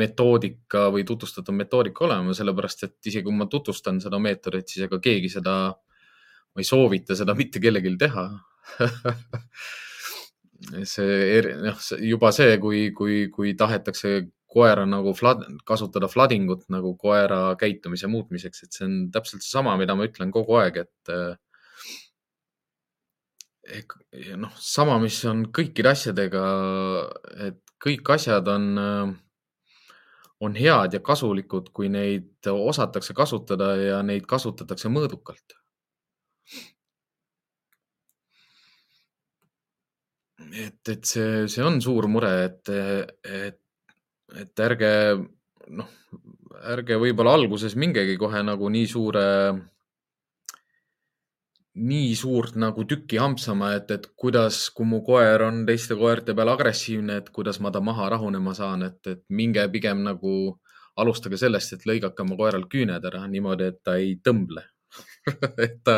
metoodika 0.00 0.86
või 0.94 1.04
tutvustatav 1.06 1.56
metoodika 1.56 2.04
olema, 2.06 2.34
sellepärast 2.36 2.86
et 2.86 3.08
isegi 3.10 3.24
kui 3.26 3.34
ma 3.36 3.48
tutvustan 3.50 3.98
seda 4.04 4.20
meetodit, 4.22 4.68
siis 4.70 4.86
ega 4.86 5.00
keegi 5.02 5.32
seda, 5.32 5.56
ma 6.54 6.62
ei 6.62 6.68
soovita 6.68 7.16
seda 7.18 7.34
mitte 7.40 7.62
kellelgi 7.62 7.96
teha. 8.04 8.28
See, 10.64 11.40
noh, 11.60 11.80
juba 12.00 12.30
see, 12.32 12.54
kui, 12.62 12.86
kui, 12.96 13.26
kui 13.28 13.50
tahetakse 13.58 14.14
koera 14.54 14.84
nagu 14.88 15.14
flad, 15.18 15.42
kasutada 15.68 16.08
fladingut 16.10 16.68
nagu 16.72 16.94
koera 17.00 17.56
käitumise 17.60 18.10
muutmiseks, 18.10 18.64
et 18.64 18.76
see 18.76 18.86
on 18.88 18.94
täpselt 19.14 19.44
seesama, 19.44 19.76
mida 19.80 19.96
ma 19.98 20.06
ütlen 20.08 20.32
kogu 20.34 20.58
aeg, 20.60 20.84
et 20.84 21.12
noh, 24.40 24.54
sama, 24.60 24.98
mis 25.02 25.18
on 25.30 25.46
kõikide 25.54 25.92
asjadega, 25.94 26.44
et 27.48 27.60
kõik 27.84 28.14
asjad 28.16 28.48
on, 28.52 28.70
on 30.44 30.56
head 30.58 30.96
ja 30.96 31.02
kasulikud, 31.04 31.70
kui 31.76 31.90
neid 31.92 32.48
osatakse 32.52 33.16
kasutada 33.16 33.74
ja 33.80 34.00
neid 34.06 34.26
kasutatakse 34.30 34.92
mõõdukalt. 34.92 35.58
et, 40.54 40.88
et 40.88 41.04
see, 41.08 41.44
see 41.50 41.64
on 41.64 41.80
suur 41.82 42.06
mure, 42.10 42.30
et, 42.46 42.70
et, 43.24 43.60
et 44.40 44.60
ärge 44.60 44.90
noh, 45.74 45.90
ärge 46.74 46.98
võib-olla 47.00 47.36
alguses 47.38 47.76
mingegi 47.76 48.16
kohe 48.20 48.42
nagu 48.46 48.68
nii 48.72 48.90
suure 48.90 49.28
nii 51.74 52.14
suurt 52.14 52.54
nagu 52.54 52.84
tükki 52.86 53.18
hampsama, 53.18 53.72
et, 53.74 53.90
et 53.90 54.06
kuidas, 54.16 54.68
kui 54.70 54.86
mu 54.86 55.00
koer 55.06 55.42
on 55.42 55.64
teiste 55.66 55.96
koerte 55.98 56.34
peal 56.38 56.52
agressiivne, 56.52 57.16
et 57.18 57.30
kuidas 57.34 57.58
ma 57.60 57.72
ta 57.74 57.82
maha 57.82 58.12
rahunema 58.14 58.54
saan, 58.54 58.84
et, 58.86 59.00
et 59.10 59.24
minge 59.28 59.64
pigem 59.72 60.04
nagu 60.06 60.34
alustage 61.02 61.40
sellest, 61.40 61.74
et 61.74 61.88
lõigake 61.90 62.22
oma 62.22 62.38
koeral 62.38 62.68
küüned 62.70 63.10
ära 63.10 63.24
niimoodi, 63.26 63.72
et 63.72 63.82
ta 63.82 63.96
ei 63.98 64.14
tõmble 64.22 64.62
et 65.66 65.80
ta, 65.82 65.96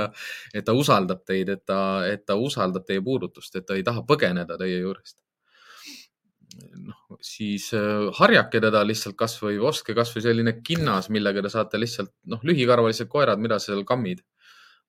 et 0.54 0.64
ta 0.64 0.72
usaldab 0.72 1.24
teid, 1.28 1.50
et 1.52 1.64
ta, 1.68 1.80
et 2.08 2.24
ta 2.24 2.38
usaldab 2.40 2.86
teie 2.88 3.02
puudutust, 3.04 3.58
et 3.58 3.66
ta 3.68 3.76
ei 3.76 3.84
taha 3.84 4.04
põgeneda 4.08 4.56
teie 4.60 4.78
juurest. 4.80 5.18
noh, 6.86 6.95
siis 7.26 7.70
äh, 7.74 8.06
harjake 8.20 8.60
teda 8.62 8.82
lihtsalt 8.86 9.16
kasvõi, 9.18 9.58
ostke 9.70 9.96
kasvõi 9.96 10.22
selline 10.24 10.56
kinnas, 10.66 11.10
millega 11.14 11.42
te 11.42 11.50
saate 11.52 11.80
lihtsalt, 11.80 12.12
noh, 12.32 12.42
lühikarvalised 12.46 13.10
koerad, 13.10 13.42
mida 13.42 13.58
sa 13.60 13.72
seal 13.72 13.84
kammid. 13.88 14.22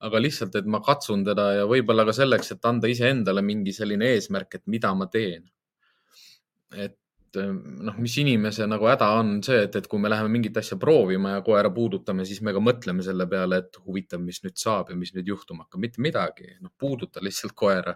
Aga 0.06 0.20
lihtsalt, 0.22 0.54
et 0.60 0.68
ma 0.70 0.78
katsun 0.86 1.24
teda 1.26 1.48
ja 1.58 1.66
võib-olla 1.70 2.06
ka 2.06 2.14
selleks, 2.14 2.54
et 2.54 2.66
anda 2.70 2.90
iseendale 2.92 3.42
mingi 3.42 3.74
selline 3.74 4.12
eesmärk, 4.14 4.60
et 4.60 4.66
mida 4.70 4.94
ma 4.94 5.08
teen. 5.10 5.48
et 6.78 6.98
noh, 7.38 7.96
mis 8.02 8.14
inimese 8.22 8.66
nagu 8.68 8.88
häda 8.90 9.08
on 9.20 9.38
see, 9.46 9.62
et, 9.66 9.76
et 9.80 9.88
kui 9.90 10.02
me 10.02 10.10
läheme 10.12 10.30
mingit 10.32 10.58
asja 10.60 10.78
proovima 10.80 11.36
ja 11.36 11.44
koera 11.46 11.72
puudutame, 11.74 12.26
siis 12.28 12.42
me 12.46 12.54
ka 12.56 12.62
mõtleme 12.64 13.06
selle 13.06 13.28
peale, 13.30 13.62
et 13.64 13.80
huvitav, 13.86 14.22
mis 14.24 14.42
nüüd 14.44 14.58
saab 14.60 14.92
ja 14.92 14.98
mis 15.00 15.14
nüüd 15.16 15.32
juhtuma 15.32 15.66
hakkab, 15.66 15.82
mitte 15.84 16.04
midagi, 16.04 16.54
noh, 16.62 16.74
puuduta 16.78 17.24
lihtsalt 17.24 17.56
koera 17.58 17.96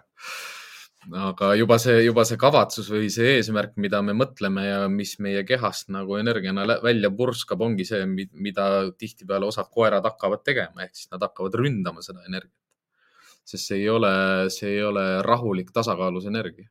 aga 1.10 1.54
juba 1.58 1.78
see, 1.82 2.04
juba 2.06 2.22
see 2.28 2.38
kavatsus 2.38 2.88
või 2.92 3.08
see 3.10 3.36
eesmärk, 3.36 3.74
mida 3.82 4.02
me 4.06 4.14
mõtleme 4.14 4.64
ja 4.66 4.82
mis 4.92 5.16
meie 5.18 5.42
kehast 5.46 5.90
nagu 5.90 6.16
energiana 6.20 6.66
välja 6.84 7.10
purskab, 7.10 7.64
ongi 7.66 7.86
see, 7.88 8.04
mida 8.06 8.66
tihtipeale 8.98 9.48
osad 9.48 9.70
koerad 9.74 10.06
hakkavad 10.06 10.44
tegema, 10.46 10.84
ehk 10.86 10.94
siis 10.94 11.10
nad 11.10 11.24
hakkavad 11.26 11.58
ründama 11.58 12.04
seda 12.06 12.22
energiat. 12.28 12.58
sest 13.44 13.72
see 13.72 13.80
ei 13.82 13.88
ole, 13.90 14.12
see 14.54 14.70
ei 14.76 14.82
ole 14.86 15.04
rahulik, 15.26 15.72
tasakaalus 15.74 16.26
energia. 16.30 16.68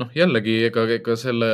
noh, 0.00 0.10
jällegi 0.16 0.54
ega, 0.70 0.86
ega 0.94 1.16
selle 1.18 1.50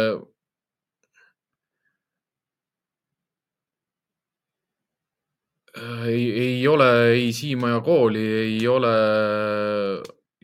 ei, 6.07 6.23
ei 6.41 6.69
ole 6.69 6.91
ei 7.13 7.33
Siimaja 7.33 7.81
kooli, 7.85 8.23
ei 8.43 8.69
ole 8.69 8.93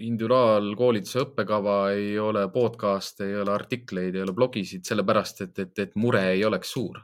individuaalkoolituse 0.02 1.22
õppekava, 1.22 1.76
ei 1.94 2.18
ole 2.18 2.46
podcast'e, 2.52 3.28
ei 3.28 3.40
ole 3.40 3.52
artikleid, 3.54 4.16
ei 4.16 4.24
ole 4.24 4.34
blogisid, 4.36 4.84
sellepärast 4.88 5.44
et, 5.46 5.58
et, 5.58 5.78
et 5.78 5.96
mure 5.96 6.24
ei 6.32 6.44
oleks 6.44 6.72
suur 6.74 7.00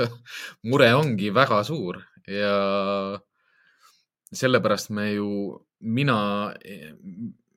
mure 0.70 0.92
ongi 0.96 1.30
väga 1.34 1.62
suur 1.66 2.00
ja 2.30 2.54
sellepärast 4.32 4.92
me 4.94 5.08
ju, 5.12 5.30
mina, 5.80 6.18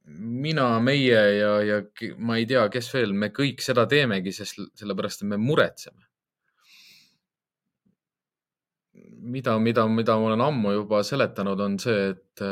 mina, 0.05 0.67
meie 0.80 1.21
ja, 1.38 1.51
ja 1.61 1.82
ma 2.17 2.39
ei 2.39 2.47
tea, 2.49 2.65
kes 2.74 2.89
veel, 2.95 3.13
me 3.13 3.30
kõik 3.36 3.61
seda 3.61 3.86
teemegi, 3.89 4.34
sest 4.34 4.63
sellepärast, 4.80 5.24
et 5.24 5.30
me 5.30 5.38
muretseme. 5.41 6.07
Mida, 9.24 9.57
mida, 9.59 9.88
mida 9.88 10.17
ma 10.19 10.32
olen 10.32 10.41
ammu 10.41 10.74
juba 10.78 11.03
seletanud, 11.03 11.59
on 11.59 11.80
see, 11.80 12.09
et 12.13 12.43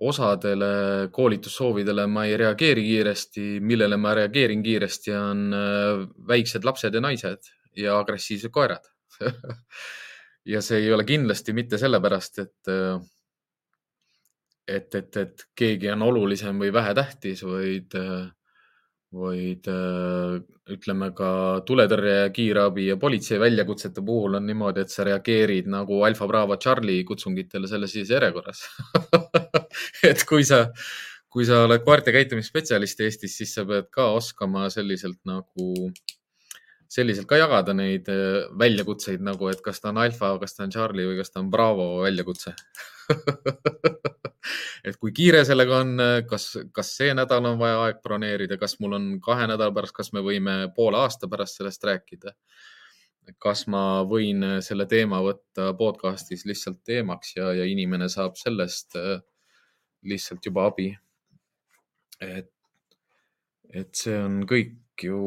osadele 0.00 1.08
koolitussoovidele 1.12 2.06
ma 2.06 2.24
ei 2.26 2.36
reageeri 2.36 2.82
kiiresti, 2.82 3.46
millele 3.60 3.96
ma 4.00 4.14
reageerin 4.16 4.62
kiiresti, 4.62 5.14
on 5.16 5.42
äh, 5.56 6.04
väiksed 6.28 6.64
lapsed 6.64 6.94
ja 6.94 7.02
naised 7.04 7.50
ja 7.76 7.98
agressiivsed 7.98 8.54
koerad. 8.54 8.88
Ja 10.42 10.58
see 10.58 10.80
ei 10.82 10.88
ole 10.90 11.04
kindlasti 11.06 11.52
mitte 11.54 11.78
sellepärast, 11.78 12.38
et, 12.42 12.66
äh, 12.66 12.96
et, 14.66 14.94
et, 14.98 15.18
et 15.20 15.44
keegi 15.54 15.86
on 15.92 16.02
olulisem 16.02 16.58
või 16.58 16.72
vähetähtis, 16.74 17.44
vaid 17.46 17.94
äh, 17.94 18.24
vaid 19.12 19.68
äh, 19.68 20.38
ütleme 20.72 21.10
ka 21.16 21.30
tuletõrje 21.68 22.14
ja 22.16 22.30
kiirabi 22.32 22.86
ja 22.86 22.96
politsei 23.00 23.40
väljakutsete 23.42 24.04
puhul 24.04 24.38
on 24.38 24.46
niimoodi, 24.48 24.84
et 24.84 24.92
sa 24.92 25.04
reageerid 25.06 25.68
nagu 25.70 26.00
Alfa 26.06 26.28
Bravo 26.30 26.56
Charlie 26.56 27.04
kutsungitele 27.08 27.68
selles 27.68 27.96
järjekorras. 27.96 28.64
Et 30.08 30.24
kui 30.28 30.44
sa, 30.48 30.64
kui 31.32 31.44
sa 31.48 31.62
oled 31.66 31.84
koerte 31.84 32.12
käitumisspetsialist 32.14 33.00
Eestis, 33.04 33.36
siis 33.38 33.54
sa 33.56 33.66
pead 33.68 33.88
ka 33.92 34.10
oskama 34.16 34.66
selliselt 34.72 35.20
nagu, 35.28 35.68
selliselt 36.92 37.28
ka 37.28 37.40
jagada 37.40 37.76
neid 37.76 38.08
äh, 38.12 38.48
väljakutseid 38.58 39.24
nagu, 39.24 39.52
et 39.52 39.60
kas 39.64 39.80
ta 39.80 39.92
on 39.92 40.00
Alfa, 40.02 40.34
kas 40.40 40.56
ta 40.56 40.66
on 40.66 40.74
Charlie 40.74 41.08
või 41.08 41.20
kas 41.20 41.32
ta 41.32 41.44
on 41.44 41.52
Bravo 41.52 41.88
väljakutse 42.06 42.56
et 44.84 44.98
kui 45.00 45.12
kiire 45.16 45.44
sellega 45.48 45.80
on, 45.84 46.04
kas, 46.28 46.50
kas 46.74 46.92
see 46.98 47.14
nädal 47.16 47.46
on 47.52 47.58
vaja 47.60 47.80
aeg 47.86 48.02
broneerida, 48.04 48.58
kas 48.60 48.78
mul 48.82 48.98
on 48.98 49.08
kahe 49.24 49.48
nädala 49.50 49.74
pärast, 49.74 49.96
kas 49.96 50.12
me 50.16 50.22
võime 50.24 50.56
poole 50.76 51.00
aasta 51.02 51.30
pärast 51.30 51.60
sellest 51.60 51.90
rääkida? 51.90 52.36
kas 53.38 53.68
ma 53.70 54.02
võin 54.02 54.42
selle 54.66 54.82
teema 54.90 55.20
võtta 55.22 55.68
podcast'is 55.78 56.42
lihtsalt 56.48 56.80
teemaks 56.82 57.36
ja, 57.36 57.52
ja 57.54 57.66
inimene 57.70 58.08
saab 58.10 58.34
sellest 58.34 58.96
äh, 58.98 59.20
lihtsalt 60.02 60.46
juba 60.46 60.66
abi. 60.72 60.88
et, 62.22 62.50
et 63.70 63.94
see 63.94 64.18
on 64.18 64.42
kõik 64.50 65.06
ju, 65.06 65.20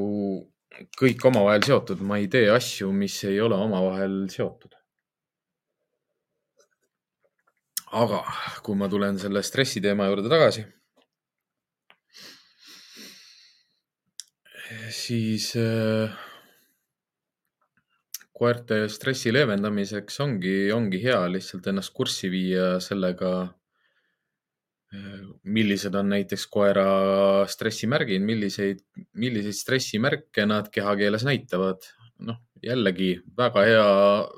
kõik 0.99 1.23
omavahel 1.31 1.63
seotud, 1.63 2.03
ma 2.03 2.19
ei 2.19 2.27
tee 2.31 2.49
asju, 2.51 2.91
mis 2.91 3.15
ei 3.27 3.39
ole 3.43 3.55
omavahel 3.55 4.25
seotud 4.31 4.75
aga 7.95 8.21
kui 8.65 8.75
ma 8.75 8.89
tulen 8.91 9.19
selle 9.21 9.43
stressi 9.45 9.81
teema 9.83 10.09
juurde 10.09 10.31
tagasi, 10.31 10.65
siis 14.91 15.51
äh, 15.59 16.11
koerte 18.35 18.85
stressi 18.91 19.31
leevendamiseks 19.33 20.19
ongi, 20.25 20.55
ongi 20.75 20.99
hea 21.03 21.21
lihtsalt 21.31 21.67
ennast 21.71 21.93
kurssi 21.95 22.29
viia 22.33 22.75
sellega, 22.83 23.31
äh, 24.95 25.21
millised 25.43 25.95
on 25.95 26.11
näiteks 26.15 26.47
koera 26.51 26.87
stressimärgid, 27.51 28.23
milliseid, 28.25 28.83
milliseid 29.21 29.55
stressimärke 29.55 30.47
nad 30.49 30.71
kehakeeles 30.73 31.27
näitavad. 31.27 31.91
noh, 32.15 32.37
jällegi 32.63 33.09
väga 33.37 33.61
hea, 33.67 33.87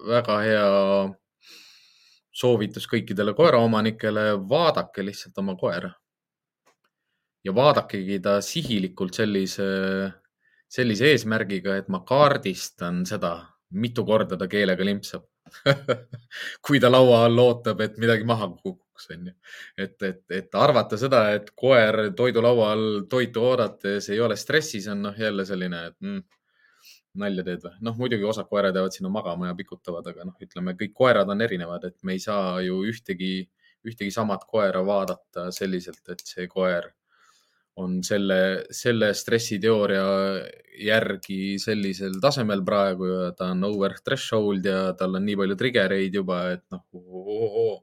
väga 0.10 0.38
hea 0.41 0.70
soovitus 2.38 2.85
kõikidele 2.89 3.33
koeraomanikele, 3.38 4.29
vaadake 4.49 5.05
lihtsalt 5.05 5.38
oma 5.43 5.55
koera. 5.55 5.91
ja 7.45 7.53
vaadakegi 7.55 8.19
ta 8.19 8.41
sihilikult 8.43 9.15
sellise, 9.15 9.67
sellise 10.67 11.13
eesmärgiga, 11.13 11.77
et 11.79 11.88
ma 11.88 12.01
kaardistan 12.03 13.05
seda, 13.07 13.38
mitu 13.71 14.03
korda 14.05 14.38
ta 14.38 14.47
keelega 14.51 14.83
limpsab 14.83 15.23
kui 16.65 16.79
ta 16.79 16.91
laua 16.91 17.23
all 17.25 17.39
ootab, 17.39 17.81
et 17.85 17.97
midagi 18.01 18.25
maha 18.27 18.49
kukuks, 18.49 19.09
onju. 19.13 19.33
et, 19.77 19.95
et, 20.03 20.23
et 20.39 20.57
arvata 20.59 20.99
seda, 20.99 21.23
et 21.38 21.49
koer 21.55 22.11
toidulaua 22.17 22.71
all 22.73 23.01
toitu 23.09 23.45
oodates 23.51 24.09
ei 24.13 24.19
ole 24.23 24.38
stressis, 24.39 24.88
on 24.91 25.05
noh, 25.07 25.19
jälle 25.19 25.45
selline, 25.47 25.83
et 25.91 25.97
mm, 26.03 26.23
nalja 27.22 27.45
teed 27.47 27.65
või? 27.65 27.76
noh, 27.88 27.97
muidugi 27.99 28.28
osad 28.28 28.49
koerad 28.49 28.76
jäävad 28.78 28.95
sinna 28.95 29.11
magama 29.13 29.51
ja 29.51 29.57
pikutavad, 29.57 30.07
aga 30.11 30.28
noh, 30.30 30.38
ütleme 30.43 30.76
kõik 30.80 30.93
koerad 30.97 31.30
on 31.34 31.41
erinevad, 31.45 31.89
et 31.89 31.97
me 32.03 32.18
ei 32.18 32.24
saa 32.24 32.57
ju 32.65 32.82
ühtegi, 32.89 33.34
ühtegi 33.88 34.13
samat 34.13 34.45
koera 34.49 34.84
vaadata 34.86 35.49
selliselt, 35.55 36.03
et 36.13 36.24
see 36.26 36.47
koer 36.51 36.91
on 37.78 37.99
selle, 38.05 38.39
selle 38.74 39.11
stressiteooria 39.13 40.05
järgi 40.82 41.57
sellisel 41.61 42.18
tasemel 42.22 42.63
praegu 42.65 43.09
ja 43.09 43.28
ta 43.38 43.51
on 43.53 43.65
over 43.70 43.97
threshold 44.03 44.65
ja 44.65 44.93
tal 44.97 45.18
on 45.20 45.26
nii 45.26 45.38
palju 45.41 45.57
triggereid 45.59 46.18
juba, 46.18 46.41
et 46.55 46.65
noh 46.74 46.84
oh,, 46.97 47.30
oh, 47.36 47.59
oh. 47.65 47.78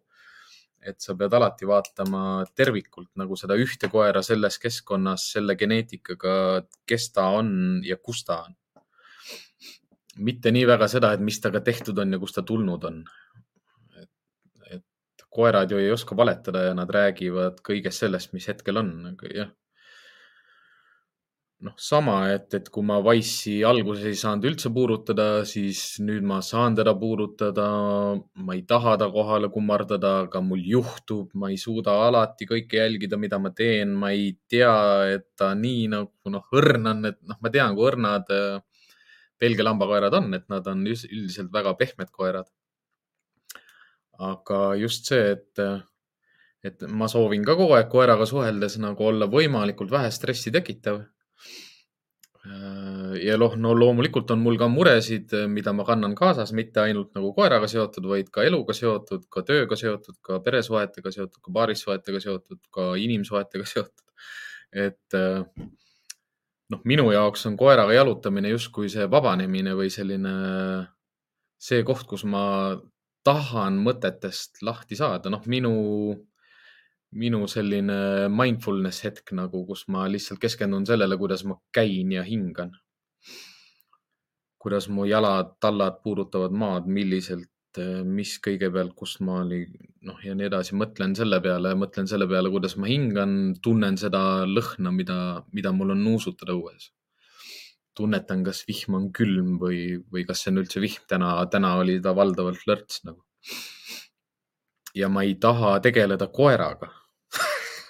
et 0.83 0.99
sa 1.03 1.15
pead 1.19 1.35
alati 1.39 1.69
vaatama 1.71 2.25
tervikult 2.59 3.13
nagu 3.21 3.39
seda 3.39 3.59
ühte 3.61 3.91
koera 3.93 4.23
selles 4.27 4.59
keskkonnas, 4.63 5.31
selle 5.37 5.57
geneetikaga, 5.59 6.37
kes 6.91 7.11
ta 7.15 7.31
on 7.39 7.55
ja 7.87 7.99
kus 8.03 8.27
ta 8.27 8.43
on 8.49 8.59
mitte 10.17 10.53
nii 10.55 10.67
väga 10.69 10.89
seda, 10.91 11.13
et 11.15 11.23
mis 11.25 11.41
temaga 11.41 11.65
tehtud 11.65 11.99
on 11.99 12.17
ja 12.17 12.21
kust 12.23 12.39
ta 12.39 12.45
tulnud 12.47 12.87
on. 12.91 13.03
et, 13.99 14.87
koerad 15.35 15.71
ju 15.71 15.83
ei 15.83 15.91
oska 15.91 16.17
valetada 16.17 16.69
ja 16.69 16.79
nad 16.79 16.91
räägivad 16.91 17.61
kõigest 17.67 18.05
sellest, 18.05 18.33
mis 18.37 18.49
hetkel 18.49 18.79
on, 18.79 18.95
aga 19.13 19.31
jah. 19.35 19.53
noh, 21.65 21.73
sama, 21.81 22.19
et, 22.29 22.53
et 22.55 22.67
kui 22.69 22.85
ma 22.85 22.99
Wise'i 23.01 23.63
alguses 23.65 24.05
ei 24.11 24.19
saanud 24.21 24.45
üldse 24.51 24.69
puurutada, 24.75 25.27
siis 25.49 25.97
nüüd 26.05 26.27
ma 26.29 26.43
saan 26.45 26.77
teda 26.77 26.93
puurutada. 26.99 27.67
ma 28.37 28.55
ei 28.55 28.63
taha 28.69 28.99
ta 29.01 29.09
kohale 29.11 29.49
kummardada, 29.55 30.13
aga 30.27 30.43
mul 30.45 30.61
juhtub, 30.75 31.31
ma 31.35 31.49
ei 31.51 31.57
suuda 31.57 31.97
alati 32.07 32.47
kõike 32.51 32.83
jälgida, 32.83 33.17
mida 33.17 33.41
ma 33.41 33.51
teen, 33.51 33.97
ma 33.97 34.13
ei 34.13 34.37
tea, 34.49 34.77
et 35.17 35.31
ta 35.39 35.55
nii 35.55 35.89
nagu 35.97 36.37
noh, 36.37 36.47
õrn 36.53 36.93
on, 36.93 37.05
et 37.11 37.19
noh, 37.23 37.41
ma 37.41 37.51
tean, 37.51 37.75
kui 37.79 37.89
õrnad 37.91 38.35
äh, 38.35 38.61
Belgia 39.45 39.67
lambakoerad 39.67 40.15
on, 40.21 40.31
et 40.39 40.47
nad 40.53 40.67
on 40.71 40.85
üldiselt 40.89 41.53
väga 41.53 41.75
pehmed 41.81 42.13
koerad. 42.13 42.51
aga 44.25 44.59
just 44.79 45.09
see, 45.11 45.33
et, 45.35 45.61
et 46.63 46.85
ma 46.87 47.09
soovin 47.11 47.43
ka 47.47 47.57
kogu 47.59 47.75
aeg 47.75 47.89
koeraga 47.91 48.29
suheldes 48.31 48.77
nagu 48.79 49.09
olla 49.09 49.27
võimalikult 49.27 49.91
vähe 49.91 50.13
stressi 50.15 50.53
tekitav. 50.55 51.03
ja 53.25 53.37
noh, 53.41 53.57
no 53.57 53.73
loomulikult 53.75 54.31
on 54.31 54.43
mul 54.45 54.59
ka 54.61 54.69
muresid, 54.69 55.33
mida 55.51 55.73
ma 55.73 55.87
kannan 55.89 56.15
kaasas, 56.15 56.53
mitte 56.53 56.83
ainult 56.83 57.15
nagu 57.17 57.33
koeraga 57.37 57.71
seotud, 57.73 58.07
vaid 58.07 58.29
ka 58.31 58.45
eluga 58.47 58.77
seotud, 58.77 59.25
ka 59.33 59.43
tööga 59.49 59.79
seotud, 59.81 60.21
ka 60.29 60.39
peresuhetega 60.45 61.15
seotud, 61.17 61.41
ka 61.41 61.55
paarissuhetega 61.59 62.21
seotud, 62.27 62.61
ka 62.77 62.93
inimsuhetega 63.07 63.67
seotud. 63.75 64.05
et 64.85 65.17
noh, 66.75 66.83
minu 66.89 67.09
jaoks 67.15 67.47
on 67.49 67.57
koeraga 67.61 67.95
jalutamine 67.95 68.51
justkui 68.53 68.91
see 68.93 69.07
vabanemine 69.11 69.75
või 69.79 69.91
selline, 69.93 70.35
see 71.59 71.83
koht, 71.87 72.07
kus 72.11 72.27
ma 72.29 72.45
tahan 73.25 73.79
mõtetest 73.85 74.61
lahti 74.67 74.99
saada, 74.99 75.33
noh, 75.33 75.45
minu, 75.51 75.75
minu 77.17 77.45
selline 77.49 78.29
mindfulness 78.33 79.07
hetk 79.07 79.33
nagu, 79.39 79.65
kus 79.69 79.87
ma 79.89 80.09
lihtsalt 80.11 80.43
keskendun 80.43 80.87
sellele, 80.89 81.19
kuidas 81.21 81.47
ma 81.49 81.59
käin 81.73 82.13
ja 82.13 82.25
hingan. 82.27 82.75
kuidas 84.65 84.87
mu 84.89 85.05
jalad, 85.05 85.51
tallad 85.61 85.99
puudutavad 86.01 86.55
maad, 86.57 86.87
milliselt 86.89 87.51
mis 88.07 88.37
kõigepealt, 88.45 88.95
kust 88.99 89.21
ma 89.25 89.41
olin, 89.43 89.71
noh 90.07 90.19
ja 90.25 90.35
nii 90.37 90.49
edasi, 90.49 90.77
mõtlen 90.79 91.15
selle 91.19 91.41
peale, 91.45 91.75
mõtlen 91.79 92.09
selle 92.11 92.29
peale, 92.31 92.51
kuidas 92.53 92.77
ma 92.81 92.91
hingan, 92.91 93.55
tunnen 93.63 93.99
seda 94.01 94.21
lõhna, 94.49 94.93
mida, 94.95 95.19
mida 95.53 95.73
mul 95.73 95.95
on 95.97 96.05
nuusutada 96.05 96.57
õues. 96.57 96.93
tunnetan, 97.95 98.41
kas 98.43 98.65
vihm 98.67 98.97
on 98.99 99.05
külm 99.15 99.53
või, 99.61 100.01
või 100.11 100.25
kas 100.27 100.41
see 100.43 100.51
on 100.51 100.59
üldse 100.65 100.81
vihm, 100.83 101.05
täna, 101.09 101.37
täna 101.47 101.77
oli 101.79 102.01
ta 102.03 102.15
valdavalt 102.17 102.67
lörts 102.67 103.05
nagu. 103.05 103.23
ja 104.95 105.09
ma 105.09 105.23
ei 105.23 105.35
taha 105.35 105.79
tegeleda 105.81 106.27
koeraga 106.27 106.91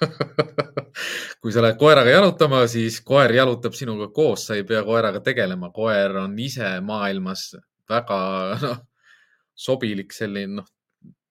kui 1.41 1.53
sa 1.53 1.63
lähed 1.63 1.79
koeraga 1.81 2.11
jalutama, 2.11 2.65
siis 2.71 3.01
koer 3.05 3.33
jalutab 3.37 3.77
sinuga 3.77 4.09
koos, 4.13 4.47
sa 4.49 4.57
ei 4.59 4.65
pea 4.69 4.83
koeraga 4.85 5.21
tegelema. 5.25 5.71
koer 5.73 6.17
on 6.25 6.39
ise 6.39 6.81
maailmas 6.85 7.55
väga 7.91 8.19
noh, 8.63 8.79
sobilik 9.55 10.13
selline, 10.13 10.61
noh, 10.61 10.71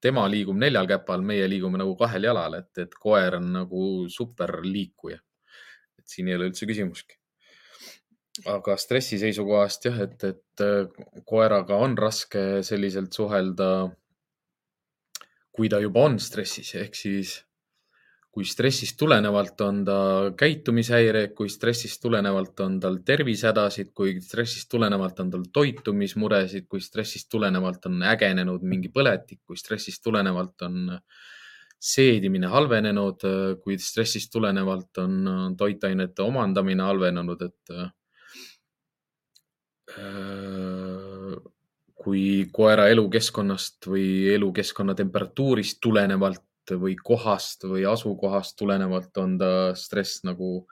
tema 0.04 0.26
liigub 0.32 0.58
neljal 0.60 0.88
käpal, 0.90 1.24
meie 1.26 1.48
liigume 1.50 1.80
nagu 1.80 1.96
kahel 2.00 2.28
jalal, 2.28 2.58
et, 2.60 2.72
et 2.84 2.96
koer 3.00 3.40
on 3.40 3.52
nagu 3.60 3.84
superliikuja. 4.12 5.20
et 6.00 6.10
siin 6.10 6.28
ei 6.28 6.36
ole 6.36 6.50
üldse 6.52 6.68
küsimustki. 6.68 7.20
aga 8.50 8.76
stressi 8.82 9.20
seisukohast 9.22 9.86
jah, 9.86 10.00
et, 10.08 10.24
et 10.24 11.24
koeraga 11.30 11.78
on 11.86 11.98
raske 11.98 12.64
selliselt 12.66 13.14
suhelda, 13.14 13.70
kui 15.54 15.70
ta 15.70 15.80
juba 15.80 16.08
on 16.10 16.18
stressis, 16.20 16.74
ehk 16.82 16.98
siis 16.98 17.38
kui 18.34 18.48
stressist 18.50 18.98
tulenevalt 18.98 19.62
on 19.62 19.84
ta 19.86 19.96
käitumishäired, 20.38 21.36
kui 21.38 21.52
stressist 21.54 22.02
tulenevalt 22.02 22.60
on 22.66 22.80
tal 22.82 22.96
tervisehädasid, 23.06 23.92
kui 23.94 24.16
stressist 24.26 24.72
tulenevalt 24.74 25.20
on 25.22 25.30
tal 25.36 25.44
toitumismuresid, 25.54 26.66
kui 26.70 26.82
stressist 26.82 27.30
tulenevalt 27.30 27.86
on 27.92 28.02
ägenenud 28.10 28.66
mingi 28.66 28.90
põletik, 28.90 29.44
kui 29.46 29.60
stressist 29.60 30.02
tulenevalt 30.04 30.66
on 30.66 30.98
seedimine 31.84 32.50
halvenenud, 32.50 33.26
kui 33.62 33.78
stressist 33.78 34.32
tulenevalt 34.34 35.04
on 35.04 35.54
toitainete 35.60 36.26
omandamine 36.26 36.88
halvenenud, 36.88 37.44
et 37.46 37.74
äh, 37.78 37.92
kui 42.04 42.24
koera 42.56 42.88
elukeskkonnast 42.90 43.86
või 43.94 44.08
elukeskkonna 44.34 44.98
temperatuurist 44.98 45.78
tulenevalt 45.84 46.42
või 46.80 46.96
kohast 46.96 47.66
või 47.68 47.86
asukohast 47.90 48.58
tulenevalt 48.60 49.18
on 49.18 49.38
ta 49.38 49.52
stress 49.76 50.24
nagu 50.24 50.66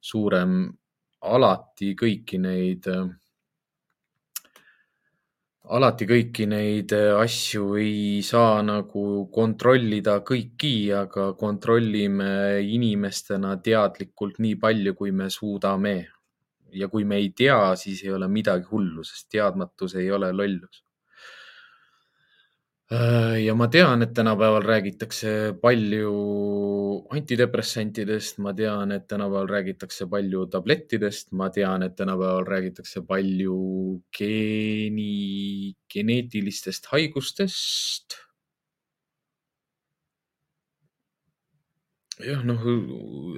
suurem. 0.00 0.72
alati 1.26 1.94
kõiki 1.98 2.38
neid, 2.38 2.84
alati 5.64 6.06
kõiki 6.06 6.46
neid 6.46 6.92
asju 6.92 7.74
ei 7.80 8.22
saa 8.22 8.62
nagu 8.62 9.26
kontrollida 9.32 10.20
kõiki, 10.20 10.92
aga 10.94 11.32
kontrollime 11.34 12.60
inimestena 12.62 13.56
teadlikult 13.56 14.38
nii 14.38 14.54
palju, 14.56 14.94
kui 14.94 15.10
me 15.10 15.30
suudame. 15.30 16.08
ja 16.70 16.88
kui 16.88 17.04
me 17.04 17.16
ei 17.16 17.30
tea, 17.30 17.74
siis 17.76 18.02
ei 18.04 18.10
ole 18.12 18.28
midagi 18.28 18.66
hullu, 18.70 19.04
sest 19.04 19.30
teadmatus 19.30 19.94
ei 19.94 20.10
ole 20.10 20.32
lollus 20.32 20.85
Äh, 20.85 20.85
ja 22.90 23.54
ma 23.58 23.66
tean, 23.66 24.02
et 24.02 24.12
tänapäeval 24.14 24.62
räägitakse 24.62 25.30
palju 25.58 26.12
antidepressantidest, 27.10 28.38
ma 28.38 28.52
tean, 28.54 28.92
et 28.92 29.08
tänapäeval 29.10 29.48
räägitakse 29.50 30.06
palju 30.10 30.46
tablettidest, 30.46 31.32
ma 31.32 31.50
tean, 31.50 31.82
et 31.82 31.96
tänapäeval 31.96 32.46
räägitakse 32.46 33.02
palju 33.06 33.56
geeni, 34.18 35.74
geneetilistest 35.92 36.86
haigustest. 36.92 38.22
jah, 42.16 42.40
noh, 42.48 42.62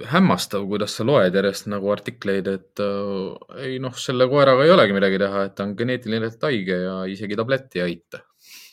hämmastav, 0.07 0.63
kuidas 0.69 0.93
sa 0.95 1.03
loed 1.03 1.35
järjest 1.35 1.65
nagu 1.67 1.89
artikleid, 1.91 2.47
et 2.47 2.79
äh, 2.79 3.65
ei 3.65 3.75
noh, 3.83 3.97
selle 3.97 4.29
koeraga 4.31 4.63
ei 4.63 4.71
olegi 4.71 4.95
midagi 4.95 5.19
teha, 5.19 5.43
et 5.49 5.57
ta 5.57 5.65
on 5.67 5.75
geneetiliselt 5.75 6.47
haige 6.47 6.77
ja 6.85 6.95
isegi 7.11 7.35
tablett 7.35 7.75
ei 7.75 7.83
aita 7.89 8.21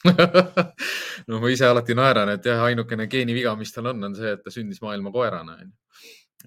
no 1.28 1.40
ma 1.40 1.50
ise 1.50 1.66
alati 1.68 1.96
naeran, 1.96 2.30
et 2.36 2.46
jah, 2.46 2.62
ainukene 2.68 3.08
geeniviga, 3.10 3.54
mis 3.58 3.72
tal 3.74 3.90
on, 3.92 4.08
on 4.08 4.16
see, 4.16 4.32
et 4.36 4.44
ta 4.44 4.52
sündis 4.54 4.82
maailma 4.84 5.12
koerana, 5.14 5.58
onju. 5.62 5.72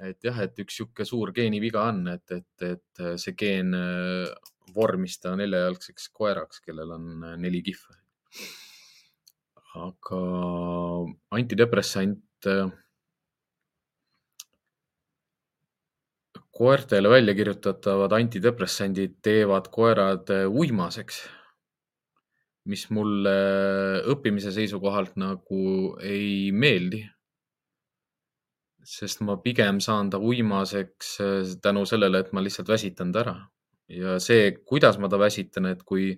et 0.10 0.30
jah, 0.30 0.42
et 0.46 0.64
üks 0.64 0.80
sihuke 0.80 1.06
suur 1.08 1.34
geeniviga 1.36 1.84
on, 1.92 2.06
et, 2.14 2.36
et, 2.38 2.68
et 2.68 3.04
see 3.22 3.36
geen 3.38 3.76
äh, 3.76 4.28
vormis 4.76 5.18
ta 5.22 5.36
neljajalgseks 5.40 6.12
koeraks, 6.16 6.62
kellel 6.66 6.94
on 6.96 7.32
äh, 7.32 7.40
neli 7.42 7.64
kihva. 7.66 7.98
aga 9.80 10.20
antidepressant 11.38 12.48
äh, 12.50 12.72
koertele 16.60 17.10
välja 17.12 17.36
kirjutatavad 17.38 18.16
antidepressandid 18.18 19.20
teevad 19.24 19.70
koerad 19.72 20.32
uimaseks 20.48 21.22
mis 22.66 22.90
mulle 22.94 23.36
õppimise 24.12 24.52
seisukohalt 24.56 25.16
nagu 25.22 25.96
ei 26.04 26.52
meeldi. 26.52 27.06
sest 28.90 29.20
ma 29.22 29.36
pigem 29.38 29.78
saan 29.84 30.10
ta 30.10 30.18
uimaseks 30.18 31.10
äh, 31.22 31.50
tänu 31.62 31.86
sellele, 31.86 32.20
et 32.20 32.32
ma 32.34 32.42
lihtsalt 32.42 32.70
väsitan 32.72 33.12
ta 33.14 33.20
ära 33.22 33.36
ja 33.90 34.16
see, 34.24 34.52
kuidas 34.66 34.98
ma 34.98 35.10
ta 35.10 35.20
väsitan, 35.20 35.68
et 35.70 35.84
kui, 35.84 36.14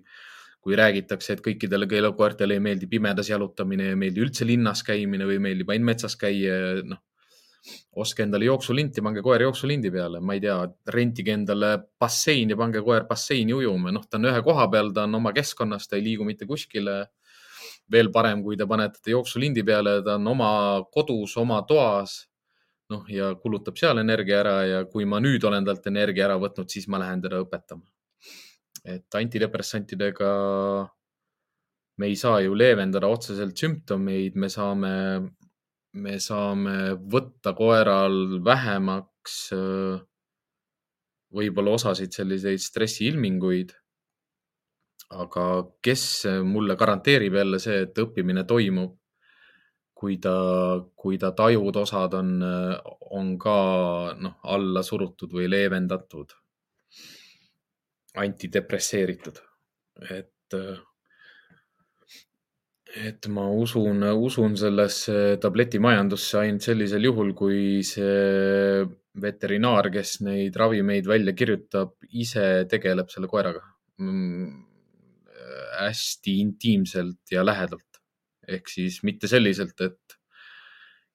kui 0.62 0.76
räägitakse, 0.78 1.34
et 1.36 1.42
kõikidele 1.44 1.88
keelukoertele 1.90 2.56
ei 2.56 2.64
meeldi 2.64 2.88
pimedas 2.88 3.28
jalutamine, 3.28 3.90
ei 3.92 3.98
meeldi 3.98 4.24
üldse 4.24 4.46
linnas 4.48 4.84
käimine 4.86 5.26
või 5.28 5.40
meeldib 5.42 5.72
ainult 5.72 5.92
metsas 5.92 6.16
käia, 6.20 6.82
noh 6.86 7.02
ostke 8.02 8.24
endale 8.24 8.48
jooksulinti, 8.48 9.02
pange 9.04 9.22
koer 9.22 9.44
jooksulindi 9.46 9.90
peale, 9.94 10.20
ma 10.20 10.34
ei 10.34 10.42
tea, 10.42 10.56
rentige 10.94 11.34
endale 11.36 11.72
bassein 12.00 12.50
ja 12.50 12.58
pange 12.58 12.82
koer 12.82 13.06
basseini 13.08 13.54
ujuma, 13.54 13.92
noh, 13.94 14.06
ta 14.08 14.18
on 14.18 14.30
ühe 14.32 14.42
koha 14.42 14.66
peal, 14.72 14.90
ta 14.94 15.06
on 15.06 15.20
oma 15.20 15.32
keskkonnas, 15.36 15.86
ta 15.88 15.98
ei 15.98 16.06
liigu 16.08 16.26
mitte 16.28 16.48
kuskile. 16.48 17.04
veel 17.92 18.08
parem, 18.14 18.40
kui 18.42 18.56
te 18.56 18.64
panete 18.64 19.00
ta 19.04 19.10
jooksulindi 19.10 19.62
peale, 19.68 19.98
ta 20.04 20.14
on 20.14 20.26
oma 20.30 20.50
kodus, 20.90 21.36
oma 21.36 21.62
toas. 21.68 22.28
noh, 22.92 23.04
ja 23.08 23.30
kulutab 23.40 23.78
seal 23.80 23.98
energia 24.02 24.40
ära 24.42 24.56
ja 24.68 24.80
kui 24.84 25.06
ma 25.08 25.16
nüüd 25.20 25.44
olen 25.48 25.64
talt 25.64 25.86
energia 25.88 26.26
ära 26.26 26.34
võtnud, 26.36 26.68
siis 26.68 26.88
ma 26.88 26.98
lähen 27.00 27.22
teda 27.22 27.38
õpetama. 27.40 27.86
et 28.84 29.14
antidepressantidega 29.14 30.32
me 31.98 32.06
ei 32.06 32.16
saa 32.16 32.40
ju 32.40 32.54
leevendada 32.58 33.06
otseselt 33.06 33.56
sümptomeid, 33.56 34.34
me 34.36 34.48
saame 34.48 34.92
me 35.92 36.16
saame 36.20 36.94
võtta 36.96 37.52
koeral 37.56 38.38
vähemaks 38.44 39.36
äh, 39.56 40.00
võib-olla 41.32 41.76
osasid 41.78 42.12
selliseid 42.12 42.60
stressiilminguid. 42.60 43.78
aga 45.12 45.42
kes 45.84 46.02
mulle 46.48 46.72
garanteerib 46.80 47.34
jälle 47.36 47.58
see, 47.60 47.82
et 47.84 47.98
õppimine 48.00 48.46
toimub, 48.48 48.94
kui 49.92 50.16
ta, 50.16 50.32
kui 50.96 51.18
ta 51.20 51.34
tajud 51.36 51.76
osad 51.76 52.14
on, 52.16 52.30
on 53.18 53.34
ka 53.38 53.56
noh, 54.16 54.38
alla 54.54 54.82
surutud 54.82 55.34
või 55.36 55.50
leevendatud, 55.52 56.32
antidepresseeritud, 58.24 59.42
et 60.16 60.56
et 62.92 63.26
ma 63.32 63.46
usun, 63.48 64.02
usun 64.20 64.56
sellesse 64.58 65.38
tabletimajandusse 65.40 66.40
ainult 66.42 66.66
sellisel 66.66 67.06
juhul, 67.08 67.32
kui 67.36 67.80
see 67.86 68.82
veterinaar, 69.22 69.88
kes 69.92 70.18
neid 70.26 70.56
ravimeid 70.60 71.08
välja 71.08 71.34
kirjutab, 71.36 71.94
ise 72.12 72.66
tegeleb 72.68 73.08
selle 73.12 73.28
koeraga 73.32 73.62
mm, 74.00 74.50
hästi 75.80 76.38
intiimselt 76.40 77.32
ja 77.32 77.44
lähedalt. 77.44 77.88
ehk 78.48 78.66
siis 78.68 79.02
mitte 79.06 79.28
selliselt, 79.30 79.78
et 79.80 80.16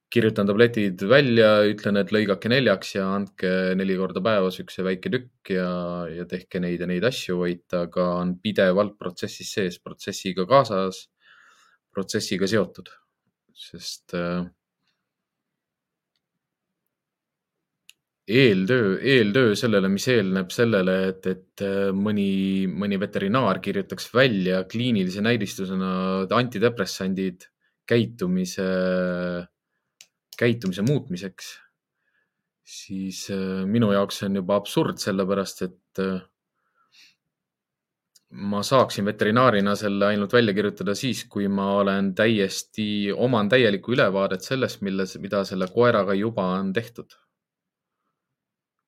kirjutan 0.09 0.47
tabletid 0.47 1.01
välja, 1.11 1.49
ütlen, 1.67 1.99
et 1.99 2.13
lõigake 2.15 2.49
neljaks 2.49 2.93
ja 2.95 3.09
andke 3.11 3.49
neli 3.75 3.97
korda 3.99 4.23
päevas 4.23 4.61
üks 4.63 4.79
väike 4.79 5.11
tükk 5.11 5.51
ja, 5.51 5.67
ja 6.07 6.25
tehke 6.29 6.61
neid 6.63 6.79
ja 6.79 6.87
neid 6.87 7.03
asju, 7.03 7.41
vaid 7.41 7.65
ta 7.67 7.83
ka 7.91 8.05
on 8.21 8.37
pidevalt 8.39 8.95
protsessis 8.97 9.51
sees, 9.57 9.81
protsessiga 9.83 10.47
kaasas 10.47 11.03
protsessiga 11.97 12.47
seotud, 12.49 12.91
sest 13.57 14.13
äh, 14.17 14.45
eeltöö, 18.27 18.97
eeltöö 19.01 19.55
sellele, 19.57 19.89
mis 19.89 20.07
eelneb 20.13 20.53
sellele, 20.53 20.97
et, 21.09 21.29
et 21.31 21.65
äh, 21.65 21.89
mõni, 21.95 22.67
mõni 22.69 22.99
veterinaar 23.01 23.61
kirjutaks 23.63 24.11
välja 24.13 24.61
kliinilise 24.69 25.23
näidistusena 25.25 25.91
antidepressandid 26.37 27.47
käitumise, 27.87 28.67
käitumise 30.37 30.83
muutmiseks, 30.85 31.53
siis 32.77 33.25
äh, 33.33 33.63
minu 33.65 33.93
jaoks 33.95 34.21
see 34.21 34.29
on 34.29 34.41
juba 34.43 34.59
absurd, 34.59 34.99
sellepärast 35.01 35.65
et 35.69 36.07
ma 38.29 38.63
saaksin 38.63 39.05
veterinaarina 39.05 39.75
selle 39.75 40.05
ainult 40.11 40.33
välja 40.33 40.53
kirjutada 40.53 40.95
siis, 40.95 41.23
kui 41.31 41.47
ma 41.47 41.67
olen 41.79 42.13
täiesti, 42.15 43.11
oman 43.13 43.49
täielikku 43.49 43.93
ülevaadet 43.95 44.43
sellest, 44.43 44.81
milles, 44.81 45.15
mida 45.23 45.43
selle 45.47 45.69
koeraga 45.73 46.13
juba 46.13 46.51
on 46.59 46.73
tehtud. 46.73 47.15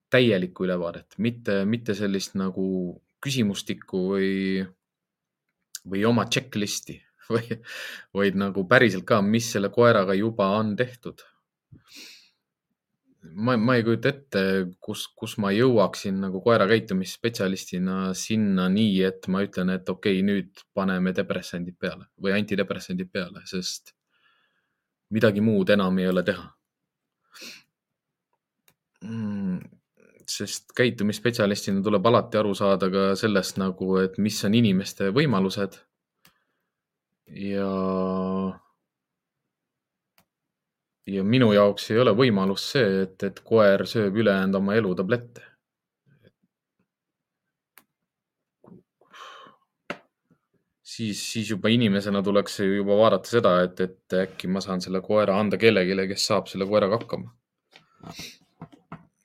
täielikku 0.10 0.64
ülevaadet, 0.66 1.14
mitte, 1.18 1.66
mitte 1.70 1.94
sellist 1.94 2.34
nagu 2.34 2.64
küsimustikku 3.22 4.00
või, 4.10 4.32
või 5.86 6.02
oma 6.10 6.26
checklist'i 6.26 6.96
või, 7.34 7.60
vaid 8.18 8.40
nagu 8.42 8.64
päriselt 8.68 9.06
ka, 9.06 9.22
mis 9.22 9.52
selle 9.54 9.70
koeraga 9.70 10.16
juba 10.18 10.50
on 10.58 10.76
tehtud. 10.76 11.22
Ma, 13.22 13.56
ma 13.58 13.76
ei 13.76 13.84
kujuta 13.84 14.12
ette, 14.14 14.44
kus, 14.84 15.06
kus 15.18 15.38
ma 15.42 15.52
jõuaksin 15.56 16.20
nagu 16.24 16.42
koera 16.44 16.68
käitumisspetsialistina 16.70 18.14
sinna 18.18 18.68
nii, 18.72 19.02
et 19.08 19.28
ma 19.32 19.44
ütlen, 19.46 19.74
et 19.76 19.90
okei 19.90 20.20
okay,, 20.20 20.28
nüüd 20.28 20.64
paneme 20.76 21.14
depressandid 21.16 21.78
peale 21.80 22.10
või 22.22 22.36
antidepressandid 22.38 23.12
peale, 23.12 23.44
sest 23.50 23.94
midagi 25.16 25.42
muud 25.44 25.70
enam 25.74 25.98
ei 26.00 26.08
ole 26.10 26.24
teha 26.24 26.48
mm,. 29.04 29.60
sest 30.30 30.74
käitumisspetsialistina 30.78 31.84
tuleb 31.84 32.06
alati 32.06 32.40
aru 32.40 32.56
saada 32.56 32.90
ka 32.94 33.06
sellest 33.20 33.60
nagu, 33.62 33.96
et 34.04 34.18
mis 34.22 34.40
on 34.46 34.56
inimeste 34.60 35.10
võimalused. 35.16 35.80
ja 37.50 37.70
ja 41.14 41.24
minu 41.24 41.52
jaoks 41.54 41.92
ei 41.92 42.00
ole 42.04 42.14
võimalus 42.18 42.66
see, 42.74 43.04
et, 43.06 43.24
et 43.24 43.40
koer 43.46 43.86
sööb 43.90 44.18
ülejäänud 44.24 44.60
oma 44.62 44.76
elu 44.80 44.96
tablette. 44.96 45.46
siis, 51.00 51.20
siis 51.32 51.50
juba 51.54 51.70
inimesena 51.72 52.22
tuleks 52.24 52.60
juba 52.60 52.98
vaadata 53.00 53.32
seda, 53.32 53.54
et, 53.64 53.80
et 53.86 54.16
äkki 54.24 54.50
ma 54.52 54.60
saan 54.64 54.82
selle 54.84 55.00
koera 55.06 55.38
anda 55.40 55.60
kellelegi, 55.62 55.96
kes 56.12 56.26
saab 56.32 56.50
selle 56.52 56.68
koeraga 56.68 57.00
hakkama. 57.00 57.32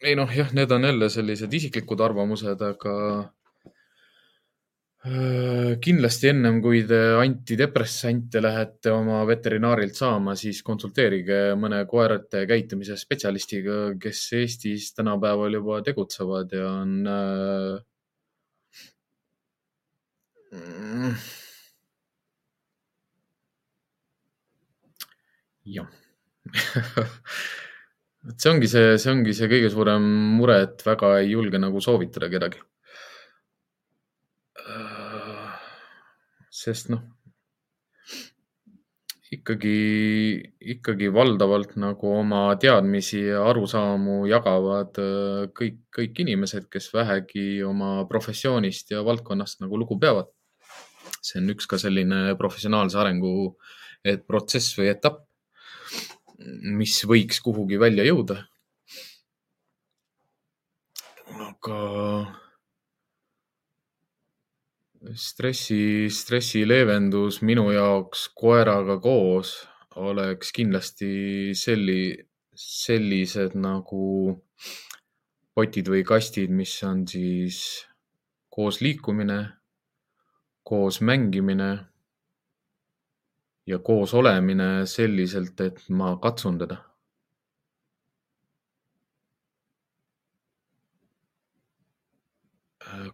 ei 0.05 0.15
noh, 0.19 0.31
jah, 0.39 0.53
need 0.55 0.71
on 0.77 0.85
jälle 0.85 1.09
sellised 1.11 1.57
isiklikud 1.59 2.01
arvamused, 2.05 2.63
aga 2.63 2.95
kindlasti 5.05 6.31
ennem 6.31 6.63
kui 6.65 6.79
te 6.89 6.99
antidepressante 7.21 8.41
lähete 8.41 8.89
oma 8.95 9.19
veterinaarilt 9.29 9.99
saama, 9.99 10.33
siis 10.33 10.63
konsulteerige 10.65 11.53
mõne 11.61 11.83
koerte 11.91 12.47
käitumise 12.49 12.97
spetsialistiga, 12.97 13.99
kes 14.01 14.23
Eestis 14.41 14.95
tänapäeval 14.97 15.59
juba 15.59 15.83
tegutsevad 15.85 16.57
ja 16.57 16.71
on 16.81 17.07
äh,. 17.07 17.85
jah 25.65 25.89
et 28.29 28.41
see 28.41 28.51
ongi 28.53 28.69
see, 28.73 28.97
see 29.01 29.13
ongi 29.13 29.33
see 29.37 29.49
kõige 29.53 29.69
suurem 29.73 30.05
mure, 30.39 30.63
et 30.65 30.85
väga 30.87 31.19
ei 31.21 31.35
julge 31.35 31.61
nagu 31.61 31.81
soovitada 31.85 32.33
kedagi 32.33 32.61
sest 36.55 36.91
noh, 36.93 37.03
ikkagi, 39.35 39.79
ikkagi 40.75 41.11
valdavalt 41.15 41.75
nagu 41.81 42.13
oma 42.21 42.45
teadmisi 42.61 43.25
ja 43.27 43.43
arusaamu 43.51 44.23
jagavad 44.31 45.01
äh, 45.03 45.49
kõik, 45.57 45.81
kõik 45.95 46.23
inimesed, 46.25 46.69
kes 46.71 46.91
vähegi 46.95 47.65
oma 47.67 48.05
professioonist 48.11 48.95
ja 48.95 49.03
valdkonnast 49.07 49.65
nagu 49.65 49.81
lugu 49.81 49.99
peavad. 49.99 50.31
see 51.25 51.41
on 51.41 51.51
üks 51.55 51.67
ka 51.69 51.79
selline 51.81 52.35
professionaalse 52.37 52.99
arengu 53.01 53.57
protsess 54.29 54.75
või 54.77 54.91
etapp, 54.93 55.23
mis 56.77 56.99
võiks 57.09 57.41
kuhugi 57.45 57.81
välja 57.81 58.05
jõuda. 58.05 58.43
aga 61.35 61.79
stressi, 65.13 66.09
stressi 66.11 66.65
leevendus 66.67 67.41
minu 67.43 67.69
jaoks 67.75 68.29
koeraga 68.39 68.97
koos 69.03 69.55
oleks 70.01 70.53
kindlasti 70.55 71.55
selli, 71.55 72.15
sellised 72.55 73.55
nagu 73.59 74.35
potid 75.55 75.91
või 75.93 76.03
kastid, 76.07 76.51
mis 76.51 76.73
on 76.87 77.05
siis 77.07 77.59
koos 78.51 78.81
liikumine, 78.81 79.39
koos 80.67 81.01
mängimine 81.01 81.71
ja 83.67 83.79
koos 83.79 84.15
olemine 84.15 84.87
selliselt, 84.87 85.61
et 85.61 85.85
ma 85.89 86.17
katsun 86.23 86.59
teda 86.59 86.81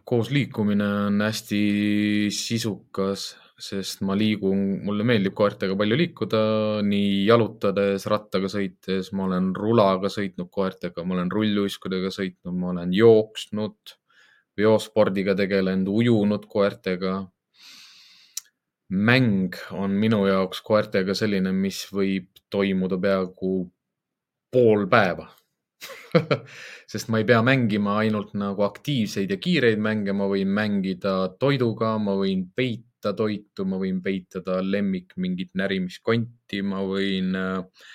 koos 0.05 0.29
liikumine 0.33 0.87
on 1.07 1.21
hästi 1.21 1.61
sisukas, 2.33 3.31
sest 3.61 4.01
ma 4.07 4.15
liigun, 4.17 4.61
mulle 4.85 5.05
meeldib 5.07 5.35
koertega 5.37 5.75
palju 5.77 5.97
liikuda, 5.99 6.41
nii 6.87 7.25
jalutades, 7.27 8.07
rattaga 8.09 8.49
sõites, 8.51 9.11
ma 9.17 9.27
olen 9.27 9.51
rulaga 9.57 10.09
sõitnud 10.11 10.49
koertega, 10.53 11.05
ma 11.05 11.17
olen 11.17 11.31
rulluiskudega 11.33 12.11
sõitnud, 12.13 12.55
ma 12.57 12.71
olen 12.73 12.95
jooksnud, 12.97 13.95
veospordiga 14.57 15.35
tegelenud, 15.37 15.91
ujunud 16.01 16.47
koertega. 16.49 17.19
mäng 18.91 19.55
on 19.71 19.93
minu 19.95 20.25
jaoks 20.27 20.59
koertega 20.67 21.13
selline, 21.15 21.53
mis 21.55 21.85
võib 21.95 22.27
toimuda 22.51 22.97
peaaegu 22.99 23.51
pool 24.51 24.87
päeva 24.91 25.29
sest 26.91 27.09
ma 27.09 27.21
ei 27.21 27.25
pea 27.27 27.41
mängima 27.45 27.97
ainult 28.01 28.35
nagu 28.37 28.65
aktiivseid 28.67 29.31
ja 29.31 29.39
kiireid 29.41 29.81
mänge, 29.81 30.13
ma 30.13 30.27
võin 30.29 30.51
mängida 30.53 31.15
toiduga, 31.41 31.95
ma 31.97 32.15
võin 32.19 32.45
peita 32.55 33.15
toitu, 33.17 33.65
ma 33.65 33.79
võin 33.81 34.01
peita 34.03 34.43
ta 34.45 34.59
lemmik 34.61 35.15
mingit 35.17 35.55
närimiskonti, 35.57 36.61
ma 36.67 36.83
võin 36.85 37.35
äh, 37.37 37.87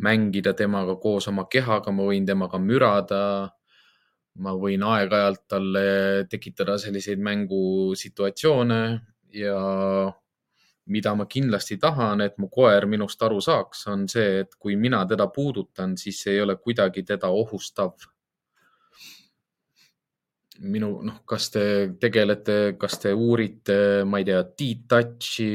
mängida 0.00 0.54
temaga 0.56 0.96
koos 1.00 1.28
oma 1.30 1.46
kehaga, 1.50 1.92
ma 1.92 2.08
võin 2.08 2.26
temaga 2.28 2.60
mürada. 2.60 3.24
ma 4.40 4.52
võin 4.54 4.80
aeg-ajalt 4.86 5.40
talle 5.50 6.24
tekitada 6.30 6.76
selliseid 6.78 7.18
mängusituatsioone 7.20 8.78
ja 9.36 9.56
mida 10.90 11.14
ma 11.14 11.26
kindlasti 11.30 11.78
tahan, 11.80 12.24
et 12.26 12.38
mu 12.38 12.50
koer 12.52 12.86
minust 12.90 13.22
aru 13.22 13.40
saaks, 13.44 13.86
on 13.92 14.06
see, 14.10 14.40
et 14.44 14.56
kui 14.58 14.76
mina 14.76 15.04
teda 15.08 15.28
puudutan, 15.32 15.96
siis 15.98 16.22
see 16.24 16.36
ei 16.36 16.44
ole 16.44 16.56
kuidagi 16.60 17.04
teda 17.06 17.30
ohustav. 17.30 17.94
minu, 20.60 20.90
noh, 21.00 21.22
kas 21.24 21.46
te 21.54 21.62
tegelete, 21.96 22.76
kas 22.76 22.98
te 23.00 23.14
uurite, 23.16 24.04
ma 24.04 24.18
ei 24.20 24.26
tea, 24.28 24.42
T-Touchi 24.44 25.52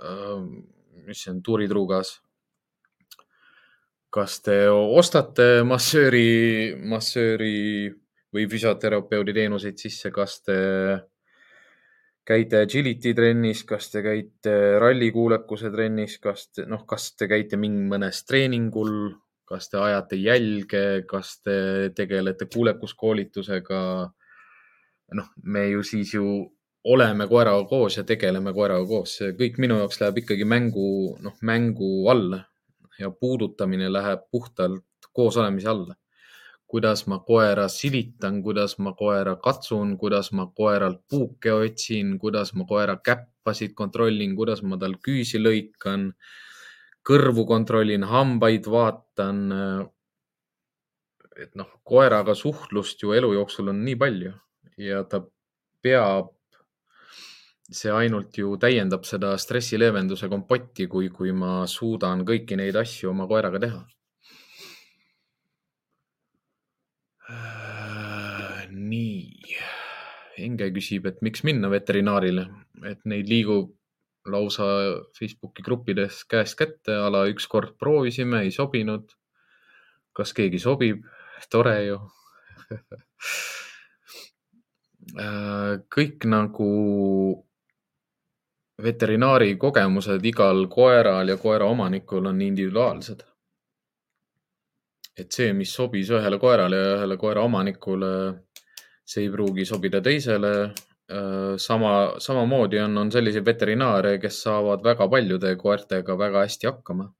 äh,, 0.00 0.46
mis 1.04 1.20
see 1.20 1.34
on, 1.34 1.42
tuuritruugas 1.44 2.14
kas 4.12 4.40
te 4.44 4.56
ostate 4.68 5.62
massööri, 5.64 6.74
massööri 6.76 7.88
või 8.32 8.44
füsioterapeudi 8.50 9.32
teenuseid 9.36 9.80
sisse, 9.80 10.12
kas 10.12 10.40
te 10.44 10.58
käite 12.26 12.62
agility 12.62 13.14
trennis, 13.18 13.64
kas 13.66 13.90
te 13.90 14.02
käite 14.04 14.54
rallikuulekuse 14.82 15.72
trennis, 15.74 16.18
kas 16.22 16.48
te, 16.54 16.66
noh, 16.70 16.86
kas 16.88 17.12
te 17.18 17.28
käite 17.30 17.58
mingi 17.58 17.84
mõnes 17.90 18.22
treeningul, 18.28 19.12
kas 19.48 19.68
te 19.68 19.80
ajate 19.82 20.16
jälge, 20.20 21.02
kas 21.08 21.36
te 21.42 21.54
tegelete 21.96 22.48
kuulekuskoolitusega? 22.52 23.82
noh, 25.12 25.28
me 25.44 25.66
ju 25.68 25.82
siis 25.84 26.14
ju 26.14 26.24
oleme 26.88 27.26
koeraga 27.28 27.66
koos 27.68 27.98
ja 27.98 28.04
tegeleme 28.04 28.52
koeraga 28.56 28.86
koos, 28.88 29.18
see 29.18 29.34
kõik 29.38 29.58
minu 29.62 29.76
jaoks 29.82 30.00
läheb 30.00 30.22
ikkagi 30.22 30.46
mängu, 30.48 30.86
noh, 31.22 31.34
mängu 31.44 31.90
alla 32.10 32.42
ja 32.98 33.10
puudutamine 33.10 33.90
läheb 33.92 34.24
puhtalt 34.30 35.10
koosolemise 35.12 35.68
alla 35.68 35.96
kuidas 36.72 37.02
ma 37.06 37.18
koera 37.20 37.66
silitan, 37.68 38.38
kuidas 38.42 38.78
ma 38.80 38.94
koera 38.96 39.34
katsun, 39.44 39.90
kuidas 40.00 40.30
ma 40.32 40.46
koeralt 40.56 41.02
puuke 41.10 41.52
otsin, 41.52 42.14
kuidas 42.22 42.54
ma 42.56 42.64
koera 42.70 42.96
käppasid 43.08 43.74
kontrollin, 43.76 44.32
kuidas 44.38 44.62
ma 44.64 44.78
tal 44.80 44.96
küüsi 45.04 45.42
lõikan, 45.42 46.08
kõrvu 47.08 47.44
kontrollin, 47.52 48.08
hambaid 48.14 48.70
vaatan. 48.76 49.44
et 51.42 51.54
noh, 51.56 51.68
koeraga 51.84 52.34
suhtlust 52.36 53.02
ju 53.02 53.12
elu 53.16 53.32
jooksul 53.34 53.68
on 53.72 53.78
nii 53.84 53.96
palju 54.00 54.32
ja 54.86 55.00
ta 55.04 55.22
peab, 55.82 56.28
see 57.80 57.92
ainult 57.92 58.36
ju 58.36 58.56
täiendab 58.60 59.08
seda 59.08 59.32
stressileevenduse 59.40 60.28
kompotti, 60.28 60.86
kui, 60.92 61.08
kui 61.08 61.32
ma 61.32 61.64
suudan 61.66 62.24
kõiki 62.28 62.56
neid 62.60 62.76
asju 62.76 63.10
oma 63.12 63.26
koeraga 63.28 63.60
teha 63.64 63.80
nii, 68.72 69.56
Enge 70.42 70.70
küsib, 70.74 71.06
et 71.06 71.20
miks 71.22 71.44
minna 71.46 71.70
veterinaarile, 71.70 72.46
et 72.88 73.00
neid 73.08 73.28
liigub 73.30 73.70
lausa 74.32 74.66
Facebooki 75.18 75.62
gruppides 75.66 76.24
käest 76.30 76.58
kätte, 76.58 76.94
a 76.94 77.10
la 77.10 77.24
ükskord 77.30 77.76
proovisime, 77.78 78.42
ei 78.42 78.50
sobinud. 78.50 79.10
kas 80.12 80.32
keegi 80.36 80.58
sobib? 80.60 81.04
tore 81.50 81.84
ju 81.84 81.96
kõik 85.96 86.24
nagu 86.30 86.68
veterinaari 88.82 89.56
kogemused 89.58 90.24
igal 90.24 90.68
koeral 90.70 91.28
ja 91.28 91.36
koeraomanikul 91.36 92.26
on 92.30 92.40
individuaalsed 92.40 93.24
et 95.18 95.32
see, 95.32 95.52
mis 95.56 95.72
sobis 95.74 96.10
ühele 96.12 96.38
koerale 96.40 96.78
ja 96.78 96.92
ühele 96.96 97.18
koera 97.20 97.44
omanikule, 97.44 98.12
see 99.12 99.26
ei 99.26 99.32
pruugi 99.32 99.66
sobida 99.68 100.00
teisele. 100.04 100.52
Äh, 101.12 101.54
sama, 101.60 102.18
samamoodi 102.22 102.80
on, 102.80 102.96
on 103.02 103.10
selliseid 103.12 103.46
veterinaare, 103.46 104.16
kes 104.22 104.42
saavad 104.46 104.84
väga 104.84 105.08
paljude 105.12 105.56
koertega 105.60 106.16
väga 106.18 106.46
hästi 106.46 106.70
hakkama. 106.70 107.12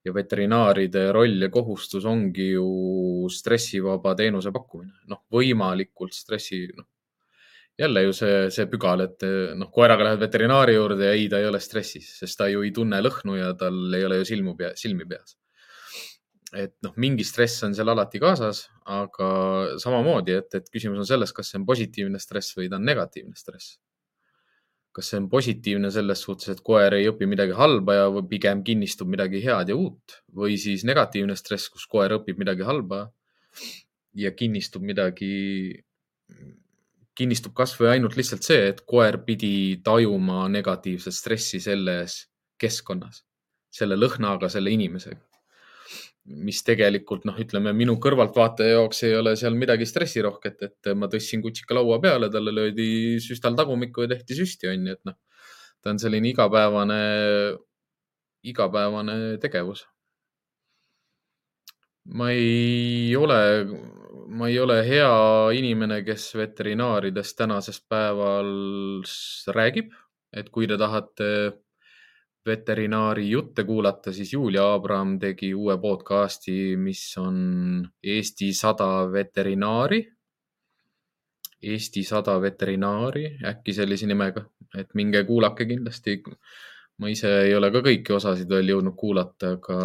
ja 0.00 0.14
veterinaaride 0.16 1.00
roll 1.12 1.42
ja 1.44 1.50
kohustus 1.52 2.06
ongi 2.08 2.46
ju 2.54 3.26
stressivaba 3.28 4.14
teenuse 4.16 4.48
pakkumine, 4.48 4.94
noh, 5.12 5.18
võimalikult 5.36 6.16
stressi, 6.16 6.62
noh, 6.72 6.86
jälle 7.76 8.06
ju 8.06 8.14
see, 8.16 8.38
see 8.48 8.64
pügal, 8.72 9.04
et 9.04 9.26
noh, 9.60 9.68
koeraga 9.74 10.06
lähed 10.06 10.22
veterinaari 10.24 10.78
juurde 10.78 11.04
ja 11.04 11.18
ei, 11.18 11.28
ta 11.28 11.42
ei 11.42 11.50
ole 11.50 11.60
stressis, 11.60 12.08
sest 12.22 12.40
ta 12.40 12.48
ju 12.48 12.64
ei 12.64 12.72
tunne 12.72 13.02
lõhnu 13.04 13.36
ja 13.36 13.52
tal 13.60 13.76
ei 13.92 14.08
ole 14.08 14.22
ju 14.22 14.30
silmu 14.32 14.56
pea, 14.56 14.72
silmi 14.80 15.04
peas 15.04 15.36
et 16.56 16.72
noh, 16.82 16.94
mingi 16.98 17.24
stress 17.26 17.62
on 17.66 17.74
seal 17.76 17.90
alati 17.92 18.20
kaasas, 18.22 18.64
aga 18.90 19.28
samamoodi, 19.80 20.34
et, 20.40 20.56
et 20.58 20.72
küsimus 20.72 21.02
on 21.02 21.06
selles, 21.06 21.32
kas 21.34 21.52
see 21.52 21.60
on 21.60 21.66
positiivne 21.68 22.18
stress 22.22 22.56
või 22.58 22.70
ta 22.70 22.80
on 22.80 22.88
negatiivne 22.88 23.38
stress. 23.38 23.78
kas 24.90 25.06
see 25.12 25.20
on 25.20 25.28
positiivne 25.30 25.86
selles 25.94 26.18
suhtes, 26.26 26.48
et 26.50 26.60
koer 26.66 26.96
ei 26.96 27.06
õpi 27.06 27.28
midagi 27.30 27.54
halba 27.54 27.94
ja 27.94 28.08
pigem 28.26 28.64
kinnistub 28.66 29.06
midagi 29.08 29.38
head 29.44 29.70
ja 29.70 29.76
uut 29.78 30.16
või 30.34 30.56
siis 30.58 30.82
negatiivne 30.82 31.36
stress, 31.38 31.70
kus 31.70 31.86
koer 31.86 32.16
õpib 32.16 32.40
midagi 32.42 32.66
halba 32.66 33.04
ja 34.18 34.34
kinnistub 34.34 34.82
midagi, 34.82 35.78
kinnistub 37.14 37.54
kasvõi 37.54 37.92
ainult 37.92 38.18
lihtsalt 38.18 38.42
see, 38.42 38.66
et 38.72 38.82
koer 38.82 39.20
pidi 39.22 39.78
tajuma 39.84 40.48
negatiivset 40.50 41.14
stressi 41.14 41.62
selles 41.62 42.24
keskkonnas, 42.58 43.22
selle 43.70 43.94
lõhnaga, 43.94 44.50
selle 44.50 44.74
inimesega 44.74 45.29
mis 46.30 46.62
tegelikult 46.66 47.24
noh, 47.26 47.36
ütleme 47.42 47.72
minu 47.76 47.96
kõrvaltvaataja 48.02 48.76
jaoks 48.76 49.02
ei 49.08 49.14
ole 49.18 49.34
seal 49.38 49.56
midagi 49.58 49.86
stressirohket, 49.88 50.62
et 50.66 50.90
ma 50.98 51.08
tõstsin 51.10 51.42
kutsika 51.42 51.74
laua 51.76 51.98
peale, 52.02 52.30
talle 52.30 52.54
löödi 52.54 53.18
süstal 53.22 53.56
tagumikku 53.58 54.06
ja 54.06 54.12
tehti 54.14 54.38
süsti, 54.38 54.70
onju, 54.70 54.94
et 54.94 55.02
noh, 55.08 55.16
ta 55.82 55.94
on 55.94 55.98
selline 56.02 56.30
igapäevane, 56.30 57.00
igapäevane 58.46 59.16
tegevus. 59.42 59.86
ma 62.10 62.30
ei 62.32 63.14
ole, 63.14 63.40
ma 64.26 64.48
ei 64.48 64.56
ole 64.58 64.80
hea 64.86 65.10
inimene, 65.54 66.00
kes 66.02 66.30
veterinaaridest 66.34 67.36
tänasest 67.38 67.84
päeval 67.92 68.48
räägib, 69.54 69.92
et 70.32 70.48
kui 70.50 70.66
te 70.66 70.78
tahate 70.80 71.28
veterinaari 72.46 73.30
jutte 73.30 73.64
kuulata, 73.64 74.12
siis 74.12 74.32
Julia 74.32 74.72
Abram 74.74 75.18
tegi 75.18 75.52
uue 75.54 75.76
podcasti, 75.80 76.76
mis 76.76 77.02
on 77.20 77.82
Eesti 78.02 78.52
sada 78.56 78.88
veterinaari. 79.12 80.00
Eesti 81.62 82.02
sada 82.08 82.38
veterinaari, 82.40 83.26
äkki 83.44 83.74
sellise 83.76 84.08
nimega, 84.08 84.46
et 84.78 84.94
minge 84.94 85.24
kuulake 85.28 85.66
kindlasti. 85.68 86.22
ma 87.00 87.08
ise 87.08 87.28
ei 87.46 87.54
ole 87.56 87.70
ka 87.72 87.80
kõiki 87.80 88.12
osasid 88.12 88.48
veel 88.52 88.74
jõudnud 88.74 88.92
kuulata, 88.96 89.54
aga 89.56 89.76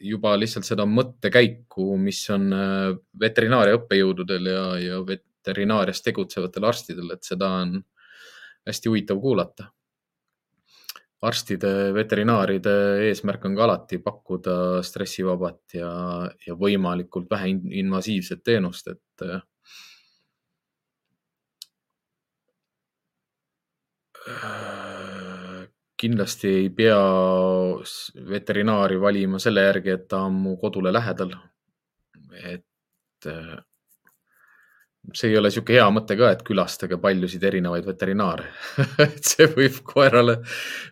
juba 0.00 0.30
lihtsalt 0.40 0.64
seda 0.64 0.86
mõttekäiku, 0.88 1.98
mis 2.00 2.22
on 2.32 2.46
äh, 2.56 2.94
veterinaaria 3.20 3.76
õppejõududel 3.76 4.48
ja, 4.48 4.62
ja 4.80 5.02
veterinaarias 5.04 6.00
tegutsevatel 6.00 6.64
arstidel, 6.64 7.12
et 7.12 7.28
seda 7.28 7.50
on 7.60 7.76
hästi 8.64 8.88
huvitav 8.88 9.20
kuulata 9.20 9.68
arstide, 11.26 11.72
veterinaaride 11.96 12.72
eesmärk 13.08 13.44
on 13.48 13.56
ka 13.58 13.64
alati 13.66 13.98
pakkuda 14.02 14.56
stressivabat 14.86 15.76
ja, 15.78 15.90
ja 16.46 16.56
võimalikult 16.58 17.30
vähe 17.30 17.52
invasiivset 17.82 18.44
teenust, 18.46 18.88
et 18.94 19.26
äh, 19.26 19.40
kindlasti 26.00 26.48
ei 26.62 26.70
pea 26.70 26.98
veterinaari 28.30 28.98
valima 29.00 29.38
selle 29.42 29.64
järgi, 29.68 29.94
et 29.96 30.08
ta 30.10 30.24
on 30.28 30.34
mu 30.46 30.56
kodule 30.60 30.92
lähedal. 30.92 31.32
et 32.36 33.26
äh, 33.26 33.56
see 35.14 35.30
ei 35.30 35.36
ole 35.38 35.50
niisugune 35.50 35.78
hea 35.78 35.86
mõte 35.94 36.16
ka, 36.18 36.30
et 36.34 36.42
külastage 36.46 36.98
paljusid 37.02 37.44
erinevaid 37.46 37.86
veterinaare 37.86 38.48
et 39.04 39.20
see 39.26 39.46
võib 39.52 39.78
koerale 39.86 40.38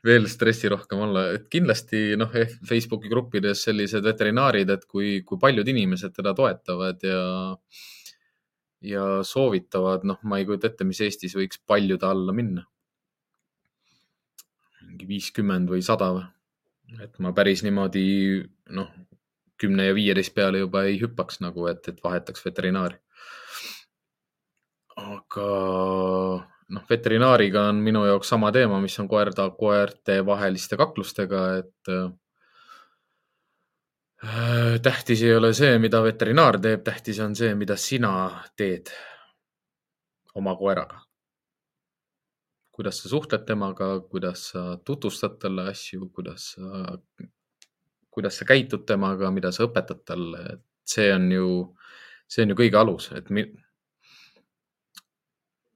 veel 0.06 0.28
stressirohkem 0.30 1.02
olla, 1.06 1.24
et 1.38 1.48
kindlasti 1.52 2.18
noh, 2.20 2.30
Facebooki 2.68 3.10
gruppides 3.10 3.64
sellised 3.66 4.04
veterinaarid, 4.06 4.70
et 4.70 4.84
kui, 4.90 5.16
kui 5.26 5.40
paljud 5.40 5.68
inimesed 5.74 6.14
teda 6.14 6.34
toetavad 6.36 7.02
ja, 7.06 7.24
ja 8.84 9.08
soovitavad, 9.26 10.06
noh, 10.06 10.20
ma 10.22 10.38
ei 10.38 10.46
kujuta 10.48 10.70
ette, 10.70 10.86
mis 10.86 11.02
Eestis 11.04 11.34
võiks 11.38 11.62
paljude 11.66 12.06
alla 12.06 12.36
minna. 12.36 12.68
mingi 14.84 15.08
viiskümmend 15.08 15.70
või 15.70 15.82
sada 15.82 16.12
või? 16.14 16.28
et 17.02 17.16
ma 17.18 17.32
päris 17.34 17.64
niimoodi 17.66 18.04
noh, 18.76 18.92
kümne 19.58 19.88
ja 19.88 19.94
viieteist 19.96 20.34
peale 20.36 20.60
juba 20.60 20.84
ei 20.86 21.00
hüppaks 21.00 21.40
nagu, 21.42 21.66
et, 21.66 21.88
et 21.88 21.98
vahetaks 22.04 22.44
veterinaari 22.44 23.00
aga 24.97 25.49
noh, 26.68 26.84
veterinaariga 26.90 27.68
on 27.70 27.80
minu 27.84 28.05
jaoks 28.09 28.28
sama 28.32 28.53
teema, 28.55 28.80
mis 28.82 28.99
on 29.03 29.09
koerda, 29.09 29.49
koerte 29.59 30.20
vaheliste 30.26 30.76
kaklustega, 30.80 31.42
et 31.61 31.92
äh, 31.92 32.12
tähtis 34.82 35.22
ei 35.22 35.34
ole 35.36 35.53
see, 35.57 35.78
mida 35.82 36.03
veterinaar 36.05 36.61
teeb, 36.62 36.84
tähtis 36.86 37.20
on 37.24 37.36
see, 37.36 37.55
mida 37.59 37.76
sina 37.80 38.12
teed 38.57 38.92
oma 40.34 40.57
koeraga. 40.57 41.01
kuidas 42.74 42.97
sa 42.99 43.09
suhtled 43.09 43.45
temaga, 43.47 44.01
kuidas 44.11 44.49
sa 44.51 44.61
tutvustad 44.84 45.36
talle 45.38 45.68
asju, 45.70 46.09
kuidas 46.11 46.49
sa, 46.57 46.97
kuidas 48.11 48.38
sa 48.40 48.45
käitud 48.49 48.82
temaga, 48.86 49.30
mida 49.30 49.53
sa 49.55 49.68
õpetad 49.68 50.01
talle, 50.03 50.40
et 50.57 50.64
see 50.82 51.12
on 51.14 51.28
ju, 51.30 51.47
see 52.26 52.42
on 52.42 52.51
ju 52.51 52.57
kõige 52.59 52.80
alus, 52.80 53.12
et 53.14 53.30
mi, 53.30 53.45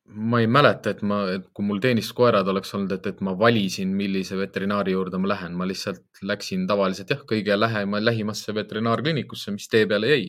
ma 0.09 0.41
ei 0.41 0.47
mäleta, 0.47 0.93
et 0.95 1.03
ma, 1.07 1.21
kui 1.55 1.67
mul 1.69 1.81
teenistuskoerad 1.85 2.49
oleks 2.49 2.73
olnud, 2.77 2.93
et, 2.97 3.07
et 3.11 3.21
ma 3.25 3.35
valisin, 3.39 3.91
millise 3.97 4.39
veterinaari 4.39 4.95
juurde 4.95 5.21
ma 5.21 5.33
lähen, 5.35 5.57
ma 5.59 5.67
lihtsalt 5.69 6.23
läksin 6.27 6.67
tavaliselt 6.71 7.13
jah, 7.13 7.25
kõige 7.29 7.57
lähema, 7.59 8.01
lähimasse 8.03 8.55
veterinaarkliinikusse, 8.57 9.53
mis 9.57 9.69
tee 9.69 9.87
peale 9.91 10.13
jäi. 10.15 10.29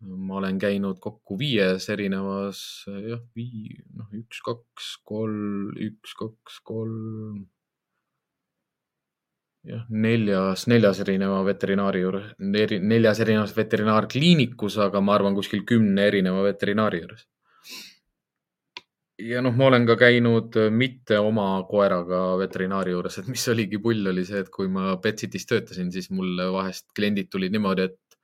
ma 0.00 0.38
olen 0.38 0.56
käinud 0.58 0.96
kokku 0.96 1.36
viies 1.38 1.88
erinevas, 1.92 2.60
jah, 2.88 3.20
vii-, 3.36 3.82
noh, 3.98 4.06
üks, 4.16 4.38
kaks, 4.46 4.92
kolm, 5.04 5.74
üks, 5.76 6.14
kaks, 6.16 6.60
kolm. 6.64 7.42
jah, 9.66 9.84
neljas, 9.90 10.64
neljas 10.72 11.02
erineva 11.04 11.42
veterinaari 11.44 12.00
juures, 12.06 12.32
neljas 12.38 13.20
erinevas 13.20 13.52
veterinaarkliinikus, 13.56 14.78
aga 14.86 15.02
ma 15.04 15.18
arvan 15.18 15.36
kuskil 15.36 15.66
kümne 15.68 16.06
erineva 16.08 16.46
veterinaari 16.46 17.02
juures 17.04 17.26
ja 19.28 19.40
noh, 19.44 19.54
ma 19.56 19.68
olen 19.68 19.86
ka 19.88 19.96
käinud 20.00 20.56
äh, 20.60 20.70
mitte 20.72 21.18
oma 21.20 21.48
koeraga 21.68 22.20
veterinaari 22.40 22.94
juures, 22.94 23.18
et 23.20 23.28
mis 23.30 23.46
oligi 23.52 23.80
pull, 23.82 24.06
oli 24.12 24.24
see, 24.28 24.42
et 24.44 24.50
kui 24.52 24.68
ma 24.72 24.94
Betsitis 25.02 25.46
töötasin, 25.50 25.90
siis 25.94 26.10
mulle 26.14 26.50
vahest 26.54 26.88
kliendid 26.96 27.30
tulid 27.32 27.54
niimoodi, 27.54 27.88
et, 27.90 28.18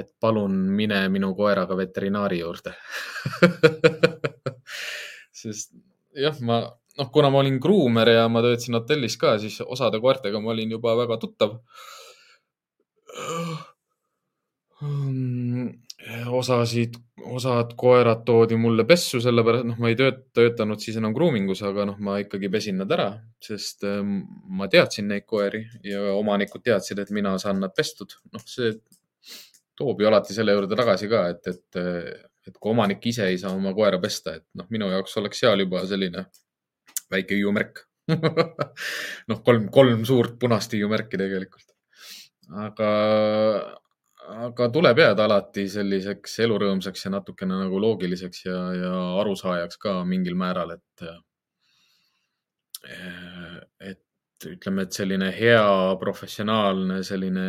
et 0.00 0.10
palun 0.20 0.54
mine 0.78 1.00
minu 1.12 1.32
koeraga 1.36 1.76
veterinaari 1.78 2.42
juurde 2.42 2.74
sest 5.42 5.72
jah, 6.18 6.36
ma 6.44 6.60
noh, 6.98 7.10
kuna 7.14 7.30
ma 7.32 7.42
olin 7.42 7.58
gruumer 7.62 8.12
ja 8.16 8.28
ma 8.32 8.42
töötasin 8.44 8.78
hotellis 8.80 9.16
ka, 9.20 9.36
siis 9.42 9.60
osade 9.64 10.00
koertega 10.02 10.40
ma 10.42 10.52
olin 10.54 10.76
juba 10.76 10.96
väga 10.98 11.20
tuttav 11.22 11.58
osasid, 16.30 16.94
osad 17.26 17.72
koerad 17.76 18.22
toodi 18.26 18.56
mulle 18.56 18.84
pessu, 18.86 19.20
sellepärast 19.22 19.66
noh, 19.66 19.78
ma 19.82 19.90
ei 19.90 19.96
tööt, 19.98 20.20
töötanud 20.36 20.80
siis 20.82 20.96
enam 21.00 21.14
grooming 21.16 21.50
us, 21.50 21.62
aga 21.66 21.88
noh, 21.88 21.98
ma 22.04 22.18
ikkagi 22.22 22.50
pesin 22.52 22.78
nad 22.78 22.92
ära, 22.94 23.08
sest 23.42 23.84
ähm, 23.88 24.20
ma 24.58 24.68
teadsin 24.70 25.10
neid 25.10 25.26
koeri 25.26 25.64
ja 25.84 26.14
omanikud 26.14 26.62
teadsid, 26.64 27.02
et 27.02 27.10
mina 27.14 27.34
saan 27.42 27.60
nad 27.64 27.74
pestud. 27.76 28.14
noh, 28.32 28.44
see 28.46 28.76
toob 29.78 30.00
ju 30.02 30.08
alati 30.10 30.34
selle 30.34 30.54
juurde 30.54 30.78
tagasi 30.78 31.10
ka, 31.10 31.24
et, 31.34 31.50
et, 31.50 31.82
et 32.48 32.56
kui 32.56 32.72
omanik 32.72 33.04
ise 33.10 33.26
ei 33.30 33.38
saa 33.38 33.54
oma 33.54 33.74
koera 33.74 33.98
pesta, 34.02 34.38
et 34.38 34.46
noh, 34.58 34.70
minu 34.74 34.90
jaoks 34.94 35.18
oleks 35.20 35.42
seal 35.44 35.66
juba 35.66 35.82
selline 35.86 36.28
väike 37.10 37.38
hüüumärk 37.38 37.84
noh, 39.30 39.42
kolm, 39.44 39.68
kolm 39.72 40.06
suurt 40.08 40.38
punast 40.40 40.72
hüüumärki 40.72 41.20
tegelikult. 41.20 41.66
aga, 42.48 42.88
aga 44.28 44.68
tuleb 44.72 45.00
jääda 45.00 45.24
alati 45.24 45.64
selliseks 45.72 46.38
elurõõmsaks 46.44 47.06
ja 47.06 47.12
natukene 47.14 47.58
nagu 47.64 47.80
loogiliseks 47.80 48.44
ja, 48.44 48.58
ja 48.76 48.92
arusaajaks 49.22 49.80
ka 49.82 49.94
mingil 50.08 50.36
määral, 50.38 50.74
et, 50.76 51.04
et 53.80 54.48
ütleme, 54.52 54.84
et 54.84 54.96
selline 55.00 55.30
hea 55.34 55.66
professionaalne 56.00 57.02
selline 57.06 57.46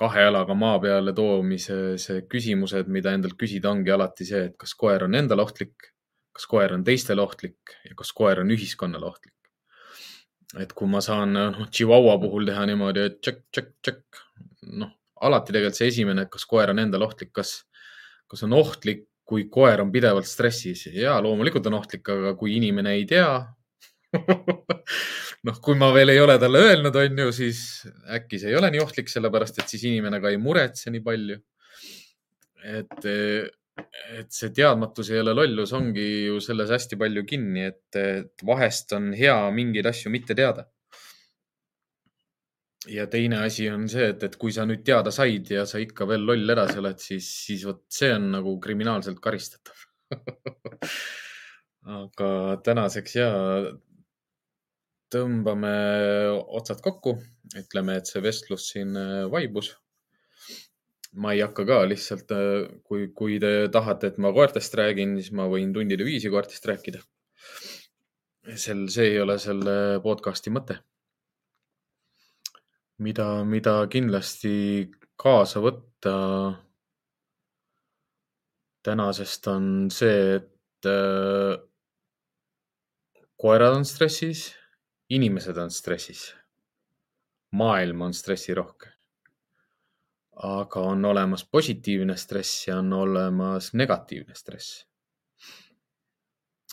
kahe 0.00 0.22
jalaga 0.24 0.54
maa 0.56 0.78
peale 0.80 1.12
toomise 1.16 1.76
see 2.00 2.22
küsimused, 2.30 2.88
mida 2.88 3.12
endalt 3.16 3.36
küsida, 3.40 3.72
ongi 3.74 3.92
alati 3.92 4.26
see, 4.28 4.46
et 4.50 4.56
kas 4.60 4.72
koer 4.78 5.04
on 5.04 5.18
endale 5.18 5.44
ohtlik, 5.44 5.90
kas 6.36 6.46
koer 6.48 6.72
on 6.76 6.84
teistele 6.86 7.22
ohtlik 7.22 7.76
ja 7.84 7.96
kas 7.98 8.14
koer 8.16 8.40
on 8.40 8.54
ühiskonnale 8.56 9.10
ohtlik. 9.10 9.39
Et 10.58 10.72
kui 10.74 10.90
ma 10.90 11.02
saan 11.04 11.36
noh, 11.36 11.60
Chihuahua 11.70 12.16
puhul 12.22 12.48
teha 12.48 12.64
niimoodi, 12.70 13.06
et 13.06 13.20
tšekk, 13.20 13.44
tšekk, 13.52 13.70
tšekk, 13.84 14.24
noh, 14.80 14.90
alati 15.26 15.54
tegelikult 15.54 15.78
see 15.78 15.90
esimene, 15.92 16.26
et 16.26 16.32
kas 16.32 16.46
koer 16.48 16.72
on 16.72 16.82
endale 16.82 17.06
ohtlik, 17.06 17.30
kas, 17.36 17.54
kas 18.30 18.42
on 18.46 18.56
ohtlik, 18.58 19.06
kui 19.30 19.46
koer 19.52 19.84
on 19.84 19.92
pidevalt 19.94 20.26
stressis 20.26 20.88
ja 20.90 21.14
loomulikult 21.22 21.68
on 21.70 21.78
ohtlik, 21.78 22.08
aga 22.10 22.34
kui 22.38 22.56
inimene 22.58 22.96
ei 22.98 23.04
tea 23.06 23.28
noh, 25.46 25.60
kui 25.62 25.76
ma 25.78 25.92
veel 25.94 26.10
ei 26.14 26.20
ole 26.22 26.34
talle 26.42 26.64
öelnud, 26.66 26.96
on 26.98 27.22
ju, 27.24 27.30
siis 27.34 27.60
äkki 28.16 28.40
see 28.42 28.50
ei 28.50 28.58
ole 28.58 28.72
nii 28.74 28.82
ohtlik, 28.82 29.10
sellepärast 29.12 29.62
et 29.62 29.70
siis 29.70 29.86
inimene 29.86 30.18
ka 30.22 30.32
ei 30.32 30.40
muretse 30.42 30.90
nii 30.90 31.04
palju. 31.06 31.38
et, 32.60 33.06
et 34.18 34.30
see 34.34 34.52
teadmatus 34.56 35.10
ei 35.12 35.20
ole 35.22 35.34
lollus, 35.36 35.72
ongi 35.76 36.06
ju 36.26 36.40
selles 36.44 36.70
hästi 36.74 36.98
palju 37.00 37.24
kinni, 37.28 37.64
et, 37.70 37.86
et 37.96 38.44
vahest 38.46 38.94
on 38.96 39.10
hea 39.16 39.36
mingeid 39.54 39.88
asju 39.90 40.12
mitte 40.12 40.36
teada. 40.38 40.66
ja 42.88 43.04
teine 43.12 43.42
asi 43.44 43.66
on 43.68 43.82
see, 43.92 44.06
et, 44.14 44.22
et 44.24 44.36
kui 44.40 44.54
sa 44.56 44.64
nüüd 44.64 44.80
teada 44.86 45.12
said 45.12 45.50
ja 45.52 45.66
sa 45.68 45.78
ikka 45.82 46.06
veel 46.08 46.22
loll 46.24 46.54
edasi 46.54 46.78
oled, 46.80 46.98
siis, 46.98 47.26
siis 47.46 47.66
vot 47.68 47.82
see 47.92 48.08
on 48.14 48.30
nagu 48.32 48.54
kriminaalselt 48.64 49.20
karistatav 49.20 49.82
aga 52.00 52.30
tänaseks 52.64 53.16
ja 53.18 53.28
tõmbame 55.10 55.74
otsad 56.56 56.80
kokku, 56.84 57.16
ütleme, 57.58 57.98
et 57.98 58.10
see 58.10 58.22
vestlus 58.22 58.68
siin 58.72 58.94
äh, 58.98 59.24
vaibus. 59.30 59.74
Ma 61.12 61.32
ei 61.34 61.42
hakka 61.42 61.64
ka 61.66 61.80
lihtsalt, 61.90 62.30
äh, 62.34 62.68
kui, 62.86 63.08
kui 63.16 63.38
te 63.42 63.68
tahate, 63.72 64.12
et 64.12 64.18
ma 64.22 64.32
koertest 64.34 64.74
räägin, 64.78 65.16
siis 65.18 65.32
ma 65.36 65.48
võin 65.50 65.72
tundide 65.74 66.06
viisi 66.06 66.30
koertest 66.30 66.66
rääkida. 66.70 67.02
sel, 68.56 68.86
see 68.88 69.12
ei 69.12 69.20
ole 69.20 69.38
selle 69.38 70.00
podcast'i 70.02 70.50
mõte. 70.50 70.78
mida, 72.98 73.44
mida 73.44 73.86
kindlasti 73.88 74.90
kaasa 75.16 75.60
võtta 75.60 76.14
tänasest 78.84 79.46
on 79.48 79.66
see, 79.90 80.36
et 80.36 80.88
äh, 80.88 81.58
koerad 83.36 83.76
on 83.76 83.84
stressis 83.84 84.50
inimesed 85.10 85.56
on 85.58 85.70
stressis. 85.70 86.34
maailm 87.50 88.00
on 88.06 88.12
stressirohke. 88.14 88.92
Aga 90.36 90.80
on 90.92 91.04
olemas 91.04 91.44
positiivne 91.44 92.16
stress 92.16 92.68
ja 92.68 92.78
on 92.78 92.92
olemas 92.92 93.72
negatiivne 93.74 94.34
stress. 94.34 94.86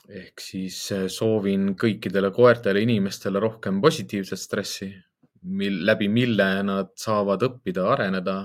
ehk 0.07 0.39
siis 0.39 0.75
eh, 0.95 1.07
soovin 1.11 1.73
kõikidele 1.75 2.29
koertele 2.31 2.79
inimestele 2.79 3.39
rohkem 3.43 3.81
positiivset 3.83 4.39
stressi, 4.39 4.87
mil, 5.43 5.81
läbi 5.85 6.07
mille 6.07 6.45
nad 6.63 6.93
saavad 6.95 7.43
õppida, 7.43 7.83
areneda 7.91 8.37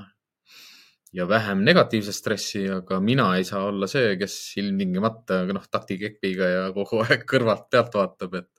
ja 1.12 1.28
vähem 1.28 1.62
negatiivset 1.62 2.16
stressi, 2.16 2.64
aga 2.68 2.98
mina 3.01 3.28
ei 3.36 3.44
saa 3.44 3.66
olla 3.68 3.86
see, 3.86 4.16
kes 4.18 4.34
ilmtingimata 4.62 5.44
noh, 5.52 5.68
taktikepiga 5.70 6.51
ja 6.51 6.66
kogu 6.74 7.05
aeg 7.05 7.22
kõrvalt 7.30 7.68
pealt 7.70 7.94
vaatab, 7.94 8.40
et 8.43 8.51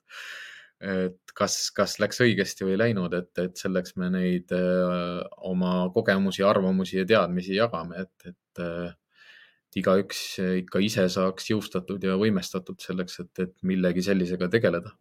et 0.80 1.34
kas, 1.38 1.70
kas 1.76 1.98
läks 2.02 2.20
õigesti 2.24 2.66
või 2.66 2.74
ei 2.74 2.80
läinud, 2.80 3.14
et, 3.16 3.30
et 3.40 3.56
selleks 3.60 3.96
me 4.00 4.10
neid 4.12 4.52
öö, 4.54 5.22
oma 5.50 5.76
kogemusi, 5.94 6.42
arvamusi 6.46 7.00
ja 7.00 7.06
teadmisi 7.08 7.56
jagame, 7.56 8.04
et, 8.04 8.32
et, 8.32 8.64
et 8.64 9.80
igaüks 9.80 10.20
ikka 10.64 10.82
ise 10.84 11.08
saaks 11.10 11.50
jõustatud 11.50 12.02
ja 12.04 12.18
võimestatud 12.20 12.78
selleks, 12.82 13.20
et, 13.24 13.32
et 13.46 13.54
millegi 13.66 14.04
sellisega 14.06 14.50
tegeleda. 14.52 14.94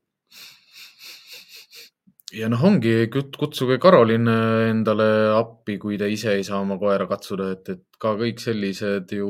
Ja 2.33 2.47
noh, 2.49 2.63
ongi, 2.65 3.11
kutsuge 3.13 3.75
Karolin 3.77 4.25
endale 4.25 5.05
appi, 5.35 5.75
kui 5.77 5.99
te 6.01 6.07
ise 6.09 6.31
ei 6.33 6.45
saa 6.47 6.63
oma 6.63 6.79
koera 6.81 7.05
katsuda, 7.09 7.51
et, 7.53 7.69
et 7.75 7.99
ka 8.01 8.15
kõik 8.17 8.41
sellised 8.41 9.13
ju 9.13 9.29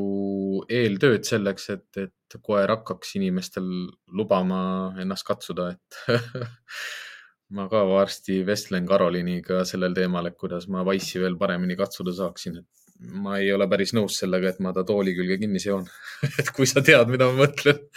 eeltööd 0.71 1.27
selleks, 1.27 1.67
et, 1.75 1.89
et 1.99 2.13
koer 2.41 2.72
hakkaks 2.73 3.15
inimestel 3.19 3.68
lubama 4.15 4.61
ennast 5.01 5.27
katsuda, 5.27 5.72
et 5.76 5.99
ma 7.55 7.68
ka 7.72 7.84
varsti 7.89 8.41
vestlen 8.47 8.88
Karoliniga 8.89 9.64
sellel 9.68 9.93
teemal, 9.97 10.30
et 10.30 10.39
kuidas 10.39 10.69
ma 10.72 10.85
Wise'i 10.88 11.22
veel 11.22 11.38
paremini 11.39 11.77
katsuda 11.80 12.15
saaksin, 12.18 12.61
et 12.64 12.84
ma 13.23 13.38
ei 13.41 13.51
ole 13.53 13.68
päris 13.69 13.93
nõus 13.95 14.18
sellega, 14.22 14.53
et 14.53 14.61
ma 14.64 14.73
ta 14.76 14.84
tooli 14.88 15.14
külge 15.18 15.38
kinni 15.41 15.61
seon. 15.61 15.85
Et 16.39 16.49
kui 16.55 16.68
sa 16.69 16.84
tead, 16.85 17.10
mida 17.11 17.30
ma 17.30 17.45
mõtlen. 17.45 17.84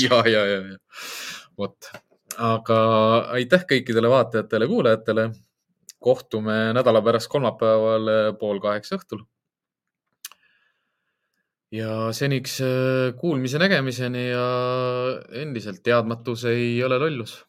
Ja, 0.00 0.20
ja, 0.26 0.42
ja, 0.48 0.58
ja. 0.58 0.78
Vot. 1.58 1.90
Aga 2.40 2.78
aitäh 3.36 3.66
kõikidele 3.70 4.10
vaatajatele-kuulajatele. 4.10 5.28
kohtume 6.04 6.54
nädala 6.76 7.00
pärast 7.00 7.30
kolmapäeval 7.32 8.10
pool 8.40 8.58
kaheksa 8.60 8.98
õhtul. 8.98 9.22
Ja 11.74 12.12
seniks 12.14 12.58
äh, 12.62 13.14
kuulmise-nägemiseni 13.18 14.28
ja 14.28 14.46
endiselt 15.42 15.82
teadmatus 15.86 16.46
ei 16.50 16.78
ole 16.86 17.00
lollus. 17.02 17.42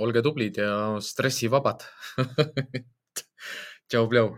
olge 0.00 0.22
tublid 0.24 0.56
ja 0.56 0.98
stressivabad 1.04 1.84
tšau-pljau. 3.92 4.30